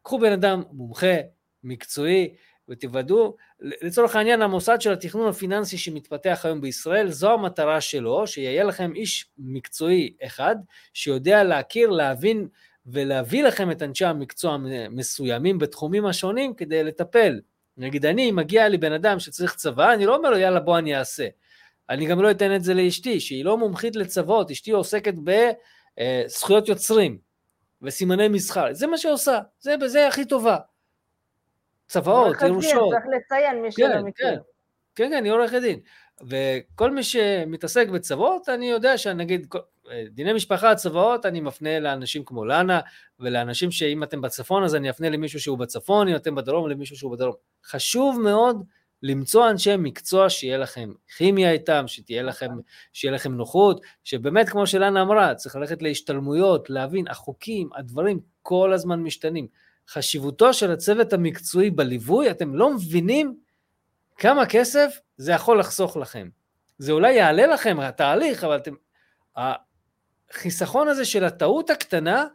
[0.03, 1.17] קחו בן אדם מומחה,
[1.65, 2.35] מקצועי,
[2.73, 8.93] ותוודאו, לצורך העניין המוסד של התכנון הפיננסי שמתפתח היום בישראל, זו המטרה שלו, שיהיה לכם
[8.95, 10.57] איש מקצועי אחד,
[10.95, 12.49] שיודע להכיר, להבין
[12.87, 14.57] ולהביא לכם את אנשי המקצוע
[14.91, 17.41] מסוימים בתחומים השונים כדי לטפל.
[17.77, 20.97] נגיד אני, מגיע לי בן אדם שצריך צבא, אני לא אומר לו יאללה בוא אני
[20.99, 21.27] אעשה.
[21.91, 27.19] אני גם לא אתן את זה לאשתי, שהיא לא מומחית לצוות, אשתי עוסקת בזכויות יוצרים
[27.83, 30.57] וסימני מסחר, זה מה שהיא עושה, זה בזה הכי טובה.
[31.93, 32.91] צוואות, ירושות.
[32.91, 34.27] צריך לציין מי שלא מכיר.
[34.27, 34.37] כן,
[34.95, 35.81] כן, כן, היא עורכת דין.
[36.29, 39.47] וכל מי שמתעסק בצוואות, אני יודע שנגיד,
[40.11, 42.81] דיני משפחה, צוואות, אני מפנה לאנשים כמו לנה,
[43.21, 47.13] ולאנשים שאם אתם בצפון, אז אני אפנה למישהו שהוא בצפון, אם אתם בדרום, למישהו שהוא
[47.13, 47.35] בדרום.
[47.65, 48.65] חשוב מאוד
[49.03, 52.51] למצוא אנשי מקצוע שיהיה לכם כימיה איתם, שתהיה לכם,
[52.93, 59.01] שיהיה לכם נוחות, שבאמת, כמו שלנה אמרה, צריך ללכת להשתלמויות, להבין, החוקים, הדברים כל הזמן
[59.01, 59.47] משתנים.
[59.89, 63.37] חשיבותו של הצוות המקצועי בליווי, אתם לא מבינים
[64.17, 66.29] כמה כסף זה יכול לחסוך לכם.
[66.79, 68.75] זה אולי יעלה לכם התהליך, אבל אתם...
[70.31, 72.27] החיסכון הזה של הטעות הקטנה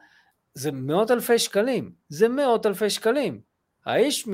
[0.53, 1.91] זה מאות אלפי שקלים.
[2.09, 3.41] זה מאות אלפי שקלים.
[3.85, 4.27] האיש,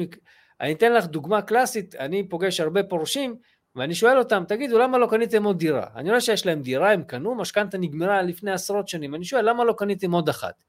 [0.62, 3.36] אני אתן לך דוגמה קלאסית, אני פוגש הרבה פורשים,
[3.76, 5.88] ואני שואל אותם, תגידו, למה לא קניתם עוד דירה?
[5.96, 9.64] אני רואה שיש להם דירה, הם קנו, משכנתה נגמרה לפני עשרות שנים, אני שואל, למה
[9.64, 10.64] לא קניתם עוד אחת?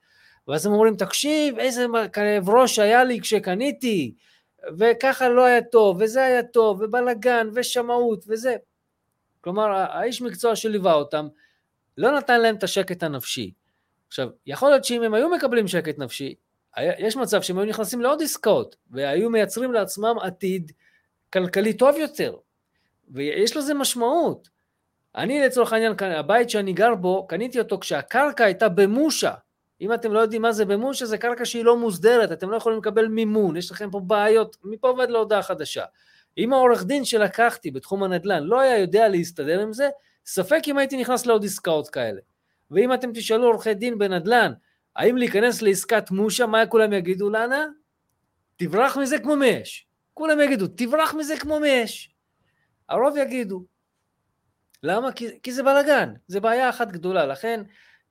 [0.48, 4.14] ואז הם אומרים, תקשיב, איזה כאב ראש היה לי כשקניתי,
[4.78, 8.56] וככה לא היה טוב, וזה היה טוב, ובלאגן, ושמאות, וזה.
[9.40, 11.28] כלומר, האיש מקצוע שליווה אותם,
[11.98, 13.52] לא נתן להם את השקט הנפשי.
[14.08, 16.34] עכשיו, יכול להיות שאם הם היו מקבלים שקט נפשי,
[16.98, 20.72] יש מצב שהם היו נכנסים לעוד עסקאות, והיו מייצרים לעצמם עתיד
[21.32, 22.36] כלכלי טוב יותר,
[23.08, 24.48] ויש לזה משמעות.
[25.16, 29.32] אני לצורך העניין, הבית שאני גר בו, קניתי אותו כשהקרקע הייתה במושה,
[29.80, 32.78] אם אתם לא יודעים מה זה במושה, זה קרקע שהיא לא מוסדרת, אתם לא יכולים
[32.78, 35.84] לקבל מימון, יש לכם פה בעיות, מפה ועד להודעה חדשה.
[36.38, 39.88] אם העורך דין שלקחתי בתחום הנדל"ן לא היה יודע להסתדר עם זה,
[40.26, 42.20] ספק אם הייתי נכנס לעוד עסקאות כאלה.
[42.70, 44.52] ואם אתם תשאלו עורכי דין בנדל"ן,
[44.96, 47.66] האם להיכנס לעסקת מושה, מה כולם יגידו לנה?
[48.56, 49.86] תברח מזה כמו מאש.
[50.14, 52.10] כולם יגידו, תברח מזה כמו מאש.
[52.88, 53.64] הרוב יגידו.
[54.82, 55.12] למה?
[55.12, 57.62] כי, כי זה בלאגן, זה בעיה אחת גדולה, לכן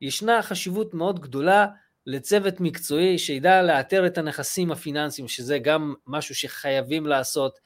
[0.03, 1.67] ישנה חשיבות מאוד גדולה
[2.05, 7.59] לצוות מקצועי שידע לאתר את הנכסים הפיננסיים, שזה גם משהו שחייבים לעשות,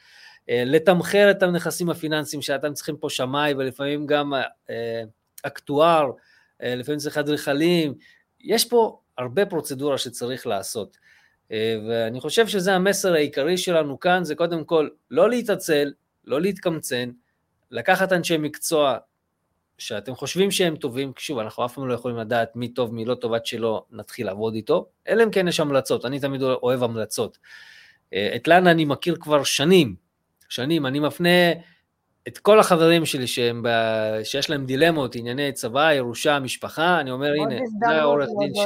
[0.50, 4.34] אה, לתמחר את הנכסים הפיננסיים שאתם צריכים פה שמאי ולפעמים גם
[4.70, 5.04] אה,
[5.44, 6.12] אקטואר,
[6.64, 7.94] אה, לפעמים צריך אדריכלים,
[8.40, 10.98] יש פה הרבה פרוצדורה שצריך לעשות.
[11.90, 15.94] ואני חושב שזה המסר העיקרי שלנו כאן, זה קודם כל לא להתעצל,
[16.26, 17.10] לא להתקמצן,
[17.72, 18.98] לקחת אנשי מקצוע
[19.78, 23.16] שאתם חושבים שהם טובים, שוב, אנחנו אף פעם לא יכולים לדעת מי טוב, מי לא
[23.16, 27.38] טוב, עד שלא נתחיל לעבוד איתו, אלא אם כן יש המלצות, אני תמיד אוהב המלצות.
[28.14, 29.96] אה, את לנה אני מכיר כבר שנים,
[30.50, 31.52] שנים, אני מפנה
[32.28, 33.70] את כל החברים שלי שהם ב...
[34.24, 38.54] שיש להם דילמות, ענייני צבא, ירושה, משפחה, אני אומר, הנה, זה העורך דין.
[38.56, 38.60] ש...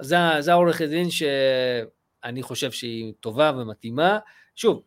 [0.00, 4.18] זה, זה העורך דין שאני חושב שהיא טובה ומתאימה.
[4.56, 4.82] שוב,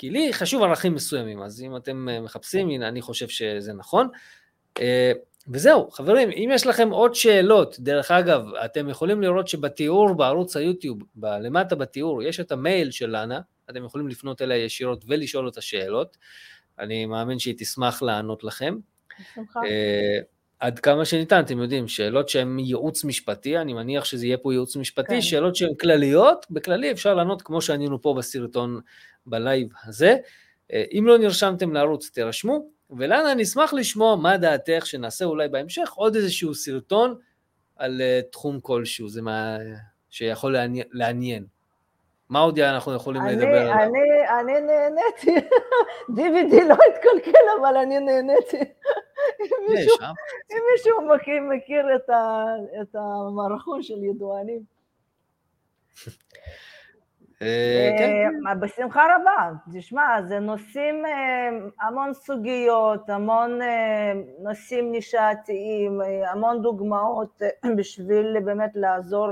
[0.00, 4.08] כי לי חשוב ערכים מסוימים, אז אם אתם אה, מחפשים, הנה, אני חושב שזה נכון.
[4.80, 5.12] אה,
[5.48, 10.98] וזהו, חברים, אם יש לכם עוד שאלות, דרך אגב, אתם יכולים לראות שבתיאור בערוץ היוטיוב,
[11.22, 13.40] למטה בתיאור, יש את המייל של לאנה,
[13.70, 16.16] אתם יכולים לפנות אליה ישירות ולשאול אותה שאלות.
[16.78, 18.76] אני מאמין שהיא תשמח לענות לכם.
[19.20, 19.60] בשמחה.
[20.60, 24.76] עד כמה שניתן, אתם יודעים, שאלות שהן ייעוץ משפטי, אני מניח שזה יהיה פה ייעוץ
[24.76, 25.20] משפטי, כן.
[25.20, 28.80] שאלות שהן כלליות, בכללי אפשר לענות כמו שענינו פה בסרטון
[29.26, 30.16] בלייב הזה.
[30.72, 36.16] אה, אם לא נרשמתם לערוץ, תירשמו, ולנה נשמח לשמוע מה דעתך שנעשה אולי בהמשך עוד
[36.16, 37.14] איזשהו סרטון
[37.76, 39.56] על אה, תחום כלשהו, זה מה
[40.10, 40.56] שיכול
[40.92, 41.44] לעניין.
[42.28, 43.72] מה עוד אנחנו יכולים אני, לדבר עליו?
[43.72, 45.46] אני, אני נהניתי,
[46.16, 48.56] DVD לא התקלקל, אבל אני נהניתי.
[49.40, 49.96] אם מישהו,
[50.50, 52.44] אם מישהו מכיר, מכיר את, ה,
[52.82, 54.62] את המערכון של ידוענים.
[57.42, 58.10] אה, כן,
[58.48, 58.60] אה, כן.
[58.60, 59.52] בשמחה רבה.
[59.74, 63.58] תשמע, זה נושאים, אה, המון סוגיות, המון
[64.38, 66.00] נושאים נישתיים,
[66.32, 67.42] המון דוגמאות
[67.78, 69.28] בשביל באמת לעזור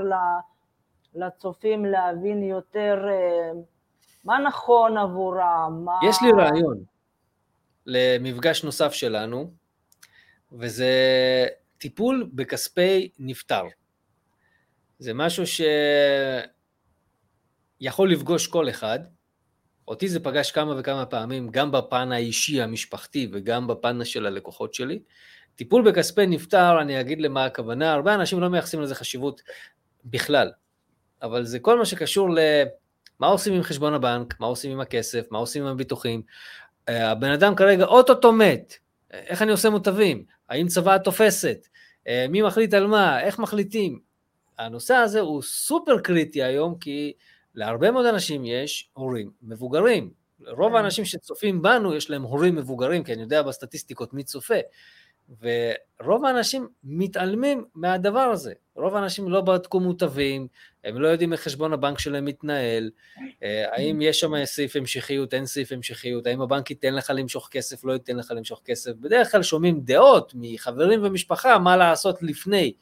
[1.15, 3.05] לצופים להבין יותר
[4.25, 5.81] מה נכון עבורם.
[5.85, 5.99] מה...
[6.09, 6.83] יש לי רעיון
[7.85, 9.51] למפגש נוסף שלנו,
[10.51, 10.93] וזה
[11.77, 13.63] טיפול בכספי נפטר.
[14.99, 15.61] זה משהו ש...
[17.81, 18.99] יכול לפגוש כל אחד,
[19.87, 24.99] אותי זה פגש כמה וכמה פעמים, גם בפן האישי המשפחתי וגם בפן של הלקוחות שלי.
[25.55, 29.41] טיפול בכספי נפטר, אני אגיד למה הכוונה, הרבה אנשים לא מייחסים לזה חשיבות
[30.05, 30.51] בכלל,
[31.21, 35.37] אבל זה כל מה שקשור למה עושים עם חשבון הבנק, מה עושים עם הכסף, מה
[35.37, 36.21] עושים עם הביטוחים.
[36.89, 38.77] אה, הבן אדם כרגע אוטוטו מת,
[39.11, 41.67] איך אני עושה מוטבים, האם צבא תופסת,
[42.07, 43.99] אה, מי מחליט על מה, איך מחליטים.
[44.57, 47.13] הנושא הזה הוא סופר קריטי היום, כי
[47.55, 50.11] להרבה מאוד אנשים יש הורים מבוגרים.
[50.47, 50.75] רוב כן.
[50.75, 54.59] האנשים שצופים בנו יש להם הורים מבוגרים, כי אני יודע בסטטיסטיקות מי צופה.
[55.41, 58.53] ורוב האנשים מתעלמים מהדבר הזה.
[58.75, 60.47] רוב האנשים לא בדקו מוטבים,
[60.83, 62.89] הם לא יודעים איך חשבון הבנק שלהם מתנהל,
[63.43, 67.83] אה, האם יש שם סעיף המשכיות, אין סעיף המשכיות, האם הבנק ייתן לך למשוך כסף,
[67.83, 68.91] לא ייתן לך למשוך כסף.
[68.91, 72.73] בדרך כלל שומעים דעות מחברים ומשפחה מה לעשות לפני.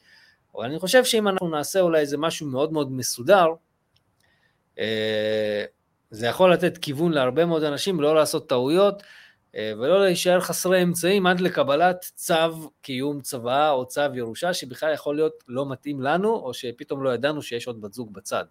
[0.54, 3.46] אבל אני חושב שאם אנחנו נעשה אולי איזה משהו מאוד מאוד מסודר,
[4.78, 5.64] אה,
[6.10, 9.02] זה יכול לתת כיוון להרבה מאוד אנשים לא לעשות טעויות
[9.54, 15.44] ולא להישאר חסרי אמצעים עד לקבלת צו קיום צוואה או צו ירושה שבכלל יכול להיות
[15.48, 18.44] לא מתאים לנו או שפתאום לא ידענו שיש עוד בת זוג בצד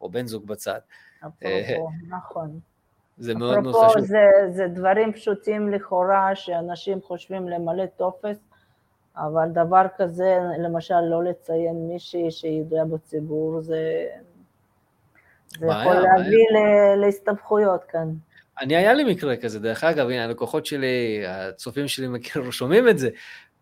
[0.00, 0.80] או בן זוג בצד.
[1.18, 1.76] אפרופו, אה,
[2.08, 2.60] נכון.
[3.18, 4.04] זה מאוד מאוד חשוב.
[4.04, 4.18] זה,
[4.50, 8.38] זה דברים פשוטים לכאורה שאנשים חושבים למלא טופס,
[9.16, 14.06] אבל דבר כזה, למשל לא לציין מישהי שידועה בציבור, זה
[15.58, 16.46] זה יכול להביא
[16.96, 18.08] להסתבכויות כאן.
[18.60, 22.98] אני, היה לי מקרה כזה, דרך אגב, הנה, הלקוחות שלי, הצופים שלי מכיר, שומעים את
[22.98, 23.08] זה.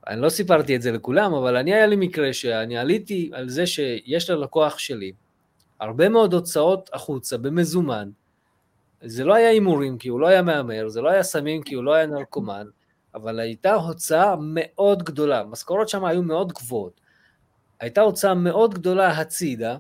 [0.09, 3.67] אני לא סיפרתי את זה לכולם, אבל אני היה לי מקרה שאני עליתי על זה
[3.67, 5.13] שיש ללקוח שלי
[5.81, 8.11] הרבה מאוד הוצאות החוצה במזומן.
[9.03, 11.85] זה לא היה הימורים כי הוא לא היה מהמר, זה לא היה סמים כי הוא
[11.85, 12.67] לא היה נרקומן,
[13.15, 17.01] אבל הייתה הוצאה מאוד גדולה, משכורות שם היו מאוד גבוהות.
[17.81, 19.77] הייתה הוצאה מאוד גדולה הצידה,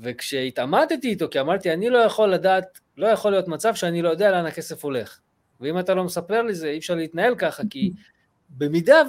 [0.00, 4.30] וכשהתעמתתי איתו, כי אמרתי, אני לא יכול לדעת, לא יכול להיות מצב שאני לא יודע
[4.30, 5.18] לאן הכסף הולך.
[5.60, 7.92] ואם אתה לא מספר לי זה, אי אפשר להתנהל ככה, כי
[8.50, 9.02] במידה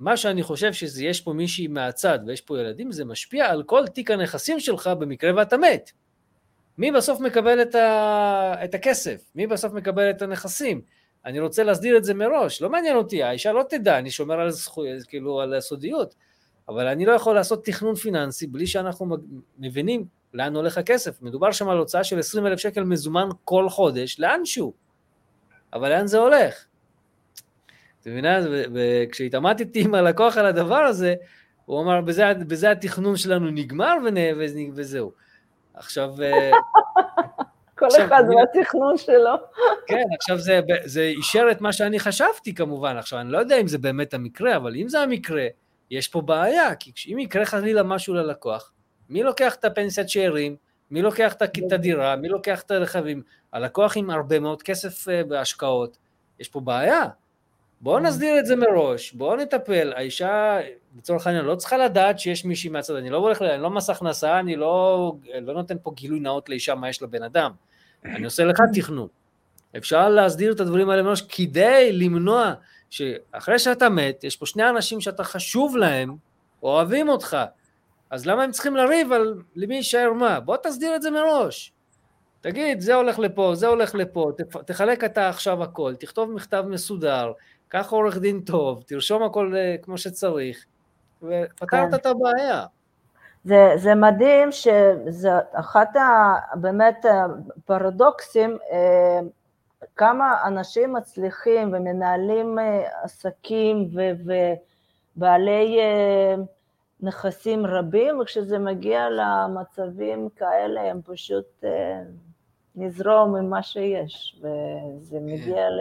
[0.00, 4.10] ומה שאני חושב שיש פה מישהי מהצד ויש פה ילדים, זה משפיע על כל תיק
[4.10, 5.90] הנכסים שלך במקרה ואתה מת.
[6.78, 8.54] מי בסוף מקבל את, ה...
[8.64, 9.30] את הכסף?
[9.34, 10.80] מי בסוף מקבל את הנכסים?
[11.24, 14.50] אני רוצה להסדיר את זה מראש, לא מעניין אותי, האישה לא תדע, אני שומר על
[14.50, 16.14] זכויות, כאילו על הסודיות.
[16.68, 19.16] אבל אני לא יכול לעשות תכנון פיננסי בלי שאנחנו
[19.58, 21.22] מבינים לאן הולך הכסף.
[21.22, 24.72] מדובר שם על הוצאה של 20 אלף שקל מזומן כל חודש, לאנשהו.
[25.72, 26.64] אבל לאן זה הולך?
[28.00, 28.38] את מבינה?
[28.74, 31.14] וכשהתעמתתי עם הלקוח על הדבר הזה,
[31.64, 33.96] הוא אמר, בזה, בזה התכנון שלנו נגמר
[34.74, 35.12] וזהו.
[35.74, 36.22] עכשיו...
[36.22, 36.50] אה,
[37.78, 39.34] כל עכשיו, אחד והתכנון שלו.
[39.88, 42.96] כן, עכשיו זה, זה אישר את מה שאני חשבתי כמובן.
[42.96, 45.46] עכשיו, אני לא יודע אם זה באמת המקרה, אבל אם זה המקרה,
[45.92, 48.72] יש פה בעיה, כי אם יקרה חלילה משהו ללקוח,
[49.08, 50.56] מי לוקח את הפנסיית שאירים,
[50.90, 53.22] מי לוקח את הדירה, מי לוקח את הרכבים?
[53.52, 55.98] הלקוח עם הרבה מאוד כסף אה, בהשקעות,
[56.40, 57.02] יש פה בעיה.
[57.80, 58.00] בואו mm.
[58.00, 59.92] נסדיר את זה מראש, בואו נטפל.
[59.96, 60.58] האישה,
[60.98, 64.38] לצורך העניין, לא צריכה לדעת שיש מישהי מהצד, אני לא הולך, אני לא מס הכנסה,
[64.40, 65.12] אני לא,
[65.42, 67.52] לא נותן פה גילוי נאות לאישה מה יש לבן אדם.
[68.04, 69.08] אני עושה לך תכנון.
[69.76, 72.54] אפשר להסדיר את הדברים האלה מראש כדי למנוע
[72.92, 76.16] שאחרי שאתה מת, יש פה שני אנשים שאתה חשוב להם,
[76.62, 77.36] אוהבים אותך,
[78.10, 80.40] אז למה הם צריכים לריב על למי יישאר מה?
[80.40, 81.72] בוא תסדיר את זה מראש.
[82.40, 84.32] תגיד, זה הולך לפה, זה הולך לפה,
[84.66, 87.32] תחלק אתה עכשיו הכל, תכתוב מכתב מסודר,
[87.68, 90.64] קח עורך דין טוב, תרשום הכל אה, כמו שצריך,
[91.22, 91.94] ופתרת כן.
[91.94, 92.64] את הבעיה.
[93.44, 96.34] זה, זה מדהים שזה אחת ה...
[96.54, 99.20] באמת הפרדוקסים, אה,
[99.96, 103.88] כמה אנשים מצליחים ומנהלים אה, עסקים
[105.16, 105.78] ובעלי
[107.00, 111.64] נכסים רבים, וכשזה מגיע למצבים כאלה הם פשוט
[112.76, 115.26] נזרום עם מה שיש, וזה כן.
[115.26, 115.80] מגיע ל...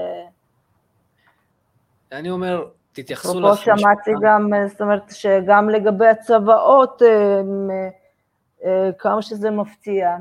[2.12, 3.50] אני אומר, תתייחסו לך.
[3.50, 7.42] פה שמעתי גם, זאת אומרת, שגם לגבי הצוואות, אה,
[8.66, 10.18] אה, כמה שזה מפתיע,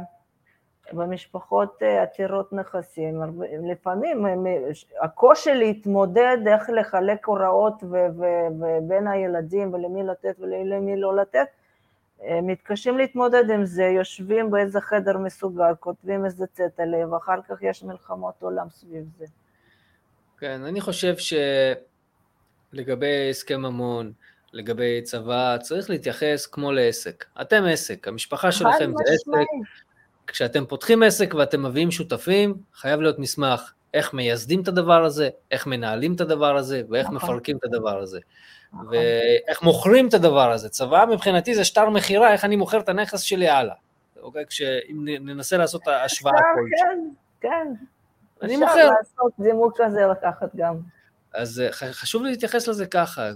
[0.92, 3.22] במשפחות אה, עתירות נכסים,
[3.70, 4.26] לפעמים
[5.02, 7.82] הקושי להתמודד איך לחלק הוראות
[8.88, 11.46] בין הילדים ולמי לתת ולמי לא לתת,
[12.42, 18.34] מתקשים להתמודד עם זה, יושבים באיזה חדר מסוגר, כותבים איזה צטלה, ואחר כך יש מלחמות
[18.40, 19.26] עולם סביב זה.
[20.38, 21.14] כן, אני חושב
[22.72, 24.12] שלגבי הסכם ממון,
[24.52, 27.24] לגבי צבא, צריך להתייחס כמו לעסק.
[27.40, 29.46] אתם עסק, המשפחה שלכם זה עסק.
[30.30, 35.66] כשאתם פותחים עסק ואתם מביאים שותפים, חייב להיות מסמך איך מייסדים את הדבר הזה, איך
[35.66, 37.16] מנהלים את הדבר הזה, ואיך נכון.
[37.16, 38.18] מפרקים את הדבר הזה.
[38.72, 38.86] נכון.
[38.88, 40.68] ואיך מוכרים את הדבר הזה.
[40.68, 43.74] צבא מבחינתי זה שטר מכירה, איך אני מוכר את הנכס שלי הלאה.
[44.22, 44.46] אוקיי?
[44.46, 46.88] כשאם ננסה לעשות השוואה כלשהי.
[47.40, 47.72] כן, כן.
[48.42, 48.72] אני מוכר.
[48.72, 50.76] אפשר לעשות זימוק כזה לקחת גם.
[51.34, 53.30] אז אה, חשוב לי להתייחס לזה ככה,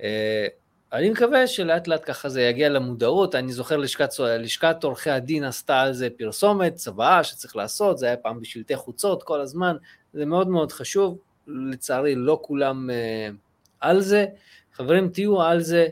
[0.00, 0.48] ואני
[0.94, 5.80] אה, מקווה שלאט לאט ככה זה יגיע למודעות, אני זוכר לשכת, לשכת עורכי הדין עשתה
[5.80, 9.76] על זה פרסומת, צוואה שצריך לעשות, זה היה פעם בשלטי חוצות כל הזמן,
[10.12, 13.34] זה מאוד מאוד חשוב, לצערי לא כולם uh,
[13.80, 14.26] על זה,
[14.72, 15.86] חברים תהיו על זה,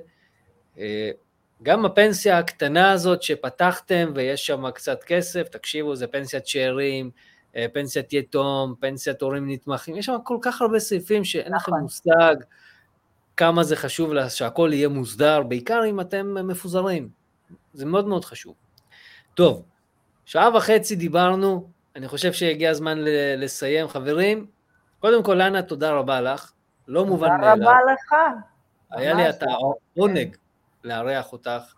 [0.76, 0.80] uh,
[1.62, 7.10] גם הפנסיה הקטנה הזאת שפתחתם ויש שם קצת כסף, תקשיבו, זה פנסיית שאירים,
[7.56, 11.86] אה, פנסיית יתום, פנסיית הורים נתמכים, יש שם כל כך הרבה סעיפים שאין לכם נכון.
[13.36, 17.08] כמה זה חשוב לה, שהכל יהיה מוסדר, בעיקר אם אתם מפוזרים,
[17.74, 18.54] זה מאוד מאוד חשוב.
[19.34, 19.62] טוב,
[20.24, 22.98] שעה וחצי דיברנו, אני חושב שהגיע הזמן
[23.36, 23.88] לסיים.
[23.88, 24.46] חברים,
[24.98, 26.52] קודם כל, לנה, תודה רבה לך,
[26.88, 27.56] לא מובן מאליו.
[27.56, 28.14] תודה רבה לך.
[28.90, 30.36] היה לי את העונג
[30.84, 31.74] לארח אותך,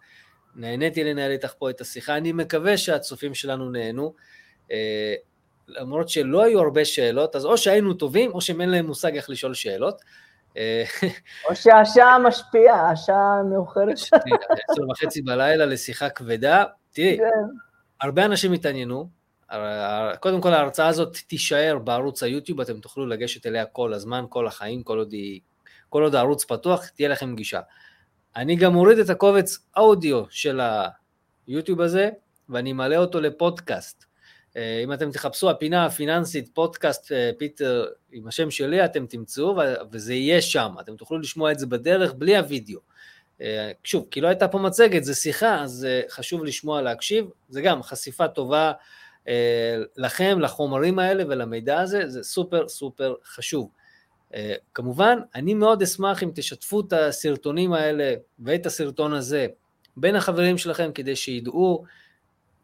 [0.56, 4.14] נהניתי לנהל איתך פה את השיחה, אני מקווה שהצופים שלנו נהנו.
[4.70, 5.14] אה,
[5.68, 9.30] למרות שלא היו הרבה שאלות, אז או שהיינו טובים, או שהם אין להם מושג איך
[9.30, 10.02] לשאול שאלות.
[11.48, 13.96] או שהשעה משפיעה, השעה מאוחרת.
[14.70, 16.64] עשר וחצי בלילה לשיחה כבדה.
[16.92, 17.24] תראי, כן.
[18.00, 19.08] הרבה אנשים התעניינו.
[20.20, 24.82] קודם כל ההרצאה הזאת תישאר בערוץ היוטיוב, אתם תוכלו לגשת אליה כל הזמן, כל החיים,
[24.82, 25.40] כל עוד, היא,
[25.88, 27.60] כל עוד הערוץ פתוח, תהיה לכם גישה.
[28.36, 30.60] אני גם מוריד את הקובץ אודיו של
[31.46, 32.10] היוטיוב הזה,
[32.48, 34.04] ואני מעלה אותו לפודקאסט.
[34.56, 39.56] אה, אם אתם תחפשו הפינה הפיננסית, פודקאסט אה, פיטר עם השם שלי, אתם תמצאו,
[39.92, 42.80] וזה יהיה שם, אתם תוכלו לשמוע את זה בדרך בלי הוידאו.
[43.40, 47.82] אה, שוב, כי לא הייתה פה מצגת, זה שיחה, אז חשוב לשמוע, להקשיב, זה גם
[47.82, 48.72] חשיפה טובה
[49.96, 53.70] לכם, לחומרים האלה ולמידע הזה, זה סופר סופר חשוב.
[54.74, 59.46] כמובן, אני מאוד אשמח אם תשתפו את הסרטונים האלה ואת הסרטון הזה
[59.96, 61.84] בין החברים שלכם כדי שידעו,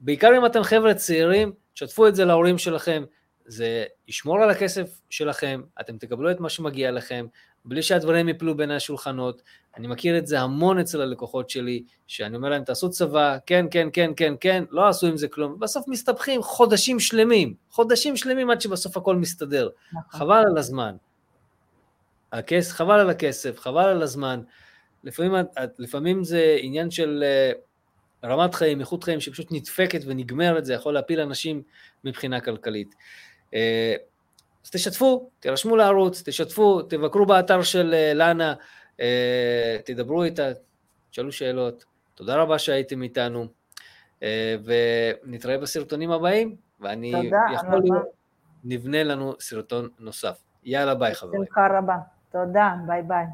[0.00, 3.05] בעיקר אם אתם חבר'ה צעירים, שתפו את זה להורים שלכם,
[3.47, 7.27] זה ישמור על הכסף שלכם, אתם תקבלו את מה שמגיע לכם,
[7.65, 9.43] בלי שהדברים יפלו בין השולחנות.
[9.77, 13.89] אני מכיר את זה המון אצל הלקוחות שלי, שאני אומר להם, תעשו צבא, כן, כן,
[13.93, 18.61] כן, כן, כן, לא עשו עם זה כלום, בסוף מסתבכים חודשים שלמים, חודשים שלמים עד
[18.61, 19.69] שבסוף הכל מסתדר.
[19.93, 20.20] נכון.
[20.20, 20.97] חבל על הזמן.
[22.32, 24.40] הכס, חבל על הכסף, חבל על הזמן.
[25.05, 25.32] לפעמים,
[25.78, 27.59] לפעמים זה עניין של uh,
[28.24, 31.62] רמת חיים, איכות חיים שפשוט נדפקת ונגמרת, זה יכול להפיל אנשים
[32.05, 32.94] מבחינה כלכלית.
[33.55, 33.94] אה,
[34.64, 38.55] אז תשתפו, תירשמו לערוץ, תשתפו, תבקרו באתר של אה, לאנה,
[39.01, 40.42] אה, תדברו איתה,
[41.10, 41.84] תשאלו שאלות.
[42.14, 43.47] תודה רבה שהייתם איתנו,
[44.22, 44.56] אה,
[45.24, 48.06] ונתראה בסרטונים הבאים, ואני יכול להיות,
[48.64, 50.42] נבנה לנו סרטון נוסף.
[50.64, 51.42] יאללה ביי חברים.
[51.42, 51.97] בשמחה רבה.
[52.32, 53.24] תודה, ביי ביי.